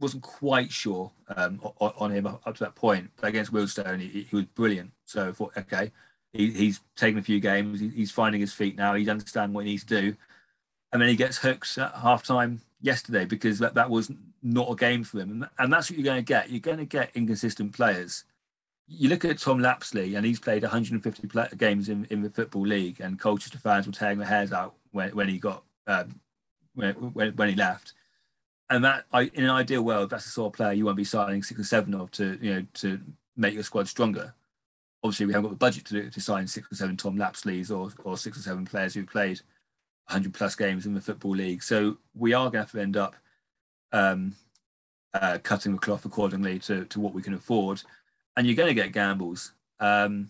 wasn't 0.00 0.22
quite 0.22 0.72
sure 0.72 1.12
um, 1.36 1.60
on, 1.78 1.92
on, 1.96 2.10
him 2.10 2.26
up 2.26 2.44
to 2.44 2.64
that 2.64 2.74
point. 2.74 3.10
But 3.16 3.28
against 3.28 3.52
Wealdstone, 3.52 4.00
he, 4.00 4.26
he 4.28 4.36
was 4.36 4.46
brilliant. 4.46 4.90
So 5.04 5.28
I 5.28 5.32
thought, 5.32 5.56
okay, 5.56 5.92
he, 6.32 6.50
he's 6.50 6.80
taken 6.96 7.18
a 7.18 7.22
few 7.22 7.38
games. 7.40 7.80
He, 7.80 7.88
he's 7.88 8.10
finding 8.10 8.40
his 8.40 8.52
feet 8.52 8.76
now. 8.76 8.94
He's 8.94 9.08
understanding 9.08 9.54
what 9.54 9.64
he 9.64 9.72
needs 9.72 9.84
to 9.84 10.00
do. 10.00 10.16
And 10.92 11.00
then 11.00 11.08
he 11.08 11.16
gets 11.16 11.38
hooked 11.38 11.78
at 11.78 11.94
half 11.94 12.24
time 12.24 12.60
yesterday 12.80 13.24
because 13.24 13.60
that, 13.60 13.74
that 13.74 13.88
was 13.88 14.10
not 14.42 14.70
a 14.70 14.74
game 14.74 15.04
for 15.04 15.20
him. 15.20 15.46
And 15.58 15.72
that's 15.72 15.88
what 15.88 15.98
you're 15.98 16.04
going 16.04 16.18
to 16.18 16.22
get. 16.22 16.50
You're 16.50 16.60
going 16.60 16.78
to 16.78 16.84
get 16.84 17.10
inconsistent 17.14 17.72
players. 17.72 18.24
You 18.94 19.08
look 19.08 19.24
at 19.24 19.38
Tom 19.38 19.58
Lapslie, 19.58 20.14
and 20.16 20.26
he's 20.26 20.40
played 20.40 20.62
150 20.62 21.26
play- 21.26 21.48
games 21.56 21.88
in, 21.88 22.06
in 22.10 22.22
the 22.22 22.30
Football 22.30 22.66
League, 22.66 23.00
and 23.00 23.18
Colchester 23.18 23.58
fans 23.58 23.86
were 23.86 23.92
tearing 23.92 24.18
their 24.18 24.28
hairs 24.28 24.52
out 24.52 24.74
when, 24.90 25.10
when 25.10 25.28
he 25.28 25.38
got 25.38 25.62
um, 25.86 26.20
when, 26.74 26.94
when, 26.94 27.36
when 27.36 27.48
he 27.48 27.54
left 27.54 27.94
and 28.72 28.84
that 28.84 29.04
I, 29.12 29.30
in 29.34 29.44
an 29.44 29.50
ideal 29.50 29.82
world, 29.82 30.08
that's 30.08 30.24
the 30.24 30.30
sort 30.30 30.54
of 30.54 30.56
player 30.56 30.72
you 30.72 30.86
want 30.86 30.96
to 30.96 31.00
be 31.00 31.04
signing 31.04 31.42
six 31.42 31.60
or 31.60 31.64
seven 31.64 31.94
of 31.94 32.10
to 32.12 32.38
you 32.40 32.54
know 32.54 32.66
to 32.74 32.98
make 33.36 33.52
your 33.52 33.62
squad 33.62 33.86
stronger. 33.86 34.32
Obviously, 35.04 35.26
we 35.26 35.34
haven't 35.34 35.50
got 35.50 35.58
the 35.58 35.66
budget 35.66 35.84
to 35.86 36.08
to 36.08 36.20
sign 36.20 36.46
six 36.46 36.72
or 36.72 36.76
seven 36.76 36.96
Tom 36.96 37.18
Lapslies 37.18 37.70
or 37.70 37.92
or 38.02 38.16
six 38.16 38.38
or 38.38 38.42
seven 38.42 38.64
players 38.64 38.94
who've 38.94 39.06
played 39.06 39.40
100 40.06 40.32
plus 40.32 40.54
games 40.54 40.86
in 40.86 40.94
the 40.94 41.02
football 41.02 41.32
league. 41.32 41.62
So 41.62 41.98
we 42.14 42.32
are 42.32 42.50
going 42.50 42.66
to 42.66 42.80
end 42.80 42.96
up 42.96 43.14
um, 43.92 44.34
uh, 45.12 45.38
cutting 45.42 45.72
the 45.72 45.78
cloth 45.78 46.06
accordingly 46.06 46.58
to 46.60 46.86
to 46.86 46.98
what 46.98 47.12
we 47.12 47.20
can 47.20 47.34
afford, 47.34 47.82
and 48.36 48.46
you're 48.46 48.56
going 48.56 48.68
to 48.68 48.74
get 48.74 48.92
gambles. 48.92 49.52
Um, 49.80 50.28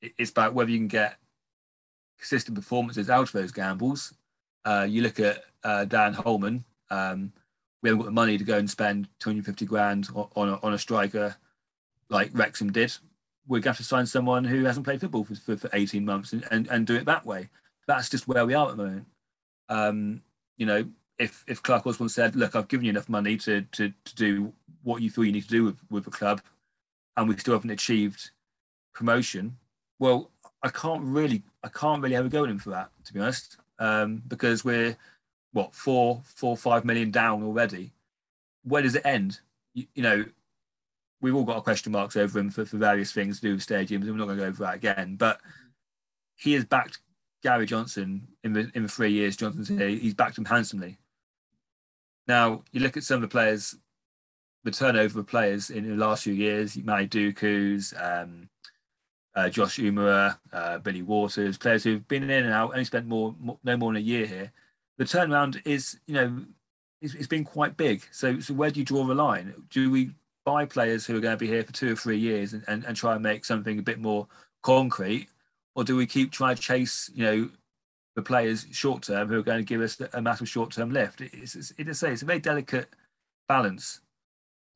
it's 0.00 0.30
about 0.30 0.54
whether 0.54 0.70
you 0.70 0.78
can 0.78 0.88
get 0.88 1.16
consistent 2.18 2.56
performances 2.56 3.10
out 3.10 3.28
of 3.28 3.32
those 3.32 3.52
gambles. 3.52 4.14
Uh, 4.64 4.86
you 4.88 5.02
look 5.02 5.20
at 5.20 5.44
uh, 5.64 5.84
Dan 5.84 6.14
Holman. 6.14 6.64
Um, 6.90 7.32
we 7.82 7.88
haven't 7.88 8.02
got 8.02 8.06
the 8.06 8.12
money 8.12 8.36
to 8.36 8.44
go 8.44 8.58
and 8.58 8.68
spend 8.68 9.08
250 9.20 9.64
grand 9.64 10.08
on 10.14 10.48
a, 10.50 10.58
on 10.62 10.74
a 10.74 10.78
striker 10.78 11.36
like 12.08 12.30
Wrexham 12.34 12.72
did. 12.72 12.92
We're 13.46 13.60
going 13.60 13.74
to, 13.74 13.82
to 13.82 13.88
sign 13.88 14.06
someone 14.06 14.44
who 14.44 14.64
hasn't 14.64 14.84
played 14.84 15.00
football 15.00 15.24
for, 15.24 15.34
for, 15.34 15.56
for 15.56 15.70
18 15.72 16.04
months 16.04 16.32
and, 16.32 16.46
and, 16.50 16.68
and 16.68 16.86
do 16.86 16.94
it 16.94 17.06
that 17.06 17.24
way. 17.24 17.48
That's 17.86 18.10
just 18.10 18.28
where 18.28 18.44
we 18.44 18.54
are 18.54 18.70
at 18.70 18.76
the 18.76 18.82
moment. 18.82 19.06
Um, 19.68 20.22
you 20.58 20.66
know, 20.66 20.84
if 21.18 21.44
if 21.46 21.62
Clark 21.62 21.86
Osborne 21.86 22.08
said, 22.08 22.34
"Look, 22.34 22.56
I've 22.56 22.68
given 22.68 22.84
you 22.84 22.90
enough 22.90 23.08
money 23.08 23.36
to 23.38 23.62
to, 23.62 23.92
to 24.04 24.14
do 24.14 24.52
what 24.82 25.02
you 25.02 25.10
feel 25.10 25.24
you 25.24 25.32
need 25.32 25.42
to 25.42 25.48
do 25.48 25.64
with, 25.64 25.76
with 25.90 26.04
the 26.04 26.10
club, 26.10 26.40
and 27.20 27.28
we 27.28 27.36
still 27.36 27.54
haven't 27.54 27.70
achieved 27.70 28.30
promotion," 28.92 29.56
well, 29.98 30.30
I 30.62 30.68
can't 30.70 31.02
really 31.04 31.42
I 31.62 31.68
can't 31.68 32.02
really 32.02 32.14
have 32.14 32.26
a 32.26 32.30
go 32.30 32.44
at 32.44 32.50
him 32.50 32.58
for 32.58 32.70
that, 32.70 32.90
to 33.04 33.12
be 33.12 33.20
honest, 33.20 33.56
um, 33.78 34.22
because 34.26 34.64
we're 34.64 34.96
what 35.52 35.74
four, 35.74 36.22
four, 36.24 36.56
five 36.56 36.84
million 36.84 37.10
down 37.10 37.42
already. 37.42 37.92
Where 38.64 38.82
does 38.82 38.94
it 38.94 39.06
end? 39.06 39.40
You, 39.74 39.86
you 39.94 40.02
know, 40.02 40.24
we've 41.20 41.34
all 41.34 41.44
got 41.44 41.64
question 41.64 41.92
marks 41.92 42.16
over 42.16 42.38
him 42.38 42.50
for, 42.50 42.64
for 42.64 42.76
various 42.76 43.12
things 43.12 43.40
to 43.40 43.48
do 43.48 43.54
with 43.54 43.66
stadiums, 43.66 44.02
and 44.02 44.10
we're 44.10 44.16
not 44.16 44.26
going 44.26 44.38
to 44.38 44.44
go 44.44 44.48
over 44.48 44.64
that 44.64 44.76
again. 44.76 45.16
But 45.16 45.40
he 46.36 46.52
has 46.54 46.64
backed 46.64 46.98
Gary 47.42 47.66
Johnson 47.66 48.28
in 48.44 48.52
the 48.52 48.70
in 48.74 48.82
the 48.82 48.88
three 48.88 49.12
years 49.12 49.36
Johnson's 49.36 49.68
here. 49.68 49.88
He's 49.88 50.14
backed 50.14 50.38
him 50.38 50.44
handsomely. 50.44 50.98
Now 52.26 52.62
you 52.72 52.80
look 52.80 52.96
at 52.96 53.04
some 53.04 53.16
of 53.16 53.22
the 53.22 53.28
players, 53.28 53.76
the 54.64 54.70
turnover 54.70 55.20
of 55.20 55.26
players 55.26 55.70
in 55.70 55.88
the 55.88 55.96
last 55.96 56.24
few 56.24 56.34
years. 56.34 56.76
Mani 56.76 57.06
Duku's, 57.06 57.94
um, 58.00 58.48
uh, 59.34 59.48
Josh 59.48 59.78
Umerah, 59.78 60.38
uh, 60.52 60.78
Billy 60.78 61.02
Waters, 61.02 61.56
players 61.56 61.84
who've 61.84 62.06
been 62.08 62.24
in 62.24 62.44
and 62.44 62.52
out, 62.52 62.72
only 62.72 62.84
spent 62.84 63.06
more, 63.06 63.34
more 63.38 63.58
no 63.64 63.76
more 63.76 63.92
than 63.92 64.02
a 64.02 64.04
year 64.04 64.26
here 64.26 64.52
the 65.00 65.06
turnaround 65.06 65.62
is, 65.64 65.98
you 66.06 66.12
know, 66.12 66.44
it's, 67.00 67.14
it's 67.14 67.26
been 67.26 67.42
quite 67.42 67.78
big. 67.78 68.02
So, 68.12 68.38
so 68.38 68.52
where 68.52 68.70
do 68.70 68.80
you 68.80 68.84
draw 68.84 69.02
the 69.04 69.14
line? 69.14 69.54
Do 69.70 69.90
we 69.90 70.10
buy 70.44 70.66
players 70.66 71.06
who 71.06 71.16
are 71.16 71.20
going 71.20 71.38
to 71.38 71.38
be 71.38 71.46
here 71.46 71.64
for 71.64 71.72
two 71.72 71.94
or 71.94 71.96
three 71.96 72.18
years 72.18 72.52
and, 72.52 72.62
and, 72.68 72.84
and 72.84 72.94
try 72.94 73.14
and 73.14 73.22
make 73.22 73.46
something 73.46 73.78
a 73.78 73.82
bit 73.82 73.98
more 73.98 74.28
concrete? 74.62 75.28
Or 75.74 75.84
do 75.84 75.96
we 75.96 76.04
keep 76.04 76.32
trying 76.32 76.56
to 76.56 76.60
chase, 76.60 77.10
you 77.14 77.24
know, 77.24 77.50
the 78.14 78.20
players 78.20 78.66
short 78.72 79.04
term 79.04 79.28
who 79.28 79.38
are 79.38 79.42
going 79.42 79.60
to 79.60 79.64
give 79.64 79.80
us 79.80 79.98
a 80.12 80.20
massive 80.20 80.50
short 80.50 80.70
term 80.70 80.90
lift? 80.90 81.22
It's, 81.22 81.54
it's, 81.54 81.72
it 81.78 81.88
is 81.88 82.02
it's 82.02 82.20
a 82.20 82.26
very 82.26 82.38
delicate 82.38 82.90
balance. 83.48 84.02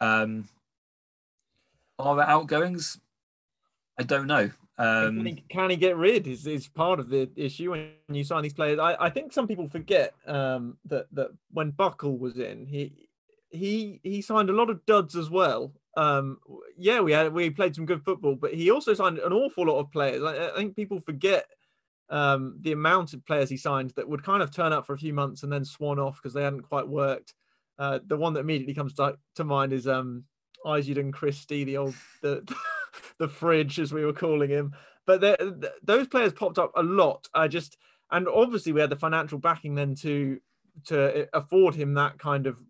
Um, 0.05 0.49
are 1.99 2.17
there 2.17 2.29
outgoings? 2.29 2.99
I 3.99 4.03
don't 4.03 4.27
know. 4.27 4.51
Um, 4.77 5.17
can, 5.17 5.27
he, 5.27 5.45
can, 5.49 5.71
he, 5.71 5.77
get 5.77 5.97
rid? 5.97 6.27
Is 6.27 6.47
is 6.47 6.67
part 6.67 6.99
of 6.99 7.09
the 7.09 7.31
issue 7.37 7.71
when 7.71 7.93
you 8.09 8.25
sign 8.25 8.43
these 8.43 8.53
players? 8.53 8.81
I, 8.81 8.97
I 8.99 9.11
think 9.11 9.33
some 9.33 9.47
people 9.47 9.69
forget 9.69 10.15
um, 10.27 10.77
that 10.87 11.07
that 11.13 11.29
when 11.53 11.71
Buckle 11.71 12.19
was 12.19 12.39
in, 12.39 12.67
he 12.67 13.09
he 13.51 14.01
he 14.03 14.21
signed 14.21 14.51
a 14.51 14.55
lot 14.55 14.71
of 14.71 14.85
duds 14.85 15.15
as 15.15 15.31
well. 15.31 15.73
Um, 15.97 16.39
yeah, 16.77 17.01
we 17.01 17.13
had 17.13 17.33
we 17.33 17.51
played 17.51 17.77
some 17.77 17.87
good 17.87 18.03
football, 18.03 18.35
but 18.35 18.53
he 18.53 18.71
also 18.73 18.95
signed 18.95 19.19
an 19.19 19.33
awful 19.33 19.67
lot 19.67 19.79
of 19.79 19.93
players. 19.93 20.25
I, 20.25 20.49
I 20.49 20.57
think 20.57 20.75
people 20.75 20.99
forget 20.99 21.47
um, 22.11 22.57
the 22.61 22.73
amount 22.73 23.15
of 23.15 23.25
players 23.25 23.49
he 23.49 23.57
signed 23.57 23.93
that 23.95 24.09
would 24.09 24.25
kind 24.25 24.43
of 24.43 24.51
turn 24.51 24.73
up 24.73 24.87
for 24.87 24.95
a 24.95 24.99
few 24.99 25.13
months 25.13 25.45
and 25.45 25.53
then 25.53 25.65
swan 25.65 26.01
off 26.01 26.17
because 26.21 26.35
they 26.35 26.43
hadn't 26.43 26.63
quite 26.63 26.89
worked. 26.89 27.35
Uh, 27.79 27.99
the 28.07 28.17
one 28.17 28.35
that 28.35 28.41
immediately 28.41 28.75
comes 28.75 28.95
to, 28.95 29.17
to 29.35 29.45
mind 29.45 29.73
is 29.73 29.87
um, 29.89 30.25
and 30.65 31.13
Christie, 31.13 31.65
the 31.65 31.77
old 31.77 31.95
the 32.23 32.47
the 33.19 33.29
fridge, 33.29 33.79
as 33.79 33.93
we 33.93 34.05
were 34.05 34.13
calling 34.13 34.51
him. 34.51 34.75
But 35.07 35.21
those 35.83 36.07
players 36.09 36.33
popped 36.33 36.59
up 36.59 36.73
a 36.77 36.83
lot. 36.83 37.29
I 37.35 37.49
just 37.49 37.77
and 38.11 38.29
obviously 38.29 38.73
we 38.73 38.81
had 38.81 38.91
the 38.91 38.97
financial 38.97 39.39
backing 39.39 39.75
then 39.75 39.95
to 39.97 40.41
to 40.87 41.29
afford 41.37 41.75
him 41.75 41.95
that 41.95 42.19
kind 42.19 42.47
of 42.47 42.63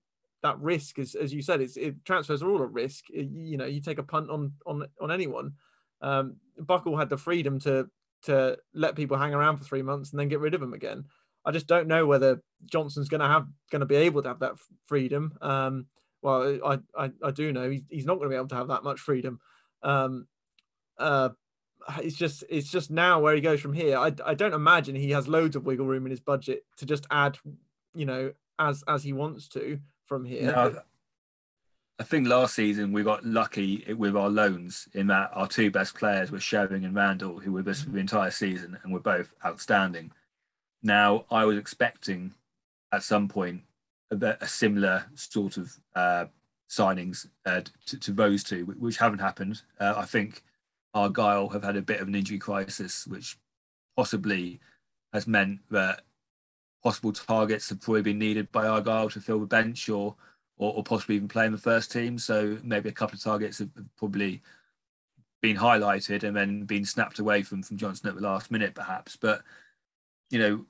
that 0.43 0.59
risk. 0.61 0.99
As 0.99 1.15
as 1.15 1.33
you 1.33 1.43
said, 1.43 1.61
it's 1.61 1.77
it, 1.77 2.05
transfers 2.05 2.43
are 2.43 2.51
all 2.51 2.63
a 2.63 2.67
risk. 2.67 3.05
you 3.11 3.57
know, 3.57 3.67
you 3.67 3.81
take 3.81 3.99
a 3.99 4.03
punt 4.03 4.31
on 4.31 4.53
on 4.67 4.87
on 5.01 5.11
anyone. 5.11 5.53
Um, 6.01 6.37
Buckle 6.59 6.97
had 6.97 7.09
the 7.09 7.17
freedom 7.17 7.59
to 7.61 7.89
to 8.25 8.57
let 8.73 8.97
people 8.97 9.19
hang 9.19 9.35
around 9.35 9.59
for 9.59 9.65
three 9.65 9.83
months 9.83 10.11
and 10.11 10.19
then 10.19 10.29
get 10.29 10.41
rid 10.41 10.55
of 10.55 10.61
them 10.61 10.73
again. 10.73 11.05
I 11.45 11.53
just 11.53 11.67
don't 11.67 11.89
know 11.89 12.07
whether 12.07 12.43
Johnson's 12.67 13.09
going 13.09 13.21
to 13.21 13.27
have 13.27 13.47
going 13.71 13.81
to 13.81 13.87
be 13.87 13.97
able 13.97 14.23
to 14.23 14.29
have 14.29 14.41
that 14.41 14.55
freedom. 14.87 15.37
Um, 15.41 15.87
well, 16.23 16.59
I, 16.65 16.79
I, 16.99 17.11
I 17.23 17.31
do 17.31 17.53
know 17.53 17.69
he's, 17.71 17.83
he's 17.91 18.07
not 18.07 18.15
going 18.15 18.31
to 18.31 18.35
be 18.35 18.37
able 18.37 18.49
to 18.49 18.55
have 18.55 18.69
that 18.69 18.83
much 18.83 18.99
freedom. 18.99 19.41
Um, 19.83 20.27
uh, 20.99 21.31
it's 21.99 22.17
just 22.17 22.45
it's 22.49 22.71
just 22.71 22.91
now 22.91 23.21
where 23.21 23.35
he 23.35 23.41
goes 23.41 23.61
from 23.61 23.75
here. 23.75 23.99
I, 23.99 24.13
I 24.25 24.35
don't 24.35 24.55
imagine 24.55 24.95
he 24.95 25.11
has 25.11 25.29
loads 25.29 25.55
of 25.55 25.67
wiggle 25.67 25.87
room 25.87 26.07
in 26.07 26.11
his 26.11 26.21
budget 26.21 26.65
to 26.79 26.87
just 26.87 27.07
add, 27.11 27.39
you 27.95 28.07
know, 28.07 28.33
as 28.59 28.83
as 28.89 29.03
he 29.03 29.13
wants 29.13 29.49
to 29.49 29.79
from 30.07 30.25
here. 30.25 30.51
No, 30.51 30.81
I 31.99 32.03
think 32.03 32.27
last 32.27 32.55
season 32.55 32.93
we 32.93 33.03
got 33.03 33.25
lucky 33.25 33.85
with 33.95 34.17
our 34.17 34.29
loans 34.29 34.89
in 34.95 35.07
that 35.09 35.31
our 35.33 35.47
two 35.47 35.71
best 35.71 35.95
players 35.95 36.31
were 36.31 36.39
Sherring 36.39 36.85
and 36.85 36.95
Randall, 36.95 37.39
who 37.39 37.53
were 37.53 37.59
with 37.59 37.69
us 37.69 37.83
for 37.83 37.91
the 37.91 37.99
entire 37.99 38.31
season 38.31 38.79
and 38.83 38.93
were 38.93 39.01
both 39.01 39.33
outstanding. 39.45 40.11
Now 40.85 41.24
I 41.30 41.47
was 41.47 41.57
expecting 41.57 42.35
at 42.93 43.03
some 43.03 43.26
point 43.26 43.62
a, 44.11 44.37
a 44.41 44.47
similar 44.47 45.07
sort 45.14 45.57
of 45.57 45.74
uh, 45.97 46.26
signings 46.70 47.26
uh, 47.47 47.62
to, 47.87 47.99
to, 47.99 48.12
those 48.12 48.45
two, 48.45 48.66
which 48.78 48.99
haven't 48.99 49.20
happened. 49.20 49.62
Uh, 49.80 49.95
I 49.97 50.05
think 50.05 50.43
Argyle 50.93 51.49
have 51.49 51.64
had 51.64 51.76
a 51.76 51.82
bit 51.82 52.01
of 52.01 52.09
an 52.09 52.14
injury 52.14 52.39
crisis, 52.39 53.07
which 53.07 53.39
possibly 53.97 54.61
has 55.14 55.26
meant 55.26 55.61
that 55.70 56.03
possible 56.82 57.12
targets 57.12 57.70
have 57.70 57.80
probably 57.80 58.03
been 58.03 58.18
needed 58.18 58.53
by 58.53 58.66
Argyle 58.66 59.09
to 59.09 59.20
fill 59.20 59.41
the 59.41 59.47
bench 59.47 59.89
or, 59.89 60.14
or, 60.59 60.74
or 60.74 60.85
possibly 60.85 61.16
even 61.16 61.28
play 61.28 61.47
in 61.47 61.53
the 61.53 61.59
first 61.59 61.91
team. 61.91 62.18
So 62.18 62.59
maybe 62.62 62.91
a 62.91 62.93
couple 62.93 63.14
of 63.14 63.22
targets 63.22 63.59
have 63.59 63.70
probably 63.97 64.43
been 65.41 65.57
highlighted 65.57 66.24
and 66.24 66.37
then 66.37 66.64
been 66.64 66.85
snapped 66.85 67.18
away 67.18 67.43
from 67.43 67.62
from 67.62 67.76
Johnson 67.78 68.09
at 68.09 68.16
the 68.16 68.22
last 68.22 68.51
minute, 68.51 68.74
perhaps. 68.74 69.16
But 69.16 69.43
you 70.30 70.39
know, 70.39 70.66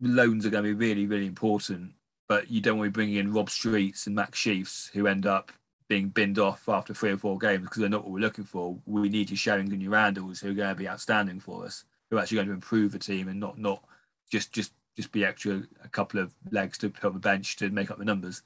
loans 0.00 0.44
are 0.44 0.50
going 0.50 0.64
to 0.64 0.74
be 0.74 0.86
really, 0.86 1.06
really 1.06 1.26
important. 1.26 1.92
But 2.28 2.50
you 2.50 2.60
don't 2.60 2.78
want 2.78 2.88
to 2.88 2.90
be 2.90 2.94
bringing 2.94 3.16
in 3.16 3.32
Rob 3.32 3.50
Streets 3.50 4.06
and 4.06 4.16
Max 4.16 4.38
Sheafs, 4.38 4.90
who 4.92 5.06
end 5.06 5.26
up 5.26 5.52
being 5.88 6.08
binned 6.08 6.38
off 6.38 6.68
after 6.68 6.94
three 6.94 7.10
or 7.10 7.18
four 7.18 7.38
games 7.38 7.64
because 7.64 7.80
they're 7.80 7.88
not 7.88 8.04
what 8.04 8.12
we're 8.12 8.18
looking 8.18 8.44
for. 8.44 8.78
We 8.86 9.08
need 9.08 9.30
your 9.30 9.36
Sheringham 9.36 9.74
and 9.74 9.82
your 9.82 9.92
Randalls 9.92 10.40
who 10.40 10.50
are 10.50 10.54
going 10.54 10.70
to 10.70 10.74
be 10.74 10.88
outstanding 10.88 11.40
for 11.40 11.64
us, 11.64 11.84
who 12.10 12.16
are 12.16 12.20
actually 12.20 12.36
going 12.36 12.48
to 12.48 12.54
improve 12.54 12.92
the 12.92 12.98
team 12.98 13.28
and 13.28 13.38
not 13.38 13.58
not 13.58 13.84
just 14.30 14.52
just 14.52 14.72
just 14.96 15.12
be 15.12 15.24
extra 15.24 15.62
a 15.82 15.88
couple 15.88 16.20
of 16.20 16.32
legs 16.50 16.78
to 16.78 16.88
put 16.88 17.04
on 17.04 17.12
the 17.12 17.18
bench 17.18 17.56
to 17.56 17.68
make 17.70 17.90
up 17.90 17.98
the 17.98 18.04
numbers. 18.04 18.42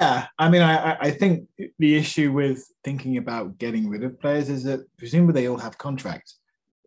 Yeah, 0.00 0.26
I 0.38 0.48
mean, 0.48 0.62
I, 0.62 0.96
I 0.98 1.10
think 1.12 1.48
the 1.78 1.96
issue 1.96 2.32
with 2.32 2.68
thinking 2.82 3.16
about 3.16 3.58
getting 3.58 3.88
rid 3.88 4.02
of 4.02 4.18
players 4.18 4.48
is 4.48 4.64
that 4.64 4.80
presumably 4.96 5.42
they 5.42 5.48
all 5.48 5.58
have 5.58 5.78
contracts. 5.78 6.38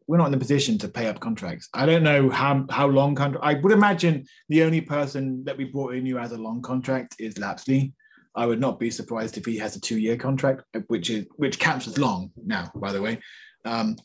We're 0.07 0.17
not 0.17 0.27
in 0.27 0.31
the 0.31 0.37
position 0.37 0.77
to 0.79 0.87
pay 0.87 1.07
up 1.07 1.19
contracts. 1.19 1.67
I 1.73 1.85
don't 1.85 2.03
know 2.03 2.29
how 2.29 2.65
how 2.69 2.87
long 2.87 3.13
contract. 3.15 3.45
I 3.45 3.55
would 3.55 3.71
imagine 3.71 4.25
the 4.49 4.63
only 4.63 4.81
person 4.81 5.43
that 5.43 5.57
we 5.57 5.65
brought 5.65 5.95
in 5.95 6.05
who 6.05 6.15
has 6.15 6.31
a 6.31 6.37
long 6.37 6.61
contract 6.61 7.15
is 7.19 7.37
Lapslie. 7.37 7.93
I 8.35 8.45
would 8.45 8.59
not 8.59 8.79
be 8.79 8.91
surprised 8.91 9.37
if 9.37 9.45
he 9.45 9.57
has 9.57 9.75
a 9.75 9.81
two-year 9.81 10.15
contract, 10.15 10.63
which 10.87 11.09
is 11.09 11.25
which 11.35 11.59
counts 11.59 11.87
as 11.87 11.97
long 11.97 12.31
now. 12.45 12.71
By 12.75 12.93
the 12.93 13.01
way, 13.01 13.19
um, 13.65 13.97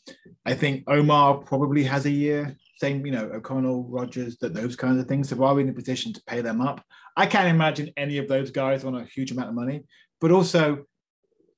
I 0.45 0.55
think 0.55 0.83
Omar 0.87 1.37
probably 1.37 1.83
has 1.83 2.05
a 2.05 2.11
year. 2.11 2.57
Same, 2.77 3.05
you 3.05 3.11
know, 3.11 3.29
O'Connell, 3.33 3.83
Rogers, 3.83 4.37
that 4.39 4.53
those 4.53 4.75
kinds 4.75 4.99
of 4.99 5.07
things. 5.07 5.29
So 5.29 5.41
are 5.43 5.53
we 5.53 5.61
in 5.61 5.69
a 5.69 5.73
position 5.73 6.11
to 6.13 6.23
pay 6.27 6.41
them 6.41 6.59
up? 6.59 6.83
I 7.15 7.27
can't 7.27 7.47
imagine 7.47 7.91
any 7.95 8.17
of 8.17 8.27
those 8.27 8.51
guys 8.51 8.83
on 8.83 8.95
a 8.95 9.05
huge 9.05 9.31
amount 9.31 9.49
of 9.49 9.55
money. 9.55 9.83
But 10.19 10.31
also, 10.31 10.85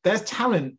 there's 0.04 0.22
talent. 0.24 0.78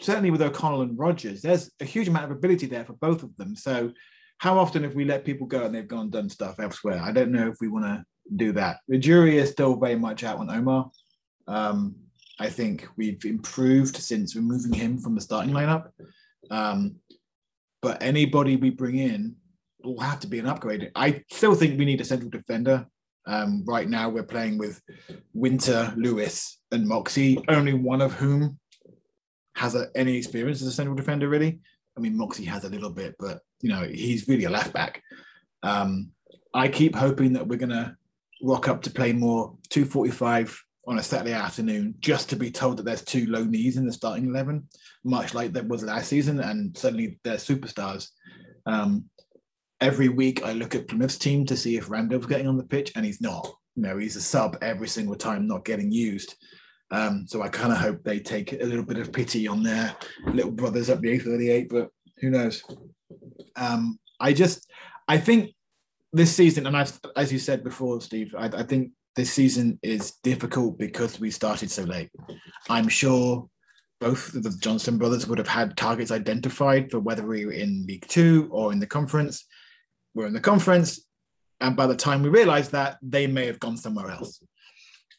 Certainly 0.00 0.30
with 0.30 0.42
O'Connell 0.42 0.82
and 0.82 0.98
Rogers, 0.98 1.42
there's 1.42 1.70
a 1.80 1.84
huge 1.84 2.08
amount 2.08 2.26
of 2.26 2.30
ability 2.30 2.66
there 2.66 2.84
for 2.84 2.92
both 2.94 3.22
of 3.22 3.36
them. 3.36 3.56
So, 3.56 3.92
how 4.38 4.56
often 4.58 4.84
have 4.84 4.94
we 4.94 5.04
let 5.04 5.24
people 5.24 5.46
go 5.48 5.64
and 5.64 5.74
they've 5.74 5.88
gone 5.88 6.02
and 6.02 6.12
done 6.12 6.28
stuff 6.28 6.60
elsewhere? 6.60 7.00
I 7.02 7.10
don't 7.10 7.32
know 7.32 7.48
if 7.48 7.56
we 7.60 7.66
want 7.68 7.86
to 7.86 8.04
do 8.36 8.52
that. 8.52 8.78
The 8.86 8.98
jury 8.98 9.38
is 9.38 9.50
still 9.50 9.76
very 9.76 9.96
much 9.96 10.22
out 10.22 10.38
on 10.38 10.50
Omar. 10.50 10.90
Um, 11.48 11.96
I 12.38 12.48
think 12.48 12.86
we've 12.96 13.24
improved 13.24 13.96
since 13.96 14.36
removing 14.36 14.72
him 14.72 14.98
from 14.98 15.16
the 15.16 15.20
starting 15.20 15.52
lineup. 15.52 15.88
Um, 16.50 16.96
but 17.82 18.02
anybody 18.02 18.56
we 18.56 18.70
bring 18.70 18.98
in 18.98 19.36
will 19.82 20.00
have 20.00 20.20
to 20.20 20.26
be 20.26 20.38
an 20.38 20.46
upgrade. 20.46 20.90
I 20.94 21.22
still 21.30 21.54
think 21.54 21.78
we 21.78 21.84
need 21.84 22.00
a 22.00 22.04
central 22.04 22.30
defender. 22.30 22.86
Um, 23.26 23.64
right 23.66 23.88
now, 23.88 24.08
we're 24.08 24.22
playing 24.22 24.58
with 24.58 24.80
Winter, 25.34 25.92
Lewis, 25.96 26.60
and 26.72 26.86
Moxey, 26.86 27.38
only 27.48 27.74
one 27.74 28.00
of 28.00 28.14
whom 28.14 28.58
has 29.58 29.74
a, 29.74 29.88
any 29.94 30.16
experience 30.16 30.62
as 30.62 30.68
a 30.68 30.72
central 30.72 30.96
defender, 30.96 31.28
really. 31.28 31.60
I 31.96 32.00
mean, 32.00 32.16
Moxey 32.16 32.44
has 32.44 32.64
a 32.64 32.70
little 32.70 32.90
bit, 32.90 33.16
but 33.18 33.40
you 33.60 33.68
know, 33.68 33.82
he's 33.82 34.28
really 34.28 34.44
a 34.44 34.50
left 34.50 34.72
back. 34.72 35.02
Um, 35.62 36.12
I 36.54 36.68
keep 36.68 36.94
hoping 36.94 37.32
that 37.32 37.46
we're 37.46 37.58
going 37.58 37.70
to 37.70 37.96
rock 38.42 38.68
up 38.68 38.82
to 38.82 38.90
play 38.90 39.12
more 39.12 39.56
245 39.70 40.64
on 40.86 40.98
a 40.98 41.02
Saturday 41.02 41.32
afternoon 41.32 41.94
just 41.98 42.30
to 42.30 42.36
be 42.36 42.50
told 42.50 42.76
that 42.76 42.84
there's 42.84 43.02
two 43.02 43.26
low 43.26 43.44
knees 43.44 43.76
in 43.76 43.84
the 43.84 43.92
starting 43.92 44.28
11, 44.28 44.66
much 45.04 45.34
like 45.34 45.52
that 45.52 45.68
was 45.68 45.82
last 45.82 46.08
season. 46.08 46.40
And 46.40 46.76
suddenly 46.76 47.18
they're 47.24 47.36
superstars. 47.36 48.08
Um, 48.64 49.04
every 49.80 50.08
week 50.08 50.44
I 50.44 50.52
look 50.52 50.74
at 50.74 50.88
Plymouth's 50.88 51.18
team 51.18 51.44
to 51.46 51.56
see 51.56 51.76
if 51.76 51.90
Randall's 51.90 52.26
getting 52.26 52.46
on 52.46 52.56
the 52.56 52.64
pitch, 52.64 52.92
and 52.94 53.04
he's 53.04 53.20
not. 53.20 53.48
You 53.74 53.82
know, 53.82 53.98
he's 53.98 54.16
a 54.16 54.20
sub 54.20 54.56
every 54.62 54.88
single 54.88 55.16
time, 55.16 55.46
not 55.46 55.64
getting 55.64 55.92
used. 55.92 56.36
Um, 56.90 57.26
so 57.26 57.42
I 57.42 57.48
kind 57.48 57.72
of 57.72 57.78
hope 57.78 58.02
they 58.02 58.18
take 58.18 58.52
a 58.52 58.64
little 58.64 58.84
bit 58.84 58.98
of 58.98 59.12
pity 59.12 59.46
on 59.46 59.62
their 59.62 59.94
little 60.26 60.50
brothers 60.50 60.88
up 60.88 61.00
the 61.00 61.18
A38, 61.18 61.68
but 61.68 61.90
who 62.20 62.30
knows? 62.30 62.62
Um, 63.56 63.98
I 64.20 64.32
just, 64.32 64.70
I 65.06 65.18
think 65.18 65.54
this 66.12 66.34
season, 66.34 66.66
and 66.66 66.76
I've, 66.76 66.98
as 67.16 67.32
you 67.32 67.38
said 67.38 67.62
before, 67.62 68.00
Steve, 68.00 68.34
I, 68.36 68.46
I 68.46 68.62
think 68.62 68.92
this 69.16 69.32
season 69.32 69.78
is 69.82 70.12
difficult 70.22 70.78
because 70.78 71.20
we 71.20 71.30
started 71.30 71.70
so 71.70 71.82
late. 71.82 72.10
I'm 72.70 72.88
sure 72.88 73.48
both 74.00 74.34
of 74.34 74.42
the 74.42 74.56
Johnson 74.60 74.96
brothers 74.96 75.26
would 75.26 75.38
have 75.38 75.48
had 75.48 75.76
targets 75.76 76.10
identified 76.10 76.90
for 76.90 77.00
whether 77.00 77.26
we 77.26 77.44
were 77.44 77.52
in 77.52 77.84
League 77.86 78.06
Two 78.08 78.48
or 78.50 78.72
in 78.72 78.78
the 78.78 78.86
conference. 78.86 79.44
We're 80.14 80.26
in 80.26 80.32
the 80.32 80.40
conference, 80.40 81.04
and 81.60 81.76
by 81.76 81.86
the 81.86 81.96
time 81.96 82.22
we 82.22 82.28
realized 82.28 82.72
that, 82.72 82.98
they 83.02 83.26
may 83.26 83.46
have 83.46 83.60
gone 83.60 83.76
somewhere 83.76 84.10
else. 84.10 84.40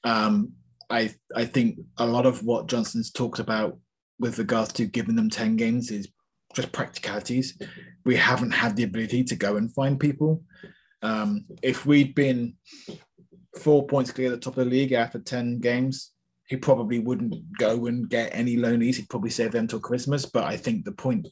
Um, 0.03 0.53
I 0.89 1.13
I 1.35 1.45
think 1.45 1.79
a 1.97 2.05
lot 2.05 2.25
of 2.25 2.43
what 2.43 2.67
Johnson's 2.67 3.11
talked 3.11 3.39
about 3.39 3.77
with 4.19 4.37
regards 4.37 4.73
to 4.73 4.85
giving 4.85 5.15
them 5.15 5.29
10 5.29 5.55
games 5.55 5.91
is 5.91 6.09
just 6.55 6.71
practicalities. 6.71 7.57
We 8.05 8.15
haven't 8.15 8.51
had 8.51 8.75
the 8.75 8.83
ability 8.83 9.23
to 9.25 9.35
go 9.35 9.55
and 9.55 9.73
find 9.73 9.99
people. 9.99 10.43
Um, 11.01 11.45
if 11.61 11.85
we'd 11.85 12.15
been 12.15 12.55
four 13.57 13.85
points 13.85 14.11
clear 14.11 14.27
at 14.27 14.31
the 14.31 14.37
top 14.37 14.57
of 14.57 14.65
the 14.65 14.71
league 14.71 14.91
after 14.91 15.19
10 15.19 15.59
games. 15.59 16.11
He 16.47 16.57
probably 16.57 16.99
wouldn't 16.99 17.35
go 17.57 17.85
and 17.85 18.09
get 18.09 18.31
any 18.33 18.57
loanees. 18.57 18.95
He'd 18.95 19.09
probably 19.09 19.29
save 19.29 19.51
them 19.51 19.67
till 19.67 19.79
Christmas. 19.79 20.25
But 20.25 20.45
I 20.45 20.57
think 20.57 20.83
the 20.83 20.91
point 20.91 21.27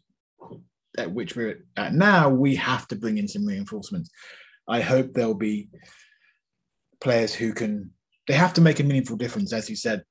at 0.98 1.12
which 1.12 1.36
we're 1.36 1.66
at 1.76 1.94
now, 1.94 2.30
we 2.30 2.56
have 2.56 2.88
to 2.90 2.96
bring 2.96 3.18
in 3.18 3.28
some 3.28 3.46
reinforcements. 3.46 4.10
I 4.68 4.82
hope 4.82 5.14
there'll 5.14 5.34
be 5.34 5.70
players 7.02 7.34
who 7.34 7.54
can, 7.54 7.92
they 8.28 8.34
have 8.34 8.54
to 8.54 8.62
make 8.62 8.80
a 8.80 8.84
meaningful 8.84 9.18
difference. 9.18 9.54
As 9.54 9.70
you 9.70 9.76
said, 9.76 10.04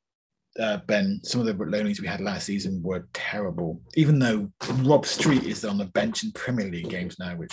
uh, 0.59 0.79
Ben, 0.87 1.21
some 1.23 1.41
of 1.41 1.47
the 1.47 1.53
loanees 1.53 2.01
we 2.01 2.07
had 2.07 2.21
last 2.21 2.47
season 2.47 2.83
were 2.83 3.07
terrible. 3.13 3.81
Even 3.95 4.19
though 4.19 4.51
Rob 4.83 5.07
Street 5.07 5.45
is 5.45 5.65
on 5.65 5.79
the 5.79 5.85
bench 5.87 6.25
in 6.25 6.33
Premier 6.33 6.71
League 6.71 6.89
games 6.89 7.19
now, 7.19 7.37
which 7.37 7.53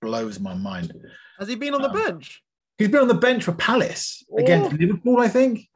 blows 0.00 0.38
my 0.38 0.54
mind. 0.54 0.92
Has 1.38 1.48
he 1.48 1.56
been 1.56 1.74
on 1.74 1.82
the 1.82 1.90
um, 1.90 1.96
bench? 1.96 2.42
He's 2.78 2.88
been 2.88 3.02
on 3.02 3.08
the 3.08 3.14
bench 3.14 3.44
for 3.44 3.52
Palace 3.52 4.24
against 4.38 4.72
oh. 4.72 4.76
Liverpool, 4.76 5.20
I 5.20 5.28
think. 5.28 5.68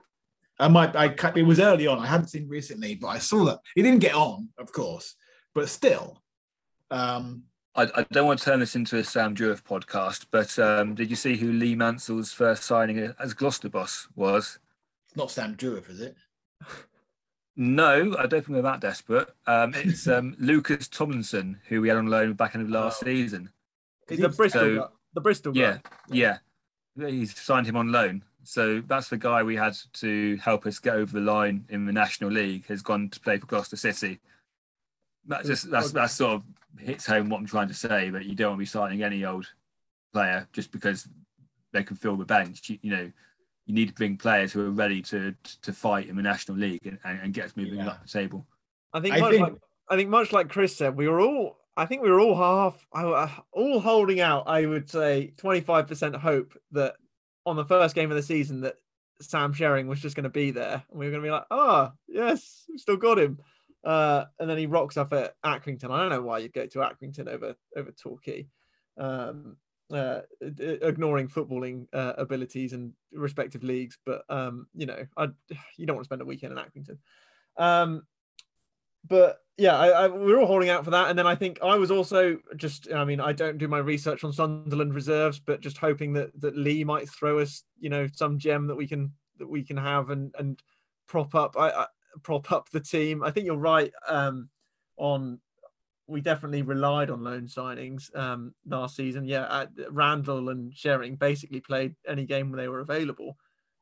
I 0.61 0.68
might, 0.68 0.97
I 0.97 1.14
it 1.36 1.45
was 1.45 1.61
early 1.61 1.86
on. 1.86 1.99
I 1.99 2.07
hadn't 2.07 2.28
seen 2.28 2.49
recently, 2.49 2.97
but 2.97 3.09
I 3.09 3.18
saw 3.18 3.45
that 3.45 3.61
he 3.74 3.82
didn't 3.82 4.01
get 4.01 4.14
on, 4.14 4.49
of 4.59 4.72
course, 4.72 5.14
but 5.55 5.68
still. 5.68 6.22
Um, 6.91 7.45
I, 7.79 7.89
I 7.95 8.07
don't 8.11 8.26
want 8.26 8.41
to 8.41 8.45
turn 8.45 8.59
this 8.59 8.74
into 8.74 8.97
a 8.97 9.05
Sam 9.05 9.37
Jurif 9.37 9.62
podcast, 9.62 10.26
but 10.33 10.59
um, 10.59 10.97
did 10.97 11.11
you 11.11 11.16
see 11.16 11.37
who 11.37 11.53
Lee 11.53 11.76
Mansell's 11.76 12.33
first 12.33 12.64
signing 12.64 13.14
as 13.20 13.35
Gloucester 13.35 13.68
boss 13.68 14.09
was? 14.16 14.59
It's 15.07 15.16
not 15.16 15.31
Sam 15.31 15.55
Jurif, 15.55 15.89
is 15.89 16.01
it? 16.01 16.16
No, 17.55 18.16
I 18.18 18.26
don't 18.26 18.45
think 18.45 18.49
we're 18.49 18.62
that 18.62 18.81
desperate. 18.81 19.29
Um, 19.47 19.74
it's 19.76 20.09
um, 20.09 20.35
Lucas 20.41 20.89
Tomlinson, 20.89 21.61
who 21.68 21.81
we 21.81 21.89
had 21.89 21.97
on 21.97 22.09
loan 22.09 22.33
back 22.33 22.57
in 22.57 22.64
the 22.64 22.76
last 22.76 23.01
oh. 23.03 23.07
season. 23.07 23.51
He's 24.09 24.18
the 24.18 24.29
Bristol, 24.29 24.61
so, 24.61 24.91
the 25.14 25.20
Bristol 25.20 25.53
guy. 25.53 25.81
Yeah, 26.11 26.39
yeah 26.99 27.09
he's 27.09 27.39
signed 27.39 27.68
him 27.68 27.76
on 27.76 27.93
loan. 27.93 28.24
So 28.43 28.81
that's 28.81 29.09
the 29.09 29.18
guy 29.18 29.45
we 29.45 29.55
had 29.55 29.76
to 29.95 30.37
help 30.39 30.66
us 30.66 30.81
get 30.81 30.95
over 30.95 31.12
the 31.12 31.24
line 31.24 31.64
in 31.68 31.85
the 31.85 31.93
National 31.93 32.31
League. 32.31 32.66
Has 32.66 32.83
gone 32.83 33.09
to 33.11 33.20
play 33.20 33.39
for 33.39 33.47
Gloucester 33.47 33.76
City. 33.76 34.18
That 35.29 35.45
just 35.45 35.70
that's 35.70 35.93
that 35.93 36.11
sort 36.11 36.35
of 36.35 36.43
hits 36.79 37.07
home 37.07 37.29
what 37.29 37.39
I'm 37.39 37.47
trying 37.47 37.68
to 37.68 37.74
say. 37.74 38.11
But 38.11 38.24
you 38.24 38.35
don't 38.35 38.51
want 38.51 38.59
to 38.59 38.62
be 38.62 38.66
signing 38.66 39.03
any 39.03 39.24
old 39.24 39.47
player 40.12 40.49
just 40.53 40.72
because 40.72 41.07
they 41.72 41.83
can 41.83 41.97
fill 41.97 42.16
the 42.16 42.24
bench. 42.24 42.68
You, 42.68 42.79
you 42.83 42.91
know, 42.91 43.12
you 43.66 43.74
need 43.74 43.89
to 43.89 43.95
bring 43.95 44.16
players 44.16 44.53
who 44.53 44.66
are 44.66 44.70
ready 44.70 45.03
to 45.03 45.35
to 45.62 45.72
fight 45.72 46.09
in 46.09 46.16
the 46.16 46.22
National 46.22 46.59
League 46.59 46.81
and, 46.85 46.99
and 47.05 47.33
get 47.33 47.47
us 47.47 47.57
moving 47.57 47.76
yeah. 47.76 47.89
up 47.89 48.03
the 48.03 48.09
table. 48.09 48.47
I 48.93 49.01
think, 49.01 49.14
I 49.14 49.31
think, 49.31 49.43
like, 49.43 49.55
I 49.91 49.97
think 49.97 50.09
much 50.09 50.33
like 50.33 50.49
Chris 50.49 50.74
said, 50.74 50.97
we 50.97 51.09
were 51.09 51.20
all 51.20 51.59
I 51.79 51.87
think 51.87 52.03
we 52.03 52.11
were 52.11 52.20
all 52.20 52.35
half, 52.35 52.87
uh, 52.93 53.29
all 53.53 53.79
holding 53.79 54.20
out. 54.20 54.49
I 54.49 54.66
would 54.66 54.91
say 54.91 55.33
twenty 55.37 55.61
five 55.61 55.87
percent 55.87 56.16
hope 56.16 56.59
that 56.72 56.97
on 57.47 57.55
the 57.55 57.64
first 57.64 57.95
game 57.95 58.11
of 58.11 58.16
the 58.16 58.22
season 58.22 58.62
that 58.62 58.74
Sam 59.20 59.55
Sherring 59.55 59.87
was 59.87 60.01
just 60.01 60.16
going 60.16 60.24
to 60.24 60.29
be 60.29 60.51
there, 60.51 60.83
and 60.91 60.99
we 60.99 61.07
were 61.07 61.12
going 61.12 61.22
to 61.22 61.26
be 61.26 61.31
like, 61.31 61.45
"Ah, 61.53 61.93
oh, 61.93 61.99
yes, 62.09 62.64
we 62.68 62.79
still 62.79 62.97
got 62.97 63.20
him." 63.20 63.39
Uh, 63.85 64.24
and 64.39 64.51
then 64.51 64.59
he 64.59 64.66
rocks 64.66 64.97
up 64.97 65.12
at 65.12 65.35
Accrington. 65.45 65.91
I 65.91 66.01
don't 66.01 66.11
know 66.11 66.22
why 66.22 66.39
you'd 66.39 66.53
go 66.53 66.66
to 66.66 66.79
Accrington 66.79 67.29
over 67.29 67.55
over 67.76 67.93
Torquay, 67.93 68.47
um, 68.97 69.57
uh, 69.93 70.20
ignoring 70.41 71.29
footballing 71.29 71.87
uh, 71.93 72.14
abilities 72.18 72.72
and 72.72 72.93
respective 73.12 73.62
leagues. 73.62 73.99
But 74.05 74.22
um, 74.29 74.66
you 74.74 74.87
know, 74.87 75.07
I 75.16 75.29
you 75.76 75.87
don't 75.87 75.97
want 75.97 76.05
to 76.05 76.09
spend 76.09 76.22
a 76.22 76.26
weekend 76.26 76.53
in 76.53 76.59
Accrington. 76.59 76.99
Um, 77.57 78.03
but 79.07 79.39
yeah, 79.57 79.76
I, 79.76 79.89
I, 79.89 80.09
we 80.09 80.33
are 80.33 80.41
all 80.41 80.47
holding 80.47 80.70
out 80.70 80.85
for 80.85 80.91
that. 80.91 81.09
And 81.09 81.18
then 81.18 81.26
I 81.26 81.35
think 81.35 81.59
I 81.62 81.76
was 81.76 81.91
also 81.91 82.39
just, 82.57 82.93
I 82.93 83.05
mean, 83.05 83.20
I 83.20 83.33
don't 83.33 83.59
do 83.59 83.66
my 83.66 83.79
research 83.79 84.22
on 84.22 84.33
Sunderland 84.33 84.95
reserves, 84.95 85.41
but 85.41 85.61
just 85.61 85.79
hoping 85.79 86.12
that 86.14 86.39
that 86.41 86.57
Lee 86.57 86.85
might 86.85 87.09
throw 87.09 87.39
us, 87.39 87.64
you 87.79 87.91
know, 87.91 88.07
some 88.12 88.39
gem 88.39 88.66
that 88.66 88.76
we 88.76 88.87
can 88.87 89.12
that 89.39 89.49
we 89.49 89.62
can 89.64 89.76
have 89.76 90.11
and 90.11 90.35
and 90.39 90.61
prop 91.07 91.35
up, 91.35 91.57
I 91.57 91.87
prop 92.23 92.51
up 92.53 92.71
the 92.71 92.81
team. 92.81 93.23
I 93.23 93.31
think 93.31 93.47
you're 93.47 93.57
right 93.57 93.93
um, 94.09 94.49
on. 94.97 95.41
We 96.07 96.23
definitely 96.23 96.62
relied 96.62 97.11
on 97.11 97.23
loan 97.23 97.49
signings 97.49 98.14
um, 98.16 98.55
last 98.66 98.97
season. 98.97 99.27
Yeah, 99.27 99.66
Randall 99.91 100.49
and 100.49 100.73
Sherring 100.73 101.19
basically 101.19 101.61
played 101.61 101.97
any 102.07 102.25
game 102.25 102.51
when 102.51 102.59
they 102.59 102.69
were 102.69 102.81
available. 102.81 103.37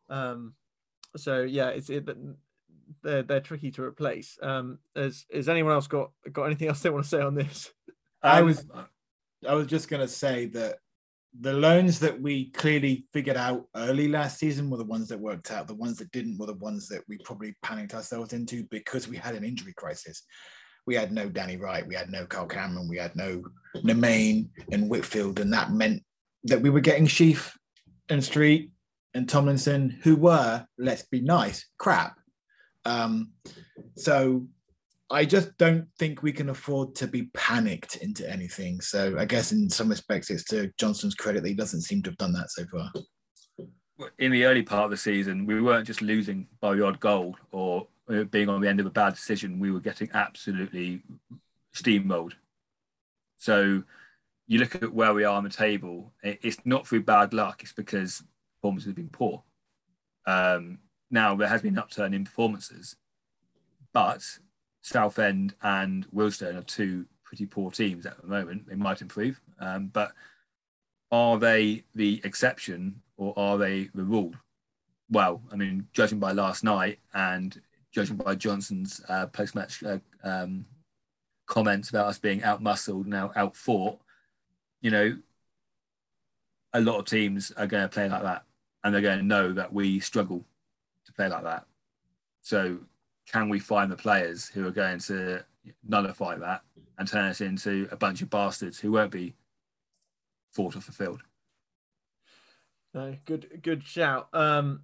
Um, 0.09 0.55
so 1.16 1.43
yeah, 1.43 1.68
it's 1.68 1.89
it, 1.89 2.09
they're 3.03 3.22
they're 3.22 3.41
tricky 3.41 3.70
to 3.72 3.82
replace. 3.82 4.39
Um, 4.43 4.78
has 4.95 5.24
has 5.32 5.49
anyone 5.49 5.72
else 5.72 5.87
got 5.87 6.11
got 6.32 6.45
anything 6.45 6.68
else 6.68 6.80
they 6.80 6.91
want 6.91 7.05
to 7.05 7.09
say 7.09 7.20
on 7.20 7.34
this? 7.34 7.72
I 8.22 8.43
was 8.43 8.66
I 9.49 9.55
was 9.55 9.66
just 9.66 9.89
gonna 9.89 10.09
say 10.09 10.47
that 10.47 10.78
the 11.41 11.53
loans 11.53 11.99
that 12.01 12.20
we 12.20 12.51
clearly 12.51 13.07
figured 13.12 13.37
out 13.37 13.66
early 13.74 14.09
last 14.09 14.39
season 14.39 14.70
were 14.70 14.76
the 14.76 14.84
ones 14.84 15.09
that 15.09 15.20
worked 15.20 15.51
out. 15.51 15.66
The 15.66 15.74
ones 15.74 15.99
that 15.99 16.11
didn't 16.12 16.39
were 16.39 16.47
the 16.47 16.55
ones 16.55 16.89
that 16.89 17.03
we 17.09 17.18
probably 17.18 17.55
panicked 17.62 17.95
ourselves 17.95 18.32
into 18.32 18.64
because 18.70 19.09
we 19.09 19.16
had 19.16 19.34
an 19.34 19.45
injury 19.45 19.74
crisis. 19.76 20.22
We 20.87 20.95
had 20.95 21.12
no 21.12 21.28
Danny 21.28 21.57
Wright, 21.57 21.87
we 21.87 21.95
had 21.95 22.11
no 22.11 22.26
Carl 22.26 22.47
Cameron, 22.47 22.89
we 22.89 22.97
had 22.97 23.16
no 23.16 23.43
Nemane 23.76 24.49
and 24.70 24.89
Whitfield, 24.89 25.41
and 25.41 25.53
that 25.53 25.72
meant 25.72 26.03
that 26.45 26.62
we 26.62 26.70
were 26.70 26.80
getting 26.80 27.09
Sheaf 27.09 27.59
and 28.09 28.22
Street 28.22 28.70
and 29.12 29.28
Tomlinson, 29.28 29.99
who 30.03 30.14
were, 30.14 30.64
let's 30.78 31.03
be 31.03 31.20
nice, 31.20 31.66
crap. 31.76 32.16
Um, 32.84 33.32
so 33.97 34.47
I 35.09 35.24
just 35.24 35.57
don't 35.57 35.86
think 35.98 36.22
we 36.22 36.32
can 36.32 36.48
afford 36.48 36.96
to 36.96 37.07
be 37.07 37.30
panicked 37.34 37.96
into 37.96 38.28
anything. 38.28 38.80
So 38.80 39.16
I 39.18 39.24
guess 39.24 39.52
in 39.52 39.70
some 39.70 39.88
respects, 39.88 40.30
it's 40.30 40.44
to 40.44 40.72
Johnson's 40.78 41.14
credit 41.14 41.42
that 41.42 41.48
he 41.48 41.54
doesn't 41.54 41.82
seem 41.82 42.02
to 42.02 42.11
have 42.11 42.18
done 42.18 42.32
that 42.32 42.50
so 42.50 42.64
far. 42.66 42.92
In 44.18 44.32
the 44.32 44.44
early 44.44 44.62
part 44.62 44.84
of 44.86 44.90
the 44.90 44.96
season, 44.96 45.46
we 45.46 45.61
weren't 45.61 45.86
just 45.86 46.02
losing 46.02 46.48
by 46.61 46.74
the 46.74 46.84
odd 46.84 46.98
goal 46.98 47.36
or 47.52 47.86
being 48.30 48.48
on 48.48 48.61
the 48.61 48.68
end 48.68 48.80
of 48.80 48.86
a 48.86 48.90
bad 48.90 49.14
decision. 49.14 49.61
We 49.61 49.70
were 49.70 49.80
getting 49.80 50.11
absolutely 50.12 51.02
steamrolled. 51.74 52.32
So 53.36 53.84
you 54.48 54.59
look 54.59 54.74
at 54.74 54.92
where 54.92 55.14
we 55.14 55.24
are 55.24 55.36
on 55.36 55.44
the 55.44 55.50
table. 55.50 56.12
It's 56.22 56.59
not 56.64 56.86
through 56.86 57.04
bad 57.04 57.32
luck. 57.32 57.62
It's 57.62 57.72
because 57.72 58.22
performance 58.57 58.84
has 58.84 58.94
been 58.94 59.09
poor. 59.09 59.44
Um, 60.26 60.78
now 61.11 61.36
there 61.36 61.48
has 61.48 61.62
been 61.62 61.74
an 61.74 61.78
upturn 61.78 62.12
in 62.12 62.24
performances, 62.24 62.96
but 63.92 64.22
Southend 64.87 65.53
and 65.62 66.07
Wealdstone 66.12 66.57
are 66.57 66.62
two 66.62 67.07
pretty 67.24 67.45
poor 67.45 67.72
teams 67.72 68.07
at 68.07 68.20
the 68.22 68.28
moment. 68.28 68.68
They 68.68 68.76
might 68.76 69.03
improve, 69.03 69.41
um, 69.59 69.89
but 69.93 70.12
are 71.11 71.39
they 71.39 71.82
the 71.97 72.20
exception 72.22 73.03
or 73.16 73.37
are 73.37 73.59
they 73.59 73.91
the 73.97 74.05
rule? 74.05 74.32
Well, 75.11 75.43
I 75.53 75.57
mean, 75.57 75.89
judging 75.93 76.20
by 76.20 76.30
last 76.30 76.62
night 76.62 77.01
and 77.14 77.61
judging 77.93 78.14
by 78.14 78.37
Johnson's 78.37 79.01
uh, 79.09 79.26
post-match 79.26 79.82
uh, 79.82 79.99
um, 80.22 80.66
comments 81.47 81.91
about 81.91 82.07
us 82.07 82.20
being 82.20 82.45
out-muscled, 82.45 83.09
now 83.09 83.32
out-fought, 83.34 83.99
you 84.82 84.93
know, 84.93 85.18
a 86.74 86.80
lot 86.80 87.01
of 87.01 87.07
teams 87.07 87.51
are 87.57 87.66
going 87.66 87.82
to 87.82 87.89
play 87.89 88.09
like 88.09 88.22
that, 88.22 88.45
and 88.84 88.95
they're 88.95 89.03
going 89.03 89.18
to 89.18 89.24
know 89.24 89.53
that 89.53 89.72
we 89.72 89.99
struggle 89.99 90.45
to 91.07 91.12
play 91.12 91.28
like 91.28 91.43
that. 91.43 91.66
So 92.43 92.78
can 93.30 93.48
we 93.48 93.58
find 93.58 93.90
the 93.90 93.96
players 93.96 94.48
who 94.48 94.66
are 94.66 94.72
going 94.72 94.98
to 95.00 95.44
nullify 95.86 96.36
that 96.36 96.62
and 96.98 97.08
turn 97.08 97.26
us 97.26 97.40
into 97.40 97.88
a 97.90 97.96
bunch 97.96 98.22
of 98.22 98.30
bastards 98.30 98.78
who 98.78 98.92
won't 98.92 99.10
be 99.10 99.34
fought 100.52 100.76
off 100.76 100.86
the 100.86 100.92
field? 100.92 101.22
No, 102.94 103.14
good, 103.26 103.60
good 103.62 103.84
shout. 103.84 104.28
Um, 104.32 104.82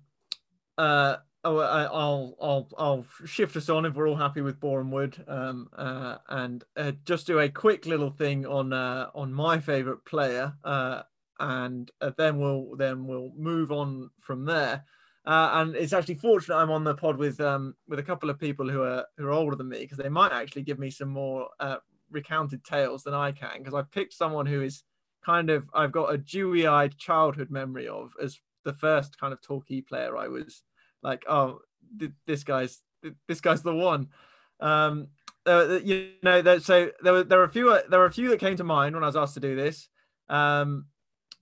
uh, 0.76 1.16
oh, 1.44 1.58
I, 1.58 1.82
will 1.84 2.36
I'll, 2.40 2.68
I'll 2.76 3.06
shift 3.24 3.56
us 3.56 3.68
on 3.68 3.86
if 3.86 3.94
we're 3.94 4.08
all 4.08 4.16
happy 4.16 4.42
with 4.42 4.60
Boreham 4.60 4.90
Wood, 4.90 5.24
um, 5.26 5.70
uh, 5.76 6.18
and 6.28 6.64
uh, 6.76 6.92
just 7.04 7.26
do 7.26 7.38
a 7.38 7.48
quick 7.48 7.86
little 7.86 8.10
thing 8.10 8.44
on 8.44 8.72
uh, 8.72 9.08
on 9.14 9.32
my 9.32 9.60
favourite 9.60 10.04
player, 10.04 10.52
uh, 10.62 11.02
and 11.40 11.90
uh, 12.00 12.10
then 12.18 12.38
we'll 12.38 12.76
then 12.76 13.06
we'll 13.06 13.32
move 13.36 13.72
on 13.72 14.10
from 14.20 14.44
there. 14.44 14.84
Uh, 15.24 15.50
and 15.54 15.76
it's 15.76 15.92
actually 15.92 16.16
fortunate 16.16 16.56
I'm 16.56 16.70
on 16.70 16.82
the 16.82 16.94
pod 16.94 17.16
with 17.16 17.40
um, 17.40 17.76
with 17.86 18.00
a 18.00 18.02
couple 18.02 18.28
of 18.28 18.40
people 18.40 18.68
who 18.68 18.82
are 18.82 19.04
who 19.16 19.26
are 19.26 19.32
older 19.32 19.54
than 19.54 19.68
me 19.68 19.80
because 19.80 19.98
they 19.98 20.08
might 20.08 20.32
actually 20.32 20.62
give 20.62 20.80
me 20.80 20.90
some 20.90 21.10
more 21.10 21.48
uh, 21.60 21.76
recounted 22.10 22.64
tales 22.64 23.04
than 23.04 23.14
I 23.14 23.30
can 23.30 23.58
because 23.58 23.74
I've 23.74 23.90
picked 23.92 24.14
someone 24.14 24.46
who 24.46 24.62
is 24.62 24.82
kind 25.24 25.48
of 25.48 25.68
I've 25.74 25.92
got 25.92 26.12
a 26.12 26.18
dewy-eyed 26.18 26.98
childhood 26.98 27.50
memory 27.50 27.86
of 27.86 28.12
as 28.20 28.40
the 28.64 28.72
first 28.72 29.18
kind 29.18 29.32
of 29.32 29.40
Torquay 29.40 29.80
player 29.80 30.16
I 30.16 30.26
was 30.26 30.62
like 31.04 31.24
oh 31.28 31.60
th- 32.00 32.12
this 32.26 32.42
guy's 32.42 32.80
th- 33.02 33.14
this 33.28 33.40
guy's 33.40 33.62
the 33.62 33.74
one. 33.74 34.08
Um, 34.58 35.08
uh, 35.46 35.78
you 35.82 36.12
know 36.22 36.58
so 36.58 36.90
there 37.02 37.12
were 37.12 37.24
there 37.24 37.38
were 37.38 37.44
a 37.44 37.50
few 37.50 37.78
there 37.88 38.00
were 38.00 38.06
a 38.06 38.12
few 38.12 38.28
that 38.30 38.40
came 38.40 38.56
to 38.56 38.64
mind 38.64 38.96
when 38.96 39.04
I 39.04 39.08
was 39.08 39.16
asked 39.16 39.34
to 39.34 39.40
do 39.40 39.54
this. 39.54 39.88
Um, 40.28 40.86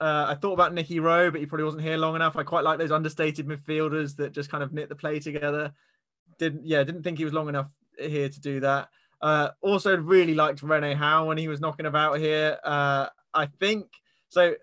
uh, 0.01 0.27
I 0.29 0.35
thought 0.35 0.55
about 0.55 0.73
Nicky 0.73 0.99
Rowe, 0.99 1.31
but 1.31 1.41
he 1.41 1.47
probably 1.47 1.65
wasn't 1.65 1.83
here 1.83 1.99
long 1.99 2.17
enough. 2.17 2.37
I 2.37 2.43
quite 2.43 2.65
like 2.65 2.79
those 2.79 2.91
understated 2.91 3.47
midfielders 3.47 4.17
that 4.17 4.33
just 4.33 4.51
kind 4.51 4.63
of 4.63 4.73
knit 4.73 4.89
the 4.89 4.95
play 4.95 5.21
together. 5.21 5.73
Didn't 6.39 6.67
yeah, 6.67 6.83
didn't 6.85 7.03
think 7.03 7.19
he 7.19 7.25
was 7.25 7.35
long 7.35 7.49
enough 7.49 7.69
here 7.99 8.29
to 8.29 8.41
do 8.41 8.61
that. 8.61 8.89
Uh, 9.21 9.51
also, 9.61 9.97
really 9.97 10.35
liked 10.35 10.63
Rene 10.63 10.95
Howe 10.95 11.27
when 11.27 11.37
he 11.37 11.49
was 11.49 11.61
knocking 11.61 11.85
about 11.85 12.19
here. 12.19 12.59
Uh, 12.65 13.09
I 13.35 13.47
think 13.47 13.87
so. 14.31 14.55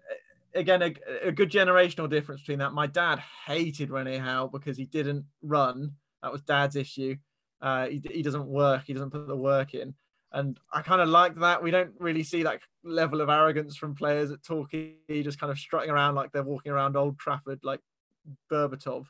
Again, 0.56 0.82
a, 0.82 0.96
a, 1.28 1.32
good 1.32 1.52
generational 1.52 2.10
difference 2.10 2.42
between 2.42 2.60
that. 2.60 2.74
My 2.74 2.88
dad 2.88 3.22
hated 3.46 3.92
Rene 3.92 4.18
Howe 4.18 4.48
because 4.48 4.76
he 4.76 4.86
didn't 4.86 5.26
run. 5.44 5.92
That 6.24 6.32
was 6.32 6.42
dad's 6.42 6.76
issue. 6.76 7.18
Uh, 7.62 7.88
he, 7.88 8.02
he 8.12 8.24
doesn't 8.24 8.48
work. 8.48 8.86
He 8.88 8.94
doesn't 8.94 9.12
put 9.12 9.28
the 9.28 9.36
work 9.36 9.76
in 9.76 9.94
and 10.32 10.60
I 10.74 10.82
kind 10.82 11.02
of 11.02 11.10
like 11.10 11.36
that. 11.36 11.64
We 11.64 11.72
don't 11.72 11.94
really 12.00 12.24
see 12.24 12.44
that 12.44 12.60
level 12.84 13.22
of 13.22 13.30
arrogance 13.30 13.78
from 13.78 13.96
players 13.96 14.32
at 14.32 14.44
Torquay, 14.44 14.96
just 15.10 15.40
kind 15.40 15.52
of 15.52 15.58
strutting 15.58 15.90
around 15.90 16.16
like 16.16 16.32
they're 16.32 16.44
walking 16.44 16.72
around 16.72 16.98
Old 16.98 17.18
Trafford 17.18 17.60
like 17.64 17.80
Berbatov. 18.52 19.06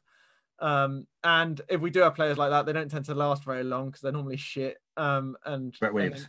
Um, 0.60 1.08
and 1.24 1.62
if 1.70 1.82
we 1.82 1.90
do 1.90 2.02
have 2.02 2.16
players 2.16 2.38
like 2.38 2.52
that, 2.52 2.66
they 2.66 2.74
don't 2.74 2.90
tend 2.90 3.06
to 3.06 3.16
last 3.16 3.44
very 3.44 3.64
long 3.64 3.88
because 3.88 4.02
they're 4.02 4.12
normally 4.12 4.38
shit. 4.38 4.78
Um, 4.96 5.38
and 5.46 5.76
Brett 5.80 5.94
Williams. 5.94 6.28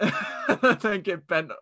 then 0.80 1.02
get 1.02 1.26
bent, 1.26 1.52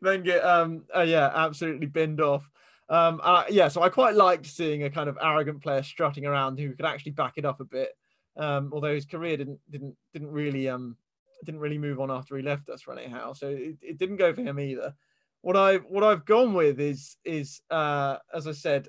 then 0.00 0.22
get 0.22 0.44
um, 0.44 0.84
uh, 0.96 1.00
yeah, 1.02 1.30
absolutely 1.34 1.86
binned 1.86 2.20
off. 2.20 2.48
Um, 2.88 3.20
uh, 3.22 3.44
yeah, 3.48 3.68
so 3.68 3.82
I 3.82 3.88
quite 3.88 4.14
liked 4.14 4.46
seeing 4.46 4.84
a 4.84 4.90
kind 4.90 5.08
of 5.08 5.18
arrogant 5.20 5.62
player 5.62 5.82
strutting 5.82 6.26
around 6.26 6.58
who 6.58 6.72
could 6.74 6.86
actually 6.86 7.12
back 7.12 7.34
it 7.36 7.44
up 7.44 7.60
a 7.60 7.64
bit. 7.64 7.90
Um, 8.36 8.70
although 8.72 8.94
his 8.94 9.04
career 9.04 9.36
didn't 9.36 9.58
didn't 9.70 9.96
didn't 10.12 10.30
really 10.30 10.68
um 10.68 10.96
didn't 11.44 11.60
really 11.60 11.78
move 11.78 12.00
on 12.00 12.10
after 12.10 12.36
he 12.36 12.42
left 12.42 12.68
us, 12.68 12.86
Rene 12.86 13.08
Howe. 13.08 13.32
So 13.32 13.48
it, 13.48 13.76
it 13.82 13.98
didn't 13.98 14.16
go 14.16 14.34
for 14.34 14.42
him 14.42 14.58
either. 14.60 14.94
What 15.42 15.56
I 15.56 15.76
what 15.76 16.04
I've 16.04 16.24
gone 16.24 16.52
with 16.52 16.80
is 16.80 17.16
is 17.24 17.62
uh, 17.70 18.16
as 18.34 18.46
I 18.46 18.52
said, 18.52 18.88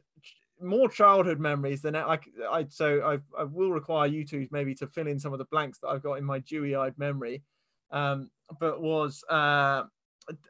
more 0.61 0.89
childhood 0.89 1.39
memories 1.39 1.81
than 1.81 1.95
I, 1.95 2.19
I 2.49 2.65
so 2.69 3.01
I, 3.01 3.41
I 3.41 3.43
will 3.45 3.71
require 3.71 4.07
you 4.07 4.25
two 4.25 4.47
maybe 4.51 4.75
to 4.75 4.87
fill 4.87 5.07
in 5.07 5.19
some 5.19 5.33
of 5.33 5.39
the 5.39 5.45
blanks 5.45 5.79
that 5.79 5.87
I've 5.87 6.03
got 6.03 6.15
in 6.15 6.25
my 6.25 6.39
dewy-eyed 6.39 6.97
memory. 6.97 7.43
Um, 7.91 8.29
but 8.59 8.81
was 8.81 9.23
uh, 9.29 9.83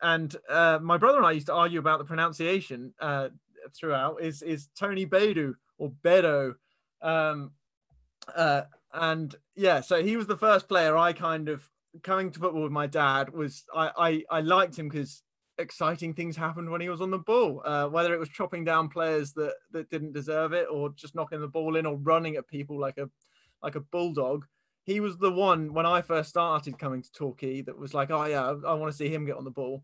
and 0.02 0.36
uh, 0.50 0.80
my 0.82 0.98
brother 0.98 1.18
and 1.18 1.28
I 1.28 1.32
used 1.32 1.48
to 1.48 1.54
argue 1.54 1.80
about 1.80 2.00
the 2.00 2.06
pronunciation 2.06 2.94
uh, 3.00 3.30
throughout. 3.76 4.22
Is 4.22 4.42
is 4.42 4.70
Tony 4.78 5.06
Bedu 5.06 5.56
or 5.78 5.92
Bedo? 6.04 6.56
Um, 7.02 7.52
uh, 8.36 8.64
and 8.94 9.36
yeah, 9.56 9.82
so 9.82 10.04
he 10.04 10.18
was 10.18 10.28
the 10.28 10.38
first 10.38 10.68
player 10.68 10.98
I 10.98 11.14
kind 11.14 11.50
of 11.50 11.68
coming 12.04 12.32
to 12.32 12.40
football 12.40 12.64
with 12.64 12.72
my 12.72 12.88
dad 12.88 13.32
was 13.34 13.64
I 13.74 13.92
I, 13.98 14.38
I 14.38 14.42
liked 14.42 14.78
him 14.78 14.90
because 14.90 15.24
exciting 15.58 16.14
things 16.14 16.36
happened 16.36 16.70
when 16.70 16.82
he 16.82 16.90
was 16.90 17.02
on 17.02 17.12
the 17.12 17.20
ball. 17.20 17.62
Uh, 17.66 17.88
whether 17.88 18.14
it 18.14 18.20
was 18.20 18.30
chopping 18.30 18.64
down 18.64 18.90
players 18.90 19.34
that 19.34 19.54
that 19.72 19.90
didn't 19.90 20.14
deserve 20.14 20.54
it, 20.54 20.68
or 20.72 20.90
just 20.90 21.16
knocking 21.16 21.42
the 21.42 21.48
ball 21.48 21.76
in, 21.76 21.86
or 21.86 21.98
running 21.98 22.36
at 22.36 22.48
people 22.48 22.80
like 22.80 22.98
a 22.98 23.10
like 23.64 23.76
a 23.76 23.82
bulldog. 23.82 24.46
He 24.84 25.00
was 25.00 25.18
the 25.18 25.32
one 25.32 25.74
when 25.74 25.86
I 25.86 26.02
first 26.02 26.30
started 26.30 26.80
coming 26.80 27.04
to 27.04 27.12
Torquay 27.12 27.62
that 27.62 27.78
was 27.78 27.94
like, 27.94 28.10
oh 28.10 28.26
yeah, 28.26 28.44
I, 28.44 28.72
I 28.72 28.74
want 28.74 28.92
to 28.92 28.98
see 28.98 29.10
him 29.10 29.26
get 29.26 29.38
on 29.38 29.46
the 29.46 29.52
ball. 29.52 29.84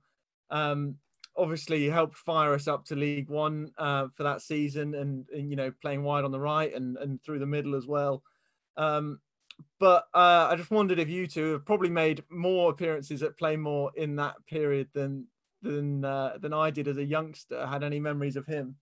Um, 0.49 0.95
obviously, 1.36 1.80
he 1.80 1.86
helped 1.86 2.18
fire 2.18 2.53
us 2.53 2.68
up 2.68 2.86
to 2.86 2.95
League 2.95 3.30
One 3.30 3.72
uh, 3.78 4.08
for 4.16 4.24
that 4.24 4.41
season, 4.41 4.95
and, 4.95 5.26
and 5.32 5.49
you 5.49 5.55
know 5.55 5.72
playing 5.82 6.03
wide 6.03 6.26
on 6.26 6.32
the 6.32 6.39
right 6.39 6.74
and 6.74 6.97
and 6.97 7.22
through 7.24 7.39
the 7.39 7.45
middle 7.45 7.76
as 7.76 7.86
well. 7.86 8.24
Um, 8.76 9.20
but 9.80 10.08
uh, 10.14 10.49
I 10.51 10.55
just 10.55 10.72
wondered 10.72 10.99
if 10.99 11.10
you 11.10 11.28
two 11.28 11.53
have 11.53 11.66
probably 11.66 11.89
made 11.89 12.24
more 12.30 12.72
appearances 12.72 13.24
at 13.24 13.38
Plainmoor 13.38 13.91
in 13.95 14.16
that 14.16 14.36
period 14.47 14.88
than 14.93 15.28
than 15.62 16.03
uh, 16.03 16.38
than 16.39 16.53
I 16.53 16.72
did 16.72 16.88
as 16.88 16.97
a 16.97 17.03
youngster. 17.03 17.66
Had 17.66 17.84
any 17.84 17.99
memories 17.99 18.36
of 18.36 18.45
him? 18.45 18.76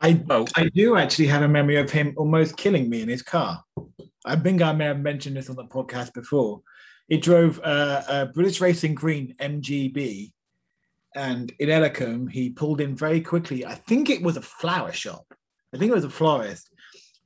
I 0.00 0.20
I 0.56 0.68
do 0.74 0.96
actually 0.96 1.26
have 1.26 1.42
a 1.42 1.48
memory 1.48 1.76
of 1.76 1.90
him 1.90 2.14
almost 2.16 2.56
killing 2.56 2.88
me 2.88 3.02
in 3.02 3.08
his 3.08 3.22
car. 3.22 3.64
I 4.24 4.36
think 4.36 4.62
I 4.62 4.72
may 4.72 4.84
have 4.84 5.00
mentioned 5.00 5.36
this 5.36 5.50
on 5.50 5.56
the 5.56 5.64
podcast 5.64 6.12
before. 6.14 6.62
He 7.08 7.16
drove 7.16 7.60
uh, 7.64 8.02
a 8.08 8.26
British 8.26 8.60
Racing 8.60 8.94
Green 8.94 9.34
MGB, 9.40 10.32
and 11.14 11.52
in 11.58 11.68
Ellacombe, 11.68 12.30
he 12.30 12.50
pulled 12.50 12.80
in 12.80 12.94
very 12.94 13.20
quickly. 13.20 13.64
I 13.64 13.74
think 13.74 14.10
it 14.10 14.22
was 14.22 14.36
a 14.36 14.42
flower 14.42 14.92
shop. 14.92 15.26
I 15.74 15.78
think 15.78 15.90
it 15.90 15.94
was 15.94 16.04
a 16.04 16.10
florist, 16.10 16.70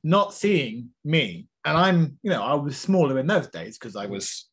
not 0.03 0.35
seeing 0.35 0.91
me. 1.05 1.49
And 1.65 1.77
I'm, 1.77 2.19
you 2.23 2.31
know, 2.31 2.43
I 2.43 2.55
was 2.55 2.77
smaller 2.77 3.19
in 3.19 3.27
those 3.27 3.49
days 3.49 3.79
because 3.79 3.97
I 3.97 4.07
was 4.07 4.49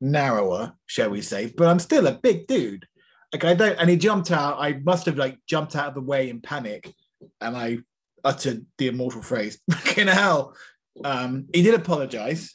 narrower, 0.00 0.74
shall 0.86 1.10
we 1.10 1.22
say, 1.22 1.52
but 1.56 1.68
I'm 1.68 1.78
still 1.78 2.06
a 2.06 2.12
big 2.12 2.46
dude. 2.46 2.86
Like 3.32 3.44
I 3.44 3.54
don't, 3.54 3.78
and 3.78 3.88
he 3.88 3.96
jumped 3.96 4.30
out. 4.30 4.58
I 4.58 4.74
must 4.84 5.06
have 5.06 5.16
like 5.16 5.38
jumped 5.46 5.74
out 5.74 5.88
of 5.88 5.94
the 5.94 6.02
way 6.02 6.28
in 6.28 6.40
panic, 6.40 6.92
and 7.40 7.56
I 7.56 7.78
uttered 8.22 8.66
the 8.76 8.88
immortal 8.88 9.22
phrase, 9.22 9.58
"Fucking 9.70 10.08
hell!" 10.08 10.54
Um, 11.02 11.46
he 11.54 11.62
did 11.62 11.74
apologize, 11.74 12.54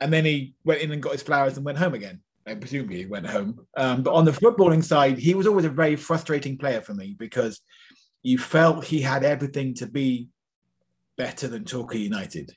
and 0.00 0.12
then 0.12 0.26
he 0.26 0.54
went 0.64 0.82
in 0.82 0.92
and 0.92 1.02
got 1.02 1.12
his 1.12 1.22
flowers 1.22 1.56
and 1.56 1.64
went 1.64 1.78
home 1.78 1.94
again. 1.94 2.20
I 2.46 2.56
presume 2.56 2.88
he 2.88 3.06
went 3.06 3.26
home. 3.26 3.66
Um, 3.76 4.02
but 4.02 4.12
on 4.12 4.24
the 4.24 4.32
footballing 4.32 4.84
side, 4.84 5.16
he 5.16 5.34
was 5.34 5.46
always 5.46 5.64
a 5.64 5.70
very 5.70 5.96
frustrating 5.96 6.58
player 6.58 6.80
for 6.80 6.92
me 6.92 7.14
because 7.18 7.60
you 8.22 8.36
felt 8.36 8.84
he 8.84 9.00
had 9.00 9.24
everything 9.24 9.74
to 9.74 9.86
be 9.86 10.28
better 11.16 11.48
than 11.48 11.64
Torquay 11.64 11.98
United. 11.98 12.56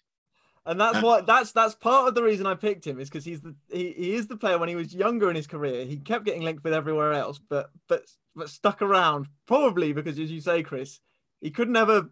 And 0.65 0.79
that's 0.79 0.97
uh, 0.97 1.01
what 1.01 1.27
that's 1.27 1.51
that's 1.51 1.75
part 1.75 2.07
of 2.07 2.15
the 2.15 2.23
reason 2.23 2.47
I 2.47 2.55
picked 2.55 2.85
him 2.85 2.99
is 2.99 3.09
because 3.09 3.23
he's 3.23 3.41
the 3.41 3.55
he, 3.69 3.91
he 3.91 4.15
is 4.15 4.27
the 4.27 4.37
player 4.37 4.57
when 4.57 4.69
he 4.69 4.75
was 4.75 4.95
younger 4.95 5.29
in 5.29 5.35
his 5.35 5.45
career 5.45 5.85
he 5.85 5.97
kept 5.97 6.25
getting 6.25 6.41
linked 6.41 6.63
with 6.63 6.73
everywhere 6.73 7.13
else 7.13 7.39
but 7.49 7.69
but 7.87 8.01
but 8.35 8.49
stuck 8.49 8.81
around 8.81 9.27
probably 9.45 9.93
because 9.93 10.17
as 10.17 10.31
you 10.31 10.41
say 10.41 10.63
Chris 10.63 10.99
he 11.39 11.51
couldn't 11.51 11.75
ever 11.75 12.09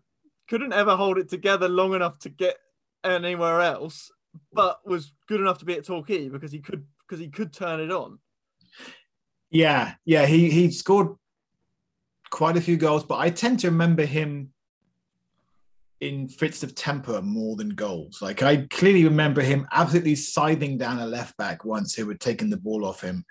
couldn't 0.48 0.72
ever 0.72 0.96
hold 0.96 1.18
it 1.18 1.30
together 1.30 1.68
long 1.68 1.96
enough 1.96 2.20
to 2.20 2.30
get 2.30 2.58
anywhere 3.04 3.60
else 3.60 4.12
but 4.52 4.86
was 4.86 5.14
good 5.28 5.40
enough 5.40 5.60
to 5.60 5.66
be 5.66 5.74
at 5.74 5.86
Torquay 5.86 6.30
because 6.30 6.52
he 6.52 6.60
could 6.60 6.86
because 7.08 7.20
he 7.20 7.30
could 7.30 7.54
turn 7.54 7.80
it 7.80 7.92
on. 7.92 8.20
Yeah, 9.50 9.94
yeah, 10.06 10.26
he 10.26 10.50
he 10.50 10.72
scored 10.72 11.16
quite 12.30 12.58
a 12.58 12.62
few 12.62 12.78
goals, 12.78 13.04
but 13.04 13.20
I 13.20 13.30
tend 13.30 13.60
to 13.60 13.70
remember 13.70 14.06
him 14.06 14.52
in 16.04 16.28
fits 16.28 16.64
of 16.64 16.76
temper 16.76 17.22
more 17.22 17.56
than 17.56 17.70
goals. 17.70 18.22
Like 18.22 18.44
I 18.44 18.68
clearly 18.70 19.06
remember 19.06 19.42
him 19.42 19.68
absolutely 19.72 20.16
scything 20.16 20.78
down 20.78 21.00
a 21.00 21.06
left 21.06 21.38
back 21.38 21.64
once 21.64 21.96
who 21.96 22.08
had 22.10 22.20
taken 22.20 22.50
the 22.50 22.58
ball 22.58 22.86
off 22.86 23.02
him, 23.02 23.26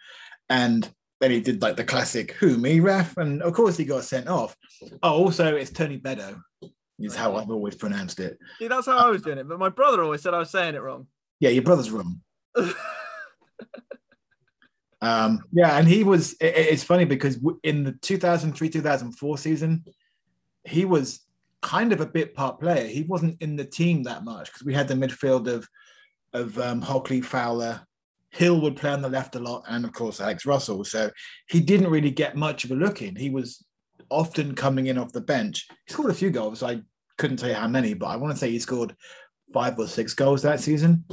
and 0.49 0.91
then 1.21 1.31
he 1.31 1.41
did 1.41 1.61
like 1.61 1.77
the 1.77 1.85
classic 1.85 2.33
"Who 2.33 2.57
me, 2.57 2.81
ref?" 2.81 3.17
and 3.19 3.43
of 3.43 3.53
course 3.53 3.77
he 3.77 3.85
got 3.85 4.05
sent 4.05 4.29
off. 4.29 4.57
Oh, 5.03 5.13
also 5.13 5.55
it's 5.55 5.71
Tony 5.71 5.99
Bedeau 5.99 6.37
is 6.99 7.15
how 7.15 7.37
I've 7.37 7.51
always 7.51 7.75
pronounced 7.75 8.21
it. 8.21 8.39
See, 8.59 8.69
that's 8.69 8.87
how 8.87 8.97
I 8.97 9.11
was 9.11 9.23
doing 9.23 9.39
it, 9.39 9.49
but 9.49 9.59
my 9.59 9.69
brother 9.69 10.03
always 10.03 10.23
said 10.23 10.35
I 10.35 10.39
was 10.39 10.51
saying 10.51 10.75
it 10.75 10.83
wrong. 10.83 11.07
Yeah, 11.41 11.51
your 11.51 11.63
brother's 11.63 11.91
wrong. 11.91 12.21
um, 15.03 15.43
yeah, 15.53 15.77
and 15.79 15.87
he 15.87 16.05
was. 16.05 16.33
It, 16.35 16.55
it's 16.57 16.85
funny 16.85 17.05
because 17.05 17.39
in 17.63 17.85
the 17.85 17.93
2003 17.93 18.71
2004 18.71 19.39
season, 19.39 19.85
he 20.65 20.85
was 20.85 21.21
kind 21.63 21.93
of 21.93 22.01
a 22.01 22.07
bit 22.07 22.35
part 22.35 22.61
player. 22.61 22.87
He 22.87 23.03
wasn't 23.03 23.41
in 23.41 23.57
the 23.57 23.65
team 23.65 24.03
that 24.03 24.25
much 24.25 24.53
because 24.53 24.65
we 24.67 24.75
had 24.75 24.89
the 24.89 24.95
midfield 24.95 25.47
of 25.47 25.67
of 26.35 26.59
um, 26.59 26.81
Hockley, 26.81 27.21
Fowler, 27.21 27.87
Hill 28.31 28.61
would 28.63 28.77
play 28.77 28.91
on 28.91 29.03
the 29.03 29.09
left 29.09 29.37
a 29.37 29.39
lot, 29.39 29.65
and 29.69 29.85
of 29.85 29.93
course 29.93 30.21
Alex 30.21 30.47
Russell. 30.47 30.85
So 30.85 31.11
he 31.49 31.61
didn't 31.61 31.91
really 31.91 32.11
get 32.11 32.37
much 32.37 32.65
of 32.65 32.71
a 32.71 32.75
look 32.75 33.03
in. 33.03 33.15
He 33.15 33.31
was 33.31 33.65
often 34.11 34.55
coming 34.55 34.87
in 34.87 34.99
off 34.99 35.13
the 35.13 35.21
bench. 35.21 35.67
He 35.87 35.93
scored 35.93 36.11
a 36.11 36.15
few 36.15 36.31
goals. 36.31 36.63
I 36.63 36.81
couldn't 37.19 37.37
tell 37.37 37.51
you 37.51 37.55
how 37.55 37.69
many, 37.69 37.95
but 37.95 38.07
I 38.07 38.17
want 38.17 38.33
to 38.33 38.39
say 38.39 38.51
he 38.51 38.59
scored 38.59 38.97
five 39.53 39.79
or 39.79 39.87
six 39.87 40.15
goals 40.15 40.43
that 40.43 40.61
season. 40.61 41.05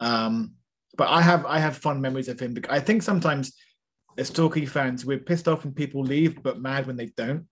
Um, 0.00 0.52
but 0.96 1.08
I 1.08 1.22
have 1.22 1.46
I 1.46 1.58
have 1.58 1.78
fond 1.78 2.02
memories 2.02 2.28
of 2.28 2.38
him. 2.38 2.52
Because 2.52 2.70
I 2.70 2.80
think 2.80 3.02
sometimes 3.02 3.54
as 4.18 4.30
Torquay 4.30 4.66
fans, 4.66 5.04
we're 5.04 5.18
pissed 5.18 5.48
off 5.48 5.64
when 5.64 5.72
people 5.72 6.02
leave, 6.02 6.42
but 6.42 6.60
mad 6.60 6.86
when 6.86 6.96
they 6.96 7.06
don't. 7.16 7.46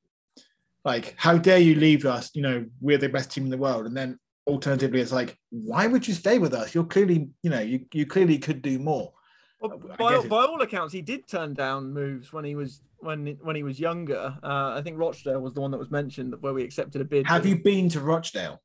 Like, 0.84 1.14
how 1.16 1.38
dare 1.38 1.58
you 1.58 1.74
leave 1.74 2.04
us? 2.04 2.30
You 2.34 2.42
know, 2.42 2.66
we're 2.80 2.98
the 2.98 3.08
best 3.08 3.30
team 3.32 3.44
in 3.44 3.50
the 3.50 3.56
world. 3.56 3.86
And 3.86 3.96
then 3.96 4.18
alternatively, 4.46 5.00
it's 5.00 5.12
like, 5.12 5.38
why 5.50 5.86
would 5.86 6.06
you 6.06 6.14
stay 6.14 6.38
with 6.38 6.52
us? 6.52 6.74
You're 6.74 6.84
clearly, 6.84 7.30
you 7.42 7.50
know, 7.50 7.60
you, 7.60 7.86
you 7.92 8.06
clearly 8.06 8.38
could 8.38 8.60
do 8.62 8.78
more. 8.78 9.12
Well, 9.60 9.78
by, 9.98 10.20
by 10.20 10.44
all 10.44 10.60
accounts, 10.60 10.92
he 10.92 11.00
did 11.00 11.26
turn 11.26 11.54
down 11.54 11.92
moves 11.92 12.32
when 12.32 12.44
he 12.44 12.54
was 12.54 12.82
when 12.98 13.38
when 13.40 13.56
he 13.56 13.62
was 13.62 13.80
younger. 13.80 14.36
Uh, 14.42 14.74
I 14.76 14.82
think 14.82 14.98
Rochdale 14.98 15.40
was 15.40 15.54
the 15.54 15.62
one 15.62 15.70
that 15.70 15.78
was 15.78 15.90
mentioned 15.90 16.34
where 16.40 16.52
we 16.52 16.62
accepted 16.62 17.00
a 17.00 17.04
bid. 17.04 17.26
Have 17.26 17.46
you 17.46 17.56
been 17.56 17.88
to 17.90 18.00
Rochdale? 18.00 18.60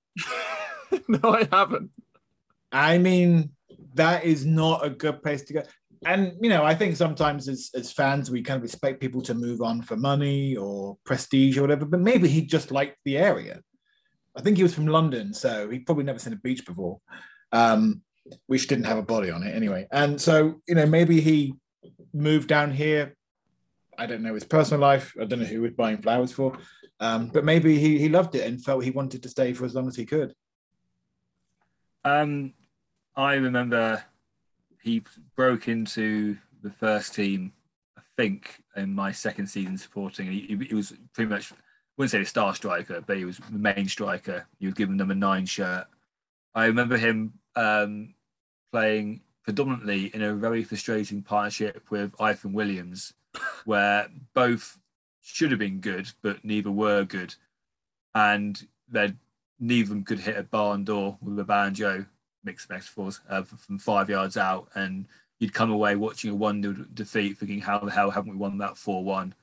no, 1.07 1.19
I 1.23 1.47
haven't. 1.51 1.91
I 2.71 2.97
mean, 2.97 3.51
that 3.93 4.25
is 4.25 4.45
not 4.45 4.85
a 4.85 4.89
good 4.89 5.23
place 5.23 5.43
to 5.43 5.53
go. 5.53 5.63
And 6.05 6.33
you 6.41 6.49
know, 6.49 6.63
I 6.63 6.75
think 6.75 6.95
sometimes 6.95 7.47
as 7.47 7.71
as 7.75 7.91
fans, 7.91 8.31
we 8.31 8.41
kind 8.41 8.57
of 8.57 8.63
expect 8.63 9.01
people 9.01 9.21
to 9.23 9.33
move 9.33 9.61
on 9.61 9.81
for 9.81 9.97
money 9.97 10.55
or 10.55 10.97
prestige 11.05 11.57
or 11.57 11.61
whatever. 11.61 11.85
But 11.85 11.99
maybe 11.99 12.29
he 12.29 12.41
just 12.41 12.71
liked 12.71 12.97
the 13.05 13.17
area. 13.17 13.61
I 14.35 14.41
think 14.41 14.57
he 14.57 14.63
was 14.63 14.73
from 14.73 14.87
London, 14.87 15.33
so 15.33 15.69
he 15.69 15.79
probably 15.79 16.05
never 16.05 16.19
seen 16.19 16.33
a 16.33 16.37
beach 16.37 16.65
before. 16.65 16.99
Um, 17.51 18.01
which 18.47 18.67
didn't 18.67 18.85
have 18.85 18.97
a 18.97 19.03
body 19.03 19.31
on 19.31 19.43
it 19.43 19.55
anyway. 19.55 19.87
And 19.91 20.19
so, 20.19 20.61
you 20.67 20.75
know, 20.75 20.85
maybe 20.85 21.19
he 21.21 21.55
moved 22.13 22.47
down 22.47 22.71
here. 22.71 23.15
I 23.97 24.05
don't 24.05 24.21
know 24.21 24.33
his 24.33 24.43
personal 24.43 24.81
life. 24.81 25.13
I 25.19 25.25
don't 25.25 25.39
know 25.39 25.45
who 25.45 25.55
he 25.55 25.59
was 25.59 25.73
buying 25.73 26.01
flowers 26.01 26.31
for. 26.31 26.57
Um, 26.99 27.27
but 27.27 27.45
maybe 27.45 27.77
he, 27.79 27.97
he 27.97 28.09
loved 28.09 28.35
it 28.35 28.45
and 28.45 28.63
felt 28.63 28.83
he 28.83 28.91
wanted 28.91 29.23
to 29.23 29.29
stay 29.29 29.53
for 29.53 29.65
as 29.65 29.73
long 29.73 29.87
as 29.87 29.95
he 29.95 30.05
could. 30.05 30.33
Um, 32.03 32.53
I 33.15 33.35
remember 33.35 34.03
he 34.81 35.03
broke 35.35 35.67
into 35.67 36.37
the 36.61 36.69
first 36.69 37.13
team, 37.13 37.53
I 37.97 38.01
think, 38.17 38.63
in 38.75 38.93
my 38.93 39.11
second 39.11 39.47
season 39.47 39.77
supporting. 39.77 40.31
He, 40.31 40.57
he 40.67 40.75
was 40.75 40.93
pretty 41.13 41.29
much, 41.29 41.51
I 41.51 41.55
wouldn't 41.97 42.11
say 42.11 42.21
a 42.21 42.25
star 42.25 42.55
striker, 42.55 43.01
but 43.01 43.17
he 43.17 43.25
was 43.25 43.37
the 43.37 43.59
main 43.59 43.87
striker. 43.87 44.47
He 44.59 44.65
was 44.65 44.75
given 44.75 44.97
number 44.97 45.15
nine 45.15 45.45
shirt. 45.45 45.87
I 46.55 46.65
remember 46.65 46.97
him 46.97 47.33
um, 47.55 48.13
playing 48.71 49.21
predominantly 49.43 50.13
in 50.13 50.21
a 50.21 50.33
very 50.33 50.63
frustrating 50.63 51.21
partnership 51.21 51.83
with 51.89 52.11
Eifion 52.17 52.53
Williams, 52.53 53.13
where 53.65 54.07
both 54.33 54.79
should 55.21 55.51
have 55.51 55.59
been 55.59 55.79
good, 55.79 56.09
but 56.21 56.43
neither 56.43 56.71
were 56.71 57.03
good. 57.03 57.35
And 58.15 58.59
neither 59.59 59.83
of 59.83 59.89
them 59.89 60.03
could 60.03 60.19
hit 60.19 60.37
a 60.37 60.43
barn 60.43 60.83
door 60.83 61.17
with 61.21 61.37
a 61.39 61.43
banjo, 61.43 62.05
mixed 62.43 62.69
metaphors, 62.69 63.21
uh, 63.29 63.43
from 63.43 63.77
five 63.77 64.09
yards 64.09 64.37
out. 64.37 64.69
And 64.75 65.05
you'd 65.39 65.53
come 65.53 65.71
away 65.71 65.95
watching 65.95 66.31
a 66.31 66.35
1 66.35 66.61
0 66.61 66.73
defeat, 66.93 67.37
thinking, 67.37 67.59
how 67.59 67.79
the 67.79 67.91
hell 67.91 68.11
haven't 68.11 68.31
we 68.31 68.37
won 68.37 68.57
that 68.59 68.77
4 68.77 69.03
1? 69.03 69.35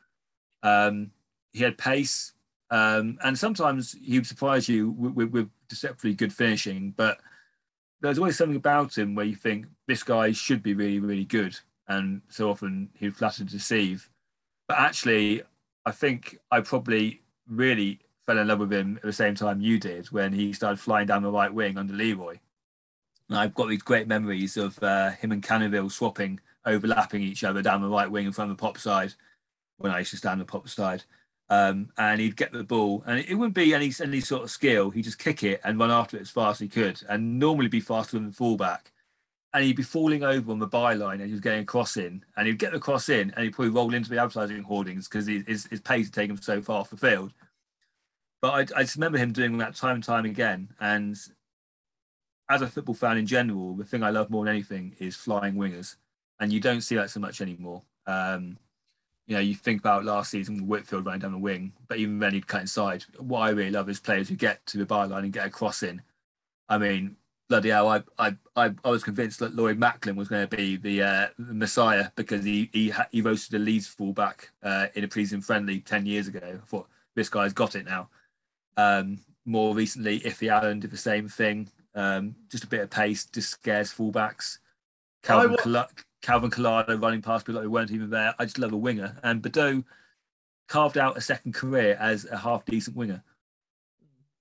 Um, 0.62 1.10
he 1.52 1.62
had 1.62 1.78
pace, 1.78 2.32
um, 2.70 3.18
and 3.24 3.38
sometimes 3.38 3.92
he 3.92 4.18
would 4.18 4.26
surprise 4.26 4.68
you 4.68 4.90
with, 4.90 5.14
with, 5.14 5.30
with 5.30 5.50
deceptively 5.68 6.14
good 6.14 6.32
finishing, 6.32 6.92
but 6.96 7.18
there's 8.00 8.18
always 8.18 8.36
something 8.36 8.56
about 8.56 8.96
him 8.96 9.14
where 9.14 9.24
you 9.24 9.36
think 9.36 9.66
this 9.86 10.02
guy 10.02 10.32
should 10.32 10.62
be 10.62 10.74
really, 10.74 10.98
really 10.98 11.24
good. 11.24 11.58
And 11.88 12.22
so 12.28 12.50
often 12.50 12.90
he'd 12.94 13.16
flatter 13.16 13.44
deceive. 13.44 14.10
But 14.68 14.78
actually, 14.78 15.42
I 15.84 15.92
think 15.92 16.38
I 16.50 16.60
probably 16.60 17.22
really 17.48 18.00
fell 18.26 18.38
in 18.38 18.48
love 18.48 18.58
with 18.58 18.72
him 18.72 18.96
at 18.96 19.02
the 19.02 19.12
same 19.12 19.34
time 19.34 19.60
you 19.60 19.78
did 19.78 20.06
when 20.10 20.32
he 20.32 20.52
started 20.52 20.80
flying 20.80 21.06
down 21.06 21.22
the 21.22 21.30
right 21.30 21.52
wing 21.52 21.78
under 21.78 21.94
Leroy. 21.94 22.38
And 23.28 23.38
I've 23.38 23.54
got 23.54 23.68
these 23.68 23.82
great 23.82 24.06
memories 24.06 24.56
of 24.56 24.80
uh, 24.82 25.10
him 25.10 25.32
and 25.32 25.42
Canoville 25.42 25.90
swapping, 25.90 26.40
overlapping 26.64 27.22
each 27.22 27.44
other 27.44 27.62
down 27.62 27.82
the 27.82 27.88
right 27.88 28.10
wing 28.10 28.26
in 28.26 28.32
front 28.32 28.50
of 28.50 28.56
the 28.56 28.60
pop 28.60 28.78
side 28.78 29.14
when 29.78 29.92
I 29.92 30.00
used 30.00 30.12
to 30.12 30.16
stand 30.16 30.40
the 30.40 30.44
pop 30.44 30.68
side. 30.68 31.04
Um, 31.48 31.90
and 31.96 32.20
he'd 32.20 32.36
get 32.36 32.52
the 32.52 32.64
ball, 32.64 33.04
and 33.06 33.20
it 33.20 33.34
wouldn't 33.34 33.54
be 33.54 33.72
any 33.72 33.92
any 34.02 34.20
sort 34.20 34.42
of 34.42 34.50
skill. 34.50 34.90
He'd 34.90 35.04
just 35.04 35.20
kick 35.20 35.44
it 35.44 35.60
and 35.62 35.78
run 35.78 35.92
after 35.92 36.16
it 36.16 36.22
as 36.22 36.30
fast 36.30 36.60
as 36.60 36.64
he 36.64 36.68
could, 36.68 37.00
and 37.08 37.38
normally 37.38 37.68
be 37.68 37.78
faster 37.78 38.16
than 38.16 38.26
the 38.26 38.32
fullback. 38.32 38.92
And 39.54 39.64
he'd 39.64 39.76
be 39.76 39.84
falling 39.84 40.24
over 40.24 40.50
on 40.50 40.58
the 40.58 40.66
byline, 40.66 41.14
and 41.14 41.26
he 41.26 41.30
was 41.30 41.40
getting 41.40 41.60
a 41.60 41.64
cross 41.64 41.96
in, 41.96 42.24
and 42.36 42.48
he'd 42.48 42.58
get 42.58 42.72
the 42.72 42.80
cross 42.80 43.08
in, 43.08 43.30
and 43.30 43.44
he'd 43.44 43.54
probably 43.54 43.70
roll 43.70 43.94
into 43.94 44.10
the 44.10 44.18
advertising 44.18 44.60
hoardings 44.64 45.06
because 45.06 45.28
his, 45.28 45.66
his 45.66 45.80
pace 45.80 46.06
had 46.06 46.14
taken 46.14 46.36
him 46.36 46.42
so 46.42 46.60
far 46.60 46.80
off 46.80 46.90
the 46.90 46.96
field. 46.96 47.32
But 48.42 48.72
I, 48.72 48.78
I 48.78 48.82
just 48.82 48.96
remember 48.96 49.18
him 49.18 49.32
doing 49.32 49.56
that 49.58 49.76
time 49.76 49.94
and 49.94 50.04
time 50.04 50.24
again. 50.24 50.68
And 50.80 51.16
as 52.48 52.62
a 52.62 52.66
football 52.66 52.94
fan 52.94 53.18
in 53.18 53.26
general, 53.26 53.74
the 53.74 53.84
thing 53.84 54.02
I 54.02 54.10
love 54.10 54.30
more 54.30 54.44
than 54.44 54.54
anything 54.54 54.94
is 54.98 55.16
flying 55.16 55.54
wingers, 55.54 55.96
and 56.40 56.52
you 56.52 56.60
don't 56.60 56.80
see 56.80 56.94
that 56.94 57.10
so 57.10 57.20
much 57.20 57.40
anymore. 57.40 57.82
Um, 58.06 58.58
you 59.26 59.34
know, 59.34 59.40
you 59.40 59.54
think 59.54 59.80
about 59.80 60.04
last 60.04 60.30
season 60.30 60.68
Whitfield 60.68 61.04
running 61.04 61.20
down 61.20 61.32
the 61.32 61.38
wing, 61.38 61.72
but 61.88 61.98
even 61.98 62.20
then 62.20 62.32
he'd 62.32 62.46
cut 62.46 62.60
inside. 62.60 63.04
What 63.18 63.40
I 63.40 63.50
really 63.50 63.72
love 63.72 63.88
is 63.88 63.98
players 63.98 64.28
who 64.28 64.36
get 64.36 64.64
to 64.66 64.78
the 64.78 64.86
byline 64.86 65.24
and 65.24 65.32
get 65.32 65.46
a 65.46 65.50
cross 65.50 65.82
in. 65.82 66.00
I 66.68 66.78
mean, 66.78 67.16
bloody 67.48 67.70
hell, 67.70 67.88
I 67.88 68.02
I 68.18 68.36
I, 68.54 68.70
I 68.84 68.90
was 68.90 69.02
convinced 69.02 69.40
that 69.40 69.56
Lloyd 69.56 69.78
Macklin 69.78 70.14
was 70.14 70.28
going 70.28 70.46
to 70.46 70.56
be 70.56 70.76
the, 70.76 71.02
uh, 71.02 71.26
the 71.38 71.54
messiah 71.54 72.10
because 72.14 72.44
he 72.44 72.70
he 72.72 72.92
he 73.10 73.20
roasted 73.20 73.60
a 73.60 73.64
Leeds 73.64 73.88
fullback 73.88 74.50
uh, 74.62 74.86
in 74.94 75.02
a 75.02 75.08
preseason 75.08 75.44
friendly 75.44 75.80
ten 75.80 76.06
years 76.06 76.28
ago. 76.28 76.40
I 76.44 76.66
thought 76.66 76.88
this 77.16 77.28
guy's 77.28 77.52
got 77.52 77.74
it 77.74 77.86
now. 77.86 78.08
Um, 78.76 79.18
more 79.44 79.74
recently, 79.74 80.20
Iffy 80.20 80.50
Allen 80.50 80.80
did 80.80 80.90
the 80.90 80.96
same 80.96 81.28
thing. 81.28 81.68
Um, 81.96 82.36
just 82.50 82.62
a 82.62 82.68
bit 82.68 82.82
of 82.82 82.90
pace, 82.90 83.24
just 83.24 83.50
scares 83.50 83.92
fullbacks. 83.92 84.58
Calvin, 85.22 85.56
wa- 85.66 85.86
Calvin 86.22 86.50
Collado 86.50 87.00
running 87.02 87.22
past 87.22 87.46
people 87.46 87.56
like 87.56 87.64
they 87.64 87.68
weren't 87.68 87.90
even 87.90 88.10
there. 88.10 88.34
I 88.38 88.44
just 88.44 88.58
love 88.58 88.72
a 88.72 88.76
winger. 88.76 89.18
And 89.24 89.42
Bedeau 89.42 89.82
carved 90.68 90.98
out 90.98 91.16
a 91.16 91.20
second 91.20 91.54
career 91.54 91.96
as 91.98 92.26
a 92.26 92.36
half 92.36 92.64
decent 92.64 92.96
winger. 92.96 93.24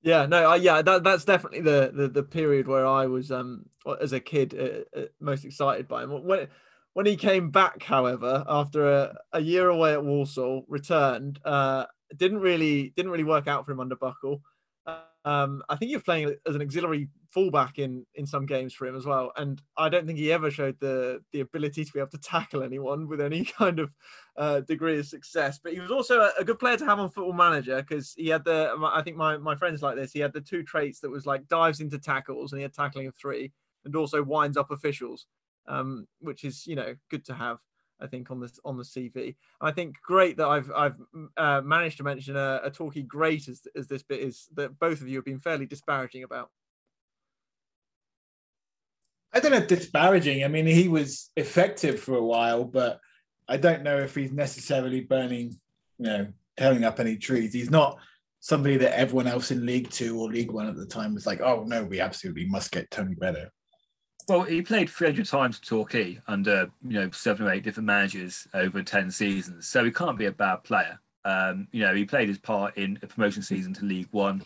Yeah, 0.01 0.27
no, 0.27 0.51
uh, 0.51 0.55
yeah, 0.55 0.83
that 0.83 1.03
that's 1.03 1.25
definitely 1.25 1.61
the, 1.61 1.91
the 1.91 2.07
the 2.07 2.21
period 2.21 2.67
where 2.67 2.85
I 2.85 3.07
was 3.07 3.31
um 3.31 3.65
as 3.99 4.13
a 4.13 4.19
kid 4.19 4.53
uh, 4.53 4.99
uh, 4.99 5.05
most 5.19 5.45
excited 5.45 5.87
by 5.87 6.03
him. 6.03 6.23
When 6.23 6.47
when 6.93 7.05
he 7.07 7.15
came 7.15 7.49
back, 7.49 7.81
however, 7.81 8.43
after 8.47 8.87
a, 8.87 9.17
a 9.33 9.41
year 9.41 9.69
away 9.69 9.93
at 9.93 10.05
Walsall, 10.05 10.63
returned, 10.67 11.39
uh, 11.43 11.85
didn't 12.15 12.39
really 12.39 12.93
didn't 12.95 13.11
really 13.11 13.23
work 13.23 13.47
out 13.47 13.65
for 13.65 13.71
him 13.71 13.79
under 13.79 13.95
Buckle. 13.95 14.41
Um, 15.25 15.63
I 15.69 15.75
think 15.75 15.89
you're 15.89 16.01
playing 16.01 16.35
as 16.47 16.53
an 16.53 16.61
auxiliary 16.61 17.09
fullback 17.31 17.79
in 17.79 18.05
in 18.13 18.27
some 18.27 18.45
games 18.45 18.75
for 18.75 18.85
him 18.85 18.95
as 18.95 19.07
well, 19.07 19.31
and 19.35 19.59
I 19.75 19.89
don't 19.89 20.05
think 20.05 20.19
he 20.19 20.31
ever 20.31 20.51
showed 20.51 20.79
the 20.79 21.19
the 21.31 21.39
ability 21.39 21.83
to 21.83 21.91
be 21.91 21.99
able 21.99 22.11
to 22.11 22.19
tackle 22.19 22.61
anyone 22.61 23.07
with 23.07 23.19
any 23.19 23.43
kind 23.59 23.79
of 23.79 23.91
uh, 24.37 24.59
degree 24.59 24.99
of 24.99 25.07
success. 25.07 25.59
But 25.61 25.73
he 25.73 25.79
was 25.79 25.89
also 25.89 26.21
a, 26.21 26.31
a 26.39 26.45
good 26.45 26.59
player 26.59 26.77
to 26.77 26.85
have 26.85 26.99
on 26.99 27.09
Football 27.09 27.33
Manager 27.33 27.77
because 27.81 28.13
he 28.15 28.29
had 28.29 28.45
the 28.45 28.75
I 28.93 29.01
think 29.01 29.17
my 29.17 29.37
my 29.37 29.55
friends 29.55 29.81
like 29.81 29.95
this. 29.95 30.13
He 30.13 30.19
had 30.19 30.33
the 30.33 30.41
two 30.41 30.61
traits 30.61 30.99
that 30.99 31.09
was 31.09 31.25
like 31.25 31.47
dives 31.47 31.79
into 31.79 31.97
tackles 31.97 32.51
and 32.51 32.59
he 32.59 32.63
had 32.63 32.73
tackling 32.73 33.07
of 33.07 33.15
three, 33.15 33.51
and 33.83 33.95
also 33.95 34.21
winds 34.21 34.57
up 34.57 34.69
officials, 34.69 35.25
um, 35.67 36.07
which 36.19 36.43
is 36.43 36.67
you 36.67 36.75
know 36.75 36.93
good 37.09 37.25
to 37.25 37.33
have. 37.33 37.57
I 38.01 38.07
think 38.07 38.29
on 38.31 38.39
this 38.39 38.59
on 38.65 38.77
the 38.77 38.83
CV. 38.83 39.35
I 39.61 39.71
think 39.71 39.95
great 40.03 40.37
that 40.37 40.47
I've 40.47 40.71
I've 40.75 40.95
uh, 41.37 41.61
managed 41.61 41.97
to 41.97 42.03
mention 42.03 42.35
a, 42.35 42.61
a 42.63 42.71
Torquay 42.71 43.03
great 43.03 43.47
as 43.47 43.65
as 43.75 43.87
this 43.87 44.03
bit 44.03 44.19
is 44.19 44.47
that 44.55 44.77
both 44.79 45.01
of 45.01 45.07
you 45.07 45.17
have 45.17 45.25
been 45.25 45.39
fairly 45.39 45.65
disparaging 45.65 46.23
about. 46.23 46.49
I 49.33 49.39
don't 49.39 49.51
know 49.51 49.65
disparaging. 49.65 50.43
I 50.43 50.47
mean, 50.47 50.65
he 50.65 50.87
was 50.87 51.29
effective 51.35 51.99
for 51.99 52.15
a 52.15 52.23
while, 52.23 52.63
but 52.63 52.99
I 53.47 53.57
don't 53.57 53.83
know 53.83 53.97
if 53.97 54.15
he's 54.15 54.31
necessarily 54.31 55.01
burning, 55.01 55.59
you 55.97 56.05
know, 56.05 56.27
tearing 56.57 56.85
up 56.85 56.99
any 56.99 57.17
trees. 57.17 57.53
He's 57.53 57.69
not 57.69 57.97
somebody 58.39 58.77
that 58.77 58.97
everyone 58.97 59.27
else 59.27 59.51
in 59.51 59.65
League 59.65 59.89
Two 59.89 60.19
or 60.19 60.29
League 60.29 60.51
One 60.51 60.67
at 60.67 60.75
the 60.75 60.85
time 60.85 61.13
was 61.13 61.27
like, 61.27 61.41
oh 61.41 61.63
no, 61.65 61.83
we 61.83 61.99
absolutely 61.99 62.45
must 62.45 62.71
get 62.71 62.91
Tony 62.91 63.15
Bedeau. 63.15 63.47
Well, 64.27 64.41
he 64.43 64.61
played 64.61 64.89
300 64.89 65.25
times 65.25 65.57
for 65.57 65.65
Torquay 65.65 66.19
under 66.27 66.71
you 66.87 66.99
know 66.99 67.11
seven 67.11 67.45
or 67.45 67.51
eight 67.51 67.63
different 67.63 67.85
managers 67.85 68.47
over 68.53 68.81
10 68.81 69.11
seasons, 69.11 69.67
so 69.67 69.83
he 69.83 69.91
can't 69.91 70.17
be 70.17 70.25
a 70.25 70.31
bad 70.31 70.63
player. 70.63 70.99
Um, 71.25 71.67
you 71.71 71.81
know, 71.81 71.93
he 71.93 72.05
played 72.05 72.27
his 72.27 72.37
part 72.37 72.77
in 72.77 72.99
a 73.01 73.07
promotion 73.07 73.41
season 73.41 73.73
to 73.73 73.85
League 73.85 74.07
One. 74.11 74.43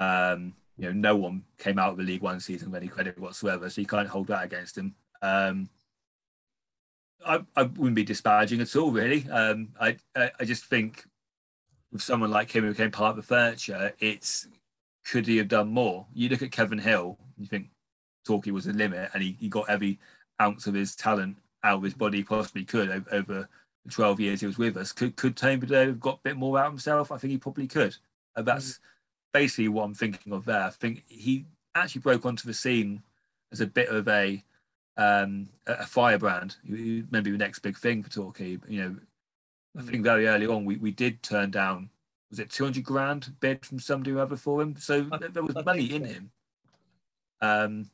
Um, 0.00 0.54
you 0.76 0.86
know, 0.86 0.92
no 0.92 1.16
one 1.16 1.44
came 1.58 1.78
out 1.78 1.90
of 1.90 1.96
the 1.96 2.02
League 2.02 2.22
One 2.22 2.40
season 2.40 2.70
with 2.70 2.82
any 2.82 2.88
credit 2.88 3.18
whatsoever, 3.18 3.68
so 3.70 3.80
you 3.80 3.86
can't 3.86 4.08
hold 4.08 4.26
that 4.28 4.44
against 4.44 4.76
him. 4.76 4.94
Um, 5.22 5.68
I, 7.24 7.40
I 7.56 7.62
wouldn't 7.62 7.94
be 7.94 8.04
disparaging 8.04 8.60
at 8.60 8.74
all, 8.74 8.90
really. 8.90 9.28
Um, 9.30 9.68
I, 9.80 9.96
I, 10.16 10.44
just 10.44 10.64
think 10.64 11.04
with 11.92 12.02
someone 12.02 12.30
like 12.30 12.50
him 12.50 12.64
who 12.64 12.70
became 12.70 12.90
part 12.90 13.10
of 13.10 13.16
the 13.16 13.22
furniture, 13.22 13.92
it's 14.00 14.48
could 15.04 15.26
he 15.26 15.36
have 15.36 15.48
done 15.48 15.68
more? 15.68 16.06
You 16.12 16.28
look 16.28 16.42
at 16.42 16.50
Kevin 16.50 16.78
Hill, 16.78 17.18
you 17.38 17.46
think 17.46 17.68
Torquay 18.24 18.50
was 18.50 18.64
the 18.64 18.72
limit, 18.72 19.10
and 19.14 19.22
he, 19.22 19.36
he 19.40 19.48
got 19.48 19.68
every 19.68 19.98
ounce 20.40 20.66
of 20.66 20.74
his 20.74 20.96
talent 20.96 21.36
out 21.64 21.78
of 21.78 21.82
his 21.82 21.94
body 21.94 22.18
he 22.18 22.24
possibly 22.24 22.64
could 22.64 22.90
over, 22.90 23.14
over 23.14 23.48
the 23.84 23.90
12 23.90 24.20
years 24.20 24.40
he 24.40 24.46
was 24.46 24.58
with 24.58 24.76
us. 24.76 24.92
Could 24.92 25.16
could 25.16 25.36
Tony 25.36 25.56
Bedeau 25.56 25.86
have 25.86 26.00
got 26.00 26.18
a 26.18 26.22
bit 26.22 26.36
more 26.36 26.58
out 26.58 26.66
of 26.66 26.72
himself? 26.72 27.12
I 27.12 27.18
think 27.18 27.32
he 27.32 27.38
probably 27.38 27.66
could. 27.66 27.96
And 28.36 28.46
that's 28.46 28.74
mm. 28.74 28.78
basically 29.32 29.68
what 29.68 29.84
I'm 29.84 29.94
thinking 29.94 30.32
of 30.32 30.44
there. 30.44 30.62
I 30.62 30.70
think 30.70 31.04
he 31.06 31.46
actually 31.74 32.00
broke 32.00 32.26
onto 32.26 32.46
the 32.46 32.54
scene 32.54 33.02
as 33.52 33.60
a 33.60 33.66
bit 33.66 33.88
of 33.88 34.08
a 34.08 34.42
um, 34.96 35.48
a 35.66 35.86
firebrand. 35.86 36.56
Maybe 36.64 37.30
the 37.30 37.38
next 37.38 37.60
big 37.60 37.78
thing 37.78 38.02
for 38.02 38.10
Torquay. 38.10 38.58
You 38.68 38.82
know, 38.82 38.96
I 39.78 39.82
think 39.82 39.98
mm. 39.98 40.04
very 40.04 40.26
early 40.26 40.46
on 40.46 40.64
we, 40.64 40.76
we 40.76 40.90
did 40.90 41.22
turn 41.22 41.50
down 41.50 41.90
was 42.32 42.38
it 42.38 42.48
200 42.48 42.82
grand 42.82 43.34
bid 43.40 43.64
from 43.66 43.78
somebody 43.78 44.10
or 44.10 44.20
other 44.20 44.36
for 44.36 44.62
him. 44.62 44.74
So 44.78 45.02
there 45.32 45.42
was 45.42 45.54
money 45.66 45.94
in 45.94 46.04
him. 46.06 46.30
Um, 47.42 47.90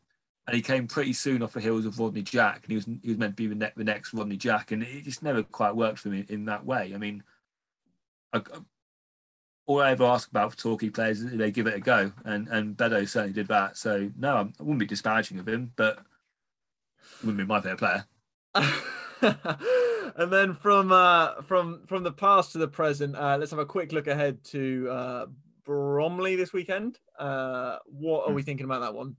and 0.48 0.56
he 0.56 0.62
came 0.62 0.86
pretty 0.86 1.12
soon 1.12 1.42
off 1.42 1.52
the 1.52 1.60
heels 1.60 1.84
of 1.84 1.98
Rodney 1.98 2.22
Jack, 2.22 2.62
and 2.62 2.70
he 2.70 2.76
was 2.76 2.86
he 3.02 3.10
was 3.10 3.18
meant 3.18 3.36
to 3.36 3.42
be 3.42 3.48
the, 3.48 3.54
ne- 3.54 3.72
the 3.76 3.84
next 3.84 4.14
Rodney 4.14 4.38
Jack, 4.38 4.72
and 4.72 4.82
it 4.82 5.04
just 5.04 5.22
never 5.22 5.42
quite 5.42 5.76
worked 5.76 5.98
for 5.98 6.08
me 6.08 6.24
in, 6.30 6.46
that 6.46 6.64
way. 6.64 6.92
I 6.94 6.96
mean, 6.96 7.22
I, 8.32 8.40
all 9.66 9.82
I 9.82 9.90
ever 9.90 10.04
ask 10.04 10.30
about 10.30 10.52
for 10.52 10.56
Torquay 10.56 10.88
players 10.88 11.20
is 11.20 11.36
they 11.36 11.50
give 11.50 11.66
it 11.66 11.74
a 11.74 11.80
go, 11.80 12.12
and 12.24 12.48
and 12.48 12.74
Bedeau 12.74 13.04
certainly 13.04 13.34
did 13.34 13.48
that. 13.48 13.76
So 13.76 14.10
no, 14.16 14.36
I 14.36 14.48
wouldn't 14.58 14.78
be 14.78 14.86
disparaging 14.86 15.38
of 15.38 15.46
him, 15.46 15.70
but 15.76 15.98
wouldn't 17.20 17.36
be 17.36 17.44
my 17.44 17.60
favorite 17.60 17.78
player. 17.78 18.06
and 20.16 20.32
then 20.32 20.54
from 20.54 20.92
uh, 20.92 21.42
from 21.42 21.82
from 21.86 22.04
the 22.04 22.12
past 22.12 22.52
to 22.52 22.58
the 22.58 22.68
present, 22.68 23.16
uh, 23.16 23.36
let's 23.38 23.50
have 23.50 23.60
a 23.60 23.66
quick 23.66 23.92
look 23.92 24.06
ahead 24.06 24.42
to 24.44 24.88
uh, 24.90 25.26
Bromley 25.66 26.36
this 26.36 26.54
weekend. 26.54 26.98
Uh, 27.18 27.76
what 27.84 28.26
are 28.26 28.32
we 28.32 28.40
hmm. 28.40 28.46
thinking 28.46 28.64
about 28.64 28.80
that 28.80 28.94
one? 28.94 29.14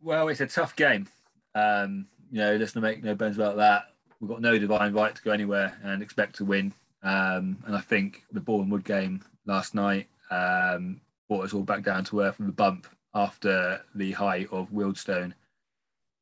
Well, 0.00 0.28
it's 0.28 0.40
a 0.40 0.46
tough 0.46 0.76
game. 0.76 1.08
Um, 1.54 2.06
you 2.30 2.38
know, 2.38 2.56
let's 2.56 2.74
not 2.74 2.82
make 2.82 3.02
no 3.02 3.14
bones 3.14 3.36
about 3.36 3.56
that. 3.56 3.92
We've 4.20 4.30
got 4.30 4.40
no 4.40 4.58
divine 4.58 4.92
right 4.92 5.14
to 5.14 5.22
go 5.22 5.30
anywhere 5.30 5.76
and 5.82 6.02
expect 6.02 6.36
to 6.36 6.44
win. 6.44 6.72
Um, 7.02 7.58
and 7.66 7.76
I 7.76 7.80
think 7.80 8.24
the 8.32 8.40
Bournemouth 8.40 8.84
game 8.84 9.22
last 9.46 9.74
night 9.74 10.08
um, 10.30 11.00
brought 11.28 11.44
us 11.44 11.54
all 11.54 11.62
back 11.62 11.82
down 11.82 12.04
to 12.06 12.20
earth 12.20 12.36
from 12.36 12.46
the 12.46 12.52
bump 12.52 12.86
after 13.14 13.80
the 13.94 14.12
high 14.12 14.46
of 14.50 14.70
Wealdstone. 14.70 15.32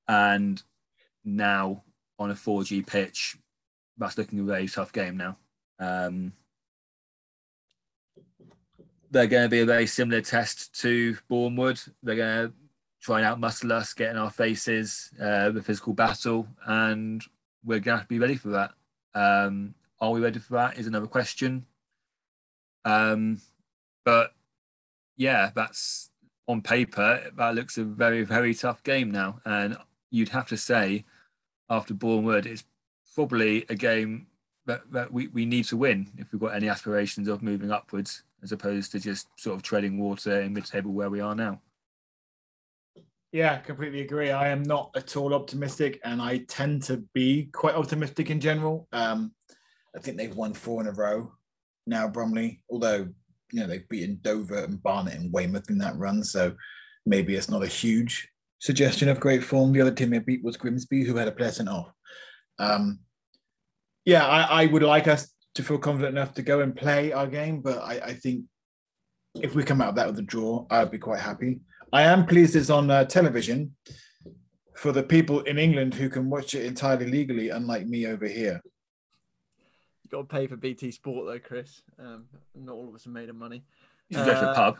And 0.09 0.63
now 1.25 1.83
on 2.19 2.31
a 2.31 2.35
4G 2.35 2.87
pitch, 2.87 3.37
that's 3.97 4.19
looking 4.19 4.41
a 4.41 4.45
very 4.45 4.69
tough 4.69 4.93
game 4.93 5.17
now. 5.17 5.37
Um, 5.79 6.33
they're 9.11 9.27
going 9.27 9.45
to 9.45 9.49
be 9.49 9.61
a 9.61 9.67
very 9.67 9.87
similar 9.87 10.21
test 10.21 10.79
to 10.81 11.17
Bournemouth. 11.29 11.89
They're 12.03 12.17
going 12.17 12.49
to 12.49 12.55
try 13.05 13.21
and 13.21 13.43
outmuscle 13.43 13.71
us, 13.71 13.93
get 13.93 14.11
in 14.11 14.17
our 14.17 14.31
faces, 14.31 15.13
uh, 15.21 15.51
the 15.51 15.63
physical 15.63 15.93
battle, 15.93 16.49
and 16.67 17.23
we're 17.63 17.79
going 17.79 17.97
to 17.97 17.99
have 17.99 18.03
to 18.03 18.09
be 18.09 18.19
ready 18.19 18.37
for 18.37 18.49
that. 18.49 18.73
Um, 19.15 19.75
are 20.01 20.11
we 20.11 20.21
ready 20.21 20.39
for 20.39 20.55
that? 20.55 20.79
Is 20.79 20.87
another 20.87 21.07
question. 21.07 21.67
Um, 22.87 23.43
but 24.05 24.33
yeah, 25.17 25.51
that's 25.55 26.11
on 26.49 26.63
paper. 26.63 27.31
That 27.37 27.55
looks 27.55 27.77
a 27.77 27.85
very, 27.85 28.23
very 28.23 28.55
tough 28.55 28.83
game 28.83 29.11
now, 29.11 29.41
and 29.45 29.77
you'd 30.11 30.31
have 30.31 30.49
to 30.49 30.57
say 30.57 31.05
after 31.69 31.93
Bournemouth, 31.93 32.47
it's 32.47 32.65
probably 33.15 33.67
a 33.69 33.75
game 33.75 34.29
that, 34.65 34.81
that 34.93 35.13
we, 35.13 35.29
we 35.29 35.45
need 35.45 35.65
to 35.67 35.77
win 35.77 36.11
if 36.17 36.33
we've 36.33 36.41
got 36.41 36.55
any 36.55 36.71
aspirations 36.71 37.29
of 37.29 37.43
moving 37.43 37.71
upwards, 37.71 38.23
as 38.43 38.51
opposed 38.51 38.93
to 38.93 38.99
just 38.99 39.29
sort 39.37 39.57
of 39.57 39.63
treading 39.63 39.99
water 39.99 40.41
in 40.41 40.55
mid-table 40.55 40.91
where 40.91 41.11
we 41.11 41.21
are 41.21 41.35
now. 41.35 41.61
Yeah, 43.35 43.59
completely 43.59 44.03
agree. 44.03 44.31
I 44.31 44.51
am 44.51 44.63
not 44.63 44.93
at 44.95 45.17
all 45.17 45.35
optimistic, 45.35 45.99
and 46.05 46.23
I 46.23 46.45
tend 46.47 46.85
to 46.85 46.99
be 47.15 47.49
quite 47.53 47.75
optimistic 47.75 48.31
in 48.31 48.39
general. 48.39 48.87
Um, 48.93 49.35
I 49.97 49.99
think 49.99 50.17
they've 50.17 50.37
won 50.37 50.55
four 50.55 50.81
in 50.81 50.87
a 50.87 50.93
row 50.93 51.33
now, 51.85 52.07
Bromley. 52.07 52.63
Although 52.71 53.09
you 53.51 53.61
know 53.61 53.67
they've 53.67 53.89
beaten 53.89 54.21
Dover 54.23 54.63
and 54.63 54.81
Barnet 54.81 55.15
and 55.15 55.33
Weymouth 55.33 55.69
in 55.69 55.79
that 55.79 55.97
run, 55.97 56.23
so 56.23 56.55
maybe 57.07 57.35
it's 57.35 57.51
not 57.51 57.65
a 57.65 57.67
huge 57.67 58.29
suggestion 58.61 59.09
of 59.09 59.19
great 59.19 59.43
form. 59.43 59.73
The 59.73 59.81
other 59.81 59.91
team 59.91 60.11
they 60.11 60.21
beat 60.21 60.45
was 60.45 60.57
Grimsby, 60.57 61.03
who 61.03 61.17
had 61.17 61.27
a 61.27 61.33
player 61.33 61.51
sent 61.51 61.69
off. 61.69 61.91
Um, 62.61 63.01
yeah, 64.05 64.25
I, 64.25 64.63
I, 64.63 64.67
would 64.67 64.85
like 64.85 65.09
us 65.09 65.29
to 65.57 65.65
feel 65.65 65.79
confident 65.79 66.17
enough 66.17 66.35
to 66.35 66.43
go 66.43 66.61
and 66.61 66.77
play 66.77 67.11
our 67.11 67.27
game, 67.27 67.63
but 67.63 67.79
I, 67.79 67.95
I 67.95 68.15
think 68.15 68.45
if 69.35 69.57
we 69.57 69.65
come 69.65 69.81
out 69.81 69.89
of 69.89 69.95
that 69.97 70.07
with 70.07 70.21
a 70.21 70.23
draw, 70.23 70.67
I'd 70.71 70.93
be 70.93 70.99
quite 70.99 71.19
happy. 71.19 71.59
I 71.95 72.03
am 72.03 72.27
pleased 72.27 72.57
it's 72.57 72.69
on 72.71 72.91
uh, 72.91 73.05
television 73.05 73.77
for 74.75 74.91
the 74.91 75.05
people 75.05 75.43
in 75.43 75.61
England 75.61 75.95
who 75.95 76.09
can 76.09 76.29
watch 76.29 76.57
it 76.57 76.67
entirely 76.67 77.07
legally, 77.07 77.51
unlike 77.51 77.87
me 77.87 78.09
over 78.09 78.27
here. 78.27 78.61
You 80.03 80.11
got 80.11 80.23
to 80.23 80.25
pay 80.25 80.49
for 80.49 80.57
BT 80.57 80.91
Sport 80.91 81.29
though, 81.29 81.39
Chris. 81.39 81.83
Um, 82.01 82.25
not 82.57 82.75
all 82.75 82.89
of 82.89 82.97
us 82.97 83.07
are 83.07 83.11
made 83.11 83.29
of 83.29 83.37
money. 83.37 83.63
You 84.09 84.19
uh, 84.19 84.25
go 84.25 84.35
to 84.35 84.41
the 84.41 84.55
pub. 84.55 84.79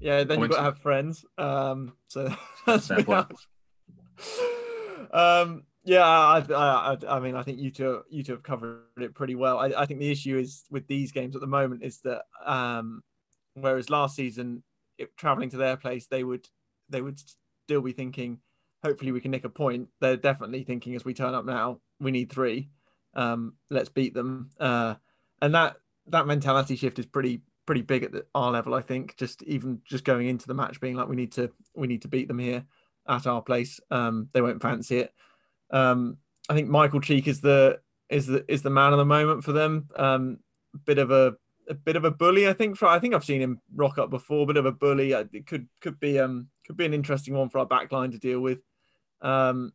Yeah, 0.00 0.24
then 0.24 0.40
you've 0.40 0.48
got 0.48 0.56
to 0.56 0.62
have 0.62 0.78
friends. 0.78 1.26
Um, 1.36 1.92
so 2.08 2.34
that's 2.66 2.90
um, 5.12 5.64
yeah, 5.84 6.06
I, 6.06 6.38
I, 6.38 6.96
I, 7.06 7.20
mean, 7.20 7.36
I 7.36 7.42
think 7.42 7.58
you 7.58 7.70
two, 7.70 8.02
you 8.08 8.22
two 8.22 8.32
have 8.32 8.42
covered 8.42 8.80
it 8.96 9.14
pretty 9.14 9.34
well. 9.34 9.58
I, 9.58 9.66
I 9.76 9.84
think 9.84 10.00
the 10.00 10.10
issue 10.10 10.38
is 10.38 10.64
with 10.70 10.86
these 10.86 11.12
games 11.12 11.34
at 11.34 11.42
the 11.42 11.46
moment 11.46 11.82
is 11.82 11.98
that, 11.98 12.22
um, 12.46 13.02
whereas 13.52 13.90
last 13.90 14.16
season 14.16 14.62
traveling 15.16 15.50
to 15.50 15.56
their 15.56 15.76
place, 15.76 16.06
they 16.06 16.24
would 16.24 16.48
they 16.88 17.00
would 17.00 17.20
still 17.64 17.80
be 17.80 17.92
thinking, 17.92 18.38
hopefully 18.82 19.12
we 19.12 19.20
can 19.20 19.30
nick 19.30 19.44
a 19.44 19.48
point. 19.48 19.88
They're 20.00 20.16
definitely 20.16 20.64
thinking 20.64 20.94
as 20.94 21.04
we 21.04 21.14
turn 21.14 21.34
up 21.34 21.44
now, 21.44 21.80
we 22.00 22.10
need 22.10 22.30
three. 22.30 22.68
Um, 23.14 23.54
let's 23.70 23.88
beat 23.88 24.14
them. 24.14 24.50
Uh, 24.58 24.94
and 25.40 25.54
that 25.54 25.76
that 26.08 26.26
mentality 26.26 26.76
shift 26.76 26.98
is 26.98 27.06
pretty 27.06 27.42
pretty 27.66 27.82
big 27.82 28.02
at 28.02 28.12
the, 28.12 28.26
our 28.34 28.50
level. 28.50 28.74
I 28.74 28.80
think 28.80 29.16
just 29.16 29.42
even 29.44 29.80
just 29.84 30.04
going 30.04 30.28
into 30.28 30.46
the 30.46 30.54
match, 30.54 30.80
being 30.80 30.96
like 30.96 31.08
we 31.08 31.16
need 31.16 31.32
to 31.32 31.50
we 31.74 31.86
need 31.86 32.02
to 32.02 32.08
beat 32.08 32.28
them 32.28 32.38
here 32.38 32.64
at 33.08 33.26
our 33.26 33.42
place. 33.42 33.80
Um, 33.90 34.28
they 34.32 34.40
won't 34.40 34.62
fancy 34.62 34.98
it. 34.98 35.14
Um, 35.70 36.18
I 36.48 36.54
think 36.54 36.68
Michael 36.68 37.00
Cheek 37.00 37.28
is 37.28 37.40
the 37.40 37.80
is 38.08 38.26
the 38.26 38.44
is 38.48 38.62
the 38.62 38.70
man 38.70 38.92
of 38.92 38.98
the 38.98 39.04
moment 39.04 39.44
for 39.44 39.52
them. 39.52 39.88
Um, 39.96 40.38
bit 40.84 40.98
of 40.98 41.10
a 41.10 41.34
a 41.68 41.74
bit 41.74 41.96
of 41.96 42.04
a 42.04 42.10
bully, 42.10 42.48
I 42.48 42.52
think. 42.52 42.76
For 42.76 42.86
I 42.86 42.98
think 42.98 43.14
I've 43.14 43.24
seen 43.24 43.40
him 43.40 43.60
rock 43.74 43.98
up 43.98 44.10
before. 44.10 44.46
Bit 44.46 44.56
of 44.56 44.66
a 44.66 44.72
bully. 44.72 45.12
It 45.12 45.46
could 45.46 45.68
could 45.80 45.98
be 46.00 46.18
um 46.18 46.48
could 46.66 46.76
be 46.76 46.86
an 46.86 46.94
interesting 46.94 47.34
one 47.34 47.48
for 47.48 47.58
our 47.58 47.66
backline 47.66 48.12
to 48.12 48.18
deal 48.18 48.40
with. 48.40 48.60
Um, 49.20 49.72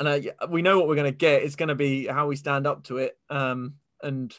and 0.00 0.30
we 0.48 0.62
know 0.62 0.78
what 0.78 0.88
we're 0.88 0.94
going 0.94 1.12
to 1.12 1.16
get. 1.16 1.42
It's 1.42 1.56
going 1.56 1.70
to 1.70 1.74
be 1.74 2.06
how 2.06 2.28
we 2.28 2.36
stand 2.36 2.66
up 2.66 2.84
to 2.84 2.98
it. 2.98 3.18
Um, 3.30 3.74
and 4.02 4.32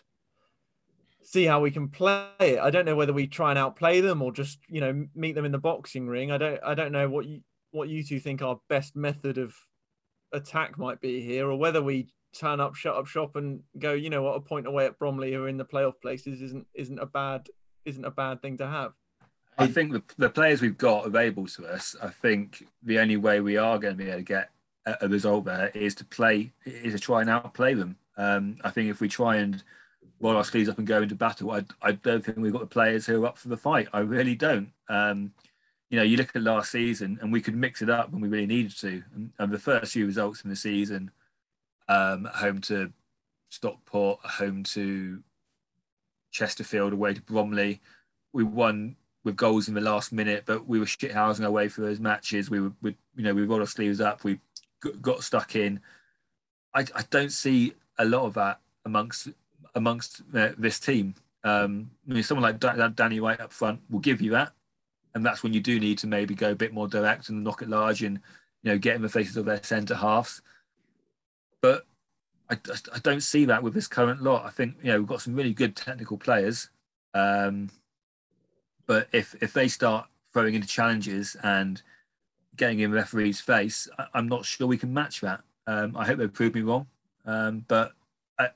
see 1.30 1.46
how 1.46 1.62
we 1.62 1.70
can 1.70 1.90
play 1.90 2.26
it. 2.40 2.60
I 2.60 2.70
don't 2.70 2.86
know 2.86 2.96
whether 2.96 3.14
we 3.14 3.28
try 3.28 3.52
and 3.52 3.60
outplay 3.60 4.02
them 4.02 4.22
or 4.22 4.32
just 4.32 4.60
you 4.68 4.82
know 4.82 5.06
meet 5.14 5.36
them 5.36 5.46
in 5.46 5.52
the 5.52 5.60
boxing 5.60 6.08
ring. 6.08 6.32
I 6.32 6.38
don't 6.38 6.60
I 6.64 6.74
don't 6.74 6.92
know 6.92 7.10
what 7.10 7.26
you 7.26 7.42
what 7.72 7.90
you 7.90 8.04
two 8.04 8.20
think 8.20 8.42
our 8.42 8.60
best 8.68 8.96
method 8.96 9.38
of 9.38 9.56
attack 10.32 10.78
might 10.78 11.02
be 11.02 11.22
here, 11.22 11.50
or 11.50 11.56
whether 11.56 11.82
we 11.82 12.08
turn 12.34 12.60
up, 12.60 12.76
shut 12.76 12.96
up 12.96 13.08
shop, 13.08 13.36
and 13.36 13.62
go. 13.78 13.94
You 13.94 14.10
know 14.10 14.24
what, 14.24 14.36
a 14.36 14.42
point 14.42 14.68
away 14.68 14.86
at 14.86 15.00
Bromley, 15.00 15.34
who 15.34 15.44
are 15.44 15.50
in 15.50 15.58
the 15.58 15.66
playoff 15.66 16.02
places, 16.02 16.42
isn't 16.42 16.68
isn't 16.74 17.00
a 17.00 17.06
bad 17.06 17.48
isn't 17.86 18.06
a 18.06 18.12
bad 18.12 18.42
thing 18.42 18.58
to 18.58 18.68
have. 18.68 18.94
I 19.58 19.68
think 19.68 19.92
the, 19.92 20.04
the 20.18 20.30
players 20.30 20.62
we've 20.62 20.78
got 20.78 21.06
available 21.06 21.46
to 21.48 21.68
us. 21.68 21.96
I 22.02 22.10
think 22.10 22.66
the 22.84 23.00
only 23.00 23.18
way 23.18 23.42
we 23.42 23.58
are 23.58 23.78
going 23.78 23.98
to 23.98 24.04
be 24.04 24.10
able 24.10 24.20
to 24.20 24.24
get 24.24 24.52
a, 24.86 24.96
a 25.02 25.08
result 25.10 25.46
there 25.46 25.70
is 25.74 25.96
to 25.96 26.06
play 26.06 26.54
is 26.66 26.94
to 26.94 27.00
try 27.00 27.22
and 27.22 27.30
outplay 27.30 27.74
them. 27.74 27.98
Um, 28.18 28.58
I 28.64 28.70
think 28.70 28.90
if 28.90 29.02
we 29.02 29.10
try 29.10 29.38
and 29.38 29.62
roll 30.20 30.38
our 30.38 30.44
sleeves 30.44 30.70
up 30.70 30.78
and 30.78 30.88
go 30.88 31.02
into 31.02 31.16
battle. 31.16 31.52
I, 31.52 31.64
I 31.82 31.94
don't 31.94 32.24
think 32.24 32.38
we've 32.38 32.52
got 32.52 32.62
the 32.62 32.68
players 32.68 33.06
who 33.06 33.24
are 33.24 33.28
up 33.28 33.38
for 33.38 33.50
the 33.50 33.58
fight. 33.58 33.88
I 33.94 34.00
really 34.00 34.36
don't. 34.36 34.72
Um, 34.90 35.32
you 35.90 35.98
know, 35.98 36.04
you 36.04 36.18
look 36.18 36.36
at 36.36 36.44
last 36.44 36.72
season 36.72 37.18
and 37.22 37.32
we 37.32 37.42
could 37.42 37.56
mix 37.56 37.82
it 37.82 37.90
up 37.90 38.12
when 38.12 38.22
we 38.22 38.28
really 38.28 38.46
needed 38.46 38.78
to. 38.80 39.04
And, 39.16 39.32
and 39.40 39.52
the 39.52 39.60
first 39.60 39.94
few 39.94 40.06
results 40.06 40.44
in 40.44 40.50
the 40.50 40.56
season, 40.56 41.12
um, 41.90 42.26
home 42.26 42.62
to 42.62 42.94
Stockport, 43.50 44.20
home 44.22 44.64
to 44.64 45.22
Chesterfield, 46.32 46.94
away 46.94 47.16
to 47.16 47.22
Bromley, 47.22 47.82
we 48.32 48.44
won 48.44 48.96
with 49.24 49.36
goals 49.36 49.68
in 49.68 49.74
the 49.74 49.82
last 49.82 50.14
minute, 50.14 50.44
but 50.46 50.68
we 50.68 50.80
were 50.80 50.86
shithousing 50.86 51.44
our 51.44 51.52
way 51.52 51.68
through 51.68 51.88
those 51.88 52.00
matches. 52.00 52.50
We 52.50 52.62
were, 52.62 52.72
we, 52.82 52.96
you 53.16 53.24
know, 53.24 53.34
we 53.34 53.44
rolled 53.44 53.62
our 53.62 53.68
sleeves 53.68 54.00
up. 54.00 54.24
We 54.24 54.40
got 55.02 55.24
stuck 55.24 55.56
in. 55.56 55.82
I, 56.74 56.86
I 56.96 57.04
don't 57.10 57.32
see 57.32 57.74
a 57.98 58.06
lot 58.06 58.24
of 58.24 58.36
that 58.36 58.60
amongst 58.86 59.30
amongst 59.76 60.22
uh, 60.34 60.50
this 60.58 60.80
team. 60.80 61.16
Um, 61.44 61.92
I 62.10 62.14
mean, 62.14 62.24
someone 62.24 62.44
like 62.44 62.60
da- 62.60 62.88
Danny 62.90 63.20
Wright 63.20 63.40
up 63.40 63.52
front 63.52 63.82
will 63.90 64.00
give 64.00 64.22
you 64.22 64.32
that, 64.32 64.54
and 65.16 65.26
that's 65.26 65.44
when 65.44 65.54
you 65.54 65.60
do 65.60 65.80
need 65.80 65.98
to 66.00 66.08
maybe 66.08 66.36
go 66.36 66.52
a 66.52 66.56
bit 66.56 66.74
more 66.74 66.88
direct 66.88 67.30
and 67.30 67.44
knock 67.44 67.62
it 67.62 67.70
large 67.70 68.04
and 68.04 68.20
you 68.64 68.72
know 68.72 68.78
get 68.78 68.96
in 68.96 69.02
the 69.02 69.10
faces 69.10 69.38
of 69.38 69.46
their 69.46 69.62
centre 69.64 69.96
halves. 69.96 70.42
But 71.62 71.86
I, 72.50 72.58
I 72.94 73.00
don't 73.00 73.22
see 73.22 73.46
that 73.46 73.64
with 73.64 73.74
this 73.74 73.88
current 73.88 74.22
lot. 74.22 74.46
I 74.46 74.50
think 74.50 74.76
you 74.82 74.92
know 74.92 75.00
we've 75.00 75.08
got 75.08 75.22
some 75.22 75.36
really 75.36 75.54
good 75.54 75.76
technical 75.76 76.18
players, 76.18 76.70
um, 77.14 77.70
but 78.86 79.08
if 79.12 79.36
if 79.42 79.54
they 79.54 79.68
start 79.68 80.08
throwing 80.34 80.56
into 80.56 80.68
challenges 80.68 81.36
and 81.44 81.82
getting 82.56 82.80
in 82.80 82.92
referee's 82.92 83.40
face, 83.40 83.88
I, 83.98 84.18
am 84.18 84.28
not 84.28 84.46
sure 84.46 84.68
we 84.68 84.78
can 84.78 84.94
match 84.94 85.22
that. 85.22 85.42
Um, 85.68 85.96
I 85.96 86.06
hope 86.06 86.18
they 86.18 86.28
prove 86.28 86.56
me 86.56 86.62
wrong, 86.62 86.88
um, 87.26 87.66
but. 87.68 87.94
I, 88.38 88.50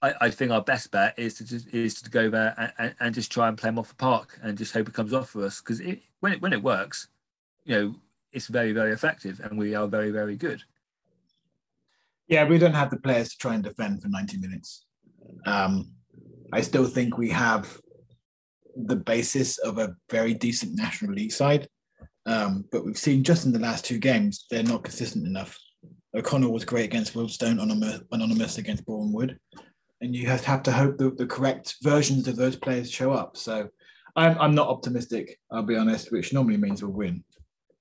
I, 0.00 0.14
I, 0.22 0.30
think 0.30 0.52
our 0.52 0.62
best 0.62 0.90
bet 0.90 1.18
is 1.18 1.34
to 1.34 1.44
just, 1.44 1.68
is 1.68 2.00
to 2.02 2.10
go 2.10 2.30
there 2.30 2.54
and, 2.56 2.72
and, 2.78 2.94
and, 3.00 3.14
just 3.14 3.32
try 3.32 3.48
and 3.48 3.58
play 3.58 3.68
them 3.68 3.78
off 3.78 3.88
the 3.88 3.94
park 3.96 4.38
and 4.42 4.56
just 4.56 4.72
hope 4.72 4.88
it 4.88 4.94
comes 4.94 5.12
off 5.12 5.30
for 5.30 5.44
us 5.44 5.60
because 5.60 5.82
when 6.20 6.32
it 6.32 6.40
when 6.40 6.52
it 6.52 6.62
works, 6.62 7.08
you 7.64 7.74
know, 7.74 7.94
it's 8.32 8.46
very 8.46 8.72
very 8.72 8.92
effective 8.92 9.40
and 9.40 9.58
we 9.58 9.74
are 9.74 9.88
very 9.88 10.10
very 10.10 10.36
good. 10.36 10.62
Yeah, 12.28 12.44
we 12.44 12.58
don't 12.58 12.74
have 12.74 12.90
the 12.90 12.98
players 12.98 13.30
to 13.30 13.38
try 13.38 13.54
and 13.54 13.64
defend 13.64 14.02
for 14.02 14.08
ninety 14.08 14.38
minutes. 14.38 14.84
Um, 15.46 15.92
I 16.52 16.60
still 16.60 16.86
think 16.86 17.18
we 17.18 17.30
have 17.30 17.80
the 18.76 18.96
basis 18.96 19.58
of 19.58 19.78
a 19.78 19.94
very 20.10 20.34
decent 20.34 20.76
National 20.76 21.12
League 21.12 21.32
side, 21.32 21.68
um, 22.26 22.64
but 22.70 22.84
we've 22.84 22.98
seen 22.98 23.24
just 23.24 23.44
in 23.44 23.52
the 23.52 23.58
last 23.58 23.84
two 23.84 23.98
games 23.98 24.46
they're 24.50 24.62
not 24.62 24.84
consistent 24.84 25.26
enough. 25.26 25.58
O'Connell 26.14 26.52
was 26.52 26.64
great 26.64 26.86
against 26.86 27.14
Wealdstone, 27.14 27.60
anonymous 28.12 28.58
against 28.58 28.86
Boreham 28.86 29.12
Wood 29.12 29.38
and 30.00 30.14
you 30.14 30.26
have 30.26 30.42
to, 30.42 30.48
have 30.48 30.62
to 30.64 30.72
hope 30.72 30.98
that 30.98 31.18
the 31.18 31.26
correct 31.26 31.76
versions 31.82 32.28
of 32.28 32.36
those 32.36 32.56
players 32.56 32.90
show 32.90 33.12
up. 33.12 33.36
So 33.36 33.68
I'm, 34.16 34.38
I'm 34.38 34.54
not 34.54 34.68
optimistic, 34.68 35.38
I'll 35.50 35.62
be 35.62 35.76
honest, 35.76 36.12
which 36.12 36.32
normally 36.32 36.56
means 36.56 36.82
we'll 36.82 36.92
win. 36.92 37.24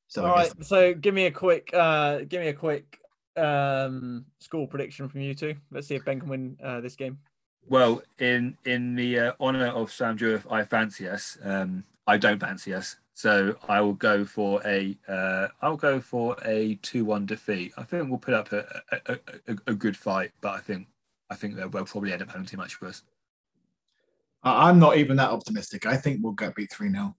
So 0.08 0.26
all 0.26 0.32
right, 0.32 0.52
so 0.64 0.94
give 0.94 1.14
me 1.14 1.26
a 1.26 1.32
quick, 1.32 1.70
uh, 1.74 2.20
give 2.20 2.42
me 2.42 2.48
a 2.48 2.54
quick 2.54 2.98
um, 3.38 4.26
score 4.40 4.68
prediction 4.68 5.08
from 5.08 5.22
you 5.22 5.34
two. 5.34 5.56
Let's 5.72 5.88
see 5.88 5.96
if 5.96 6.06
Ben 6.06 6.20
can 6.20 6.30
win 6.30 6.58
uh, 6.64 6.82
this 6.82 6.96
game. 6.96 7.20
Well, 7.70 8.02
in 8.20 8.58
in 8.66 8.96
the 8.96 9.20
uh, 9.20 9.32
honour 9.40 9.68
of 9.68 9.92
Sam 9.92 10.18
Jureth, 10.18 10.50
I 10.52 10.64
fancy 10.64 11.08
us. 11.08 11.38
Um, 11.44 11.84
I 12.06 12.18
don't 12.18 12.40
fancy 12.40 12.74
us, 12.74 12.96
so 13.14 13.56
I 13.68 13.82
will 13.82 13.94
go 13.94 14.24
for 14.26 14.62
a. 14.66 14.98
Uh, 15.08 15.48
I'll 15.62 15.78
go 15.78 16.00
for 16.00 16.38
a 16.46 16.76
two-one 16.82 17.26
defeat. 17.26 17.74
I 17.78 17.84
think 17.84 18.10
we'll 18.10 18.20
put 18.20 18.34
up 18.34 18.54
a, 18.54 18.66
a, 18.92 19.20
a, 19.48 19.58
a 19.68 19.74
good 19.74 19.98
fight, 19.98 20.32
but 20.40 20.54
I 20.54 20.60
think 20.60 20.88
I 21.30 21.36
think 21.36 21.56
they'll, 21.56 21.70
they'll 21.70 21.86
probably 21.86 22.14
end 22.14 22.22
up 22.22 22.30
having 22.30 22.46
too 22.46 22.58
much 22.58 22.76
for 22.76 22.88
us. 22.88 23.04
I'm 24.44 24.80
not 24.80 24.98
even 24.98 25.18
that 25.18 25.32
optimistic. 25.32 25.86
I 25.86 25.98
think 25.98 26.20
we'll 26.22 26.34
get 26.34 26.56
beat 26.56 26.72
3 26.72 26.90
0. 26.90 27.16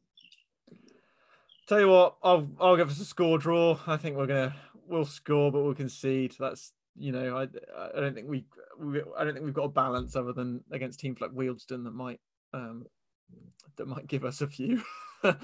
Tell 1.68 1.80
you 1.80 1.88
what, 1.88 2.16
I'll 2.22 2.48
I'll 2.58 2.76
give 2.76 2.90
us 2.90 2.98
a 3.00 3.04
score 3.04 3.36
draw. 3.36 3.78
I 3.86 3.98
think 3.98 4.16
we're 4.16 4.26
gonna 4.26 4.56
we'll 4.89 5.05
score, 5.05 5.53
but 5.53 5.62
we'll 5.62 5.74
concede. 5.74 6.34
That's 6.39 6.72
you 6.97 7.12
know, 7.12 7.36
I 7.36 7.43
I 7.97 8.01
don't 8.01 8.14
think 8.14 8.28
we, 8.28 8.45
we 8.80 9.03
I 9.16 9.24
don't 9.24 9.34
think 9.34 9.45
we've 9.45 9.55
got 9.55 9.64
a 9.64 9.68
balance 9.68 10.16
other 10.16 10.32
than 10.32 10.62
against 10.70 11.01
teams 11.01 11.20
like 11.20 11.30
Wealdstone 11.30 11.84
that 11.84 11.95
might 11.95 12.20
um 12.53 12.86
that 13.76 13.86
might 13.86 14.07
give 14.07 14.24
us 14.24 14.41
a 14.41 14.47
few. 14.47 14.82
um, 15.22 15.34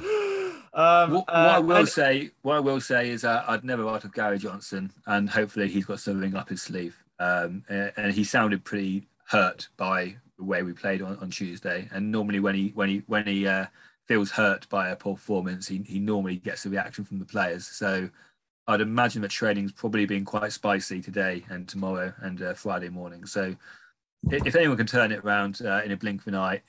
what, 0.72 1.10
what 1.10 1.28
uh, 1.28 1.52
I 1.54 1.58
will 1.58 1.76
and, 1.76 1.88
say, 1.88 2.30
what 2.42 2.56
I 2.56 2.60
will 2.60 2.80
say 2.80 3.10
is, 3.10 3.24
uh, 3.24 3.44
I'd 3.46 3.64
never 3.64 3.84
write 3.84 4.04
of 4.04 4.12
Gary 4.12 4.38
Johnson, 4.38 4.92
and 5.06 5.30
hopefully 5.30 5.68
he's 5.68 5.84
got 5.84 6.00
something 6.00 6.34
up 6.34 6.48
his 6.48 6.62
sleeve. 6.62 6.96
Um, 7.18 7.62
and 7.68 8.12
he 8.12 8.24
sounded 8.24 8.64
pretty 8.64 9.06
hurt 9.28 9.68
by 9.76 10.16
the 10.36 10.44
way 10.44 10.62
we 10.62 10.72
played 10.72 11.00
on, 11.00 11.16
on 11.18 11.30
Tuesday. 11.30 11.88
And 11.92 12.10
normally, 12.10 12.40
when 12.40 12.54
he 12.54 12.72
when 12.74 12.88
he 12.88 13.02
when 13.06 13.26
he 13.26 13.46
uh, 13.46 13.66
feels 14.06 14.32
hurt 14.32 14.68
by 14.68 14.88
a 14.88 14.96
poor 14.96 15.14
performance, 15.14 15.68
he, 15.68 15.82
he 15.86 15.98
normally 15.98 16.36
gets 16.36 16.66
a 16.66 16.70
reaction 16.70 17.04
from 17.04 17.18
the 17.18 17.24
players. 17.24 17.66
So 17.66 18.10
I'd 18.66 18.80
imagine 18.80 19.22
that 19.22 19.30
training's 19.30 19.72
probably 19.72 20.06
been 20.06 20.24
quite 20.24 20.52
spicy 20.52 21.02
today 21.02 21.44
and 21.50 21.68
tomorrow 21.68 22.14
and 22.20 22.40
uh, 22.42 22.54
Friday 22.54 22.88
morning. 22.88 23.26
So 23.26 23.54
if 24.30 24.56
anyone 24.56 24.76
can 24.76 24.86
turn 24.86 25.12
it 25.12 25.24
around 25.24 25.60
uh, 25.64 25.82
in 25.84 25.92
a 25.92 25.96
blink 25.96 26.22
of 26.22 26.28
an 26.28 26.34
eye, 26.34 26.62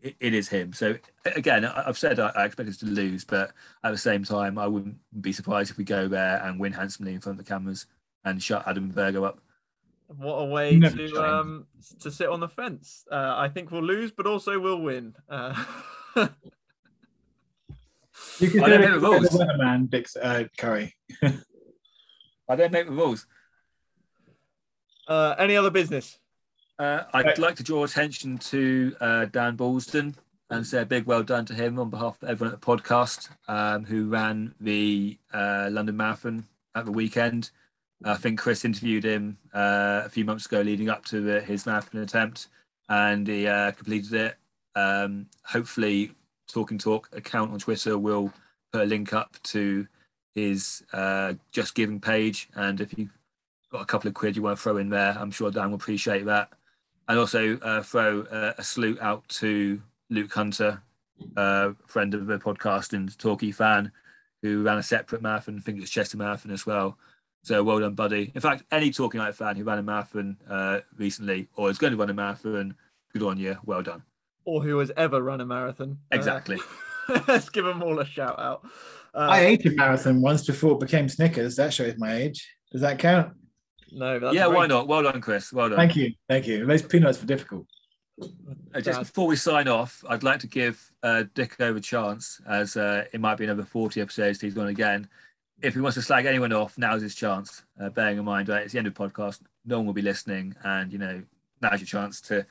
it, 0.00 0.16
it 0.20 0.34
is 0.34 0.48
him. 0.48 0.72
So 0.72 0.96
again, 1.24 1.64
I've 1.64 1.98
said 1.98 2.20
I, 2.20 2.28
I 2.36 2.44
expect 2.44 2.68
us 2.68 2.76
to 2.78 2.86
lose, 2.86 3.24
but 3.24 3.52
at 3.82 3.90
the 3.90 3.98
same 3.98 4.24
time, 4.24 4.58
I 4.58 4.66
wouldn't 4.66 4.96
be 5.20 5.32
surprised 5.32 5.70
if 5.70 5.78
we 5.78 5.84
go 5.84 6.08
there 6.08 6.40
and 6.44 6.60
win 6.60 6.72
handsomely 6.72 7.14
in 7.14 7.20
front 7.20 7.38
of 7.38 7.44
the 7.44 7.50
cameras 7.50 7.86
and 8.24 8.42
shut 8.42 8.66
Adam 8.66 8.92
Virgo 8.92 9.24
up. 9.24 9.40
What 10.16 10.36
a 10.36 10.44
way 10.44 10.76
Never 10.76 10.96
to 10.96 11.22
um 11.22 11.66
to 12.00 12.10
sit 12.10 12.28
on 12.28 12.40
the 12.40 12.48
fence. 12.48 13.04
Uh, 13.10 13.34
I 13.36 13.48
think 13.48 13.70
we'll 13.70 13.82
lose, 13.82 14.10
but 14.10 14.26
also 14.26 14.58
we'll 14.58 14.80
win. 14.80 15.14
You 18.40 18.50
can 18.50 18.64
I 18.64 18.68
don't 18.68 18.80
make 18.80 18.90
the 18.90 19.00
rules, 19.00 19.58
man. 19.58 19.86
Dix 19.86 20.16
uh, 20.16 20.44
Curry. 20.56 20.94
I 21.22 22.56
don't 22.56 22.72
make 22.72 22.86
the 22.86 22.92
rules. 22.92 23.26
Uh, 25.06 25.34
any 25.38 25.56
other 25.56 25.70
business? 25.70 26.18
Uh, 26.78 27.02
I'd 27.12 27.26
right. 27.26 27.38
like 27.38 27.56
to 27.56 27.62
draw 27.62 27.84
attention 27.84 28.38
to 28.38 28.96
uh, 29.00 29.24
Dan 29.26 29.56
Balston 29.56 30.14
and 30.48 30.66
say 30.66 30.80
a 30.80 30.86
big 30.86 31.04
well 31.04 31.22
done 31.22 31.44
to 31.46 31.54
him 31.54 31.78
on 31.78 31.90
behalf 31.90 32.16
of 32.22 32.28
everyone 32.28 32.54
at 32.54 32.60
the 32.60 32.66
podcast 32.66 33.28
um, 33.46 33.84
who 33.84 34.08
ran 34.08 34.54
the 34.60 35.18
uh, 35.32 35.68
London 35.70 35.96
Marathon 35.96 36.44
at 36.74 36.86
the 36.86 36.92
weekend. 36.92 37.50
I 38.02 38.14
think 38.14 38.38
Chris 38.38 38.64
interviewed 38.64 39.04
him 39.04 39.36
uh, 39.52 40.02
a 40.06 40.08
few 40.08 40.24
months 40.24 40.46
ago 40.46 40.62
leading 40.62 40.88
up 40.88 41.04
to 41.06 41.20
the, 41.20 41.40
his 41.42 41.66
marathon 41.66 42.00
attempt, 42.00 42.48
and 42.88 43.26
he 43.26 43.46
uh, 43.46 43.72
completed 43.72 44.14
it. 44.14 44.36
Um, 44.74 45.26
hopefully, 45.44 46.12
Talking 46.50 46.78
Talk 46.78 47.08
account 47.12 47.52
on 47.52 47.58
Twitter 47.58 47.98
will 47.98 48.32
put 48.72 48.82
a 48.82 48.86
link 48.86 49.12
up 49.12 49.36
to 49.44 49.86
his 50.34 50.84
uh, 50.92 51.34
Just 51.52 51.74
Giving 51.74 52.00
page, 52.00 52.48
and 52.54 52.80
if 52.80 52.96
you've 52.96 53.16
got 53.72 53.82
a 53.82 53.86
couple 53.86 54.08
of 54.08 54.14
quid 54.14 54.36
you 54.36 54.42
want 54.42 54.56
to 54.56 54.62
throw 54.62 54.76
in 54.76 54.88
there, 54.88 55.16
I'm 55.18 55.30
sure 55.30 55.50
Dan 55.50 55.70
will 55.70 55.76
appreciate 55.76 56.24
that. 56.26 56.50
And 57.08 57.18
also 57.18 57.58
uh, 57.58 57.82
throw 57.82 58.22
uh, 58.22 58.54
a 58.56 58.62
salute 58.62 59.00
out 59.00 59.28
to 59.28 59.82
Luke 60.10 60.32
Hunter, 60.32 60.82
uh, 61.36 61.70
friend 61.86 62.14
of 62.14 62.26
the 62.26 62.38
podcast 62.38 62.92
and 62.92 63.16
Torquay 63.18 63.50
fan, 63.50 63.90
who 64.42 64.62
ran 64.62 64.78
a 64.78 64.82
separate 64.82 65.22
marathon. 65.22 65.58
I 65.58 65.60
think 65.60 65.80
it's 65.80 65.90
Chester 65.90 66.16
Marathon 66.16 66.52
as 66.52 66.66
well. 66.66 66.98
So 67.42 67.62
well 67.64 67.80
done, 67.80 67.94
buddy. 67.94 68.32
In 68.34 68.40
fact, 68.40 68.64
any 68.70 68.90
Talking 68.90 69.20
Light 69.20 69.34
fan 69.34 69.56
who 69.56 69.64
ran 69.64 69.78
a 69.78 69.82
marathon 69.82 70.36
uh, 70.48 70.80
recently 70.96 71.48
or 71.56 71.70
is 71.70 71.78
going 71.78 71.92
to 71.92 71.96
run 71.96 72.10
a 72.10 72.14
marathon, 72.14 72.74
good 73.12 73.22
on 73.22 73.38
you. 73.38 73.56
Well 73.64 73.82
done. 73.82 74.02
Or 74.50 74.62
who 74.62 74.78
has 74.78 74.90
ever 74.96 75.22
run 75.22 75.40
a 75.40 75.46
marathon. 75.46 75.98
Uh, 76.12 76.16
Exactly. 76.16 76.58
let's 77.28 77.48
give 77.48 77.64
them 77.64 77.82
all 77.82 77.98
a 78.00 78.04
shout 78.04 78.38
out. 78.38 78.66
Uh, 79.14 79.28
I 79.30 79.40
ate 79.40 79.64
a 79.66 79.70
marathon 79.70 80.20
once 80.20 80.44
before 80.44 80.72
it 80.72 80.80
became 80.80 81.08
Snickers. 81.08 81.56
That 81.56 81.72
shows 81.72 81.94
my 81.98 82.14
age. 82.14 82.48
Does 82.72 82.80
that 82.80 82.98
count? 82.98 83.32
no, 83.92 84.18
that's 84.18 84.34
yeah, 84.34 84.46
why 84.46 84.66
not? 84.66 84.86
Well 84.86 85.02
done, 85.02 85.20
Chris. 85.20 85.52
Well 85.52 85.68
done. 85.68 85.78
Thank 85.78 85.96
you. 85.96 86.12
Thank 86.28 86.46
you. 86.46 86.66
Those 86.66 86.82
peanuts 86.82 87.20
were 87.20 87.26
difficult. 87.26 87.66
Uh, 88.22 88.80
just 88.80 88.98
Bad. 88.98 89.06
before 89.06 89.26
we 89.26 89.36
sign 89.36 89.66
off, 89.66 90.04
I'd 90.08 90.22
like 90.22 90.40
to 90.40 90.46
give 90.46 90.92
uh, 91.02 91.24
Dick 91.34 91.60
over 91.60 91.78
a 91.78 91.80
chance, 91.80 92.40
as 92.48 92.76
uh, 92.76 93.04
it 93.12 93.20
might 93.20 93.36
be 93.36 93.44
another 93.44 93.64
40 93.64 94.00
episodes 94.00 94.40
he's 94.40 94.58
on 94.58 94.68
again. 94.68 95.08
If 95.62 95.74
he 95.74 95.80
wants 95.80 95.96
to 95.96 96.02
slag 96.02 96.26
anyone 96.26 96.52
off, 96.52 96.78
now's 96.78 97.02
his 97.02 97.14
chance. 97.14 97.64
Uh, 97.80 97.88
bearing 97.90 98.18
in 98.18 98.24
mind, 98.24 98.48
right, 98.48 98.62
it's 98.62 98.72
the 98.72 98.78
end 98.78 98.86
of 98.86 98.94
the 98.94 99.08
podcast. 99.08 99.40
No 99.64 99.78
one 99.78 99.86
will 99.86 99.94
be 99.94 100.02
listening, 100.02 100.54
and 100.62 100.92
you 100.92 100.98
know, 100.98 101.22
now's 101.60 101.80
your 101.80 101.86
chance 101.86 102.20
to 102.22 102.46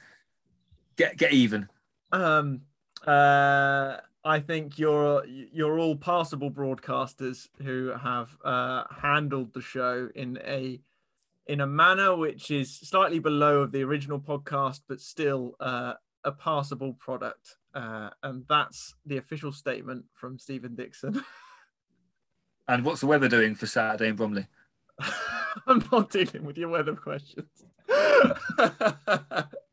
get 0.96 1.18
get 1.18 1.32
even. 1.32 1.70
Um, 2.12 2.62
uh, 3.06 3.98
I 4.24 4.40
think 4.40 4.78
you're 4.78 5.26
you're 5.26 5.80
all 5.80 5.96
passable 5.96 6.52
broadcasters 6.52 7.48
who 7.62 7.94
have 8.02 8.30
uh, 8.44 8.84
handled 9.02 9.54
the 9.54 9.62
show 9.62 10.10
in 10.14 10.38
a 10.46 10.80
in 11.48 11.62
a 11.62 11.68
manner 11.68 12.16
which 12.16 12.52
is 12.52 12.74
slightly 12.74 13.20
below 13.20 13.62
of 13.62 13.72
the 13.72 13.84
original 13.84 14.20
podcast, 14.20 14.82
but 14.88 15.02
still 15.02 15.56
uh, 15.60 15.94
a 16.24 16.32
passable 16.32 16.94
product. 16.94 17.58
Uh, 17.74 18.10
and 18.24 18.46
that's 18.48 18.96
the 19.06 19.18
official 19.18 19.52
statement 19.52 20.06
from 20.14 20.38
Stephen 20.40 20.76
Dixon. 20.76 21.24
And 22.70 22.86
what's 22.86 23.02
the 23.02 23.08
weather 23.08 23.28
doing 23.28 23.56
for 23.56 23.66
Saturday 23.66 24.10
in 24.10 24.16
Bromley? 24.16 24.46
I'm 25.66 25.84
not 25.92 26.12
dealing 26.12 26.46
with 26.46 26.56
your 26.56 26.70
weather 26.70 26.96
questions. 26.96 27.50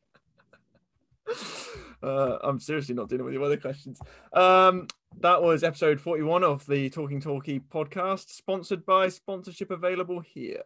uh, 2.02 2.38
I'm 2.42 2.58
seriously 2.60 2.94
not 2.94 3.08
dealing 3.08 3.24
with 3.24 3.34
your 3.34 3.44
other 3.44 3.56
questions. 3.56 4.00
Um, 4.32 4.88
that 5.20 5.42
was 5.42 5.64
episode 5.64 6.00
41 6.00 6.44
of 6.44 6.66
the 6.66 6.90
Talking 6.90 7.20
Talkie 7.20 7.60
podcast, 7.60 8.28
sponsored 8.28 8.84
by 8.84 9.08
sponsorship 9.08 9.70
available 9.70 10.20
here. 10.20 10.62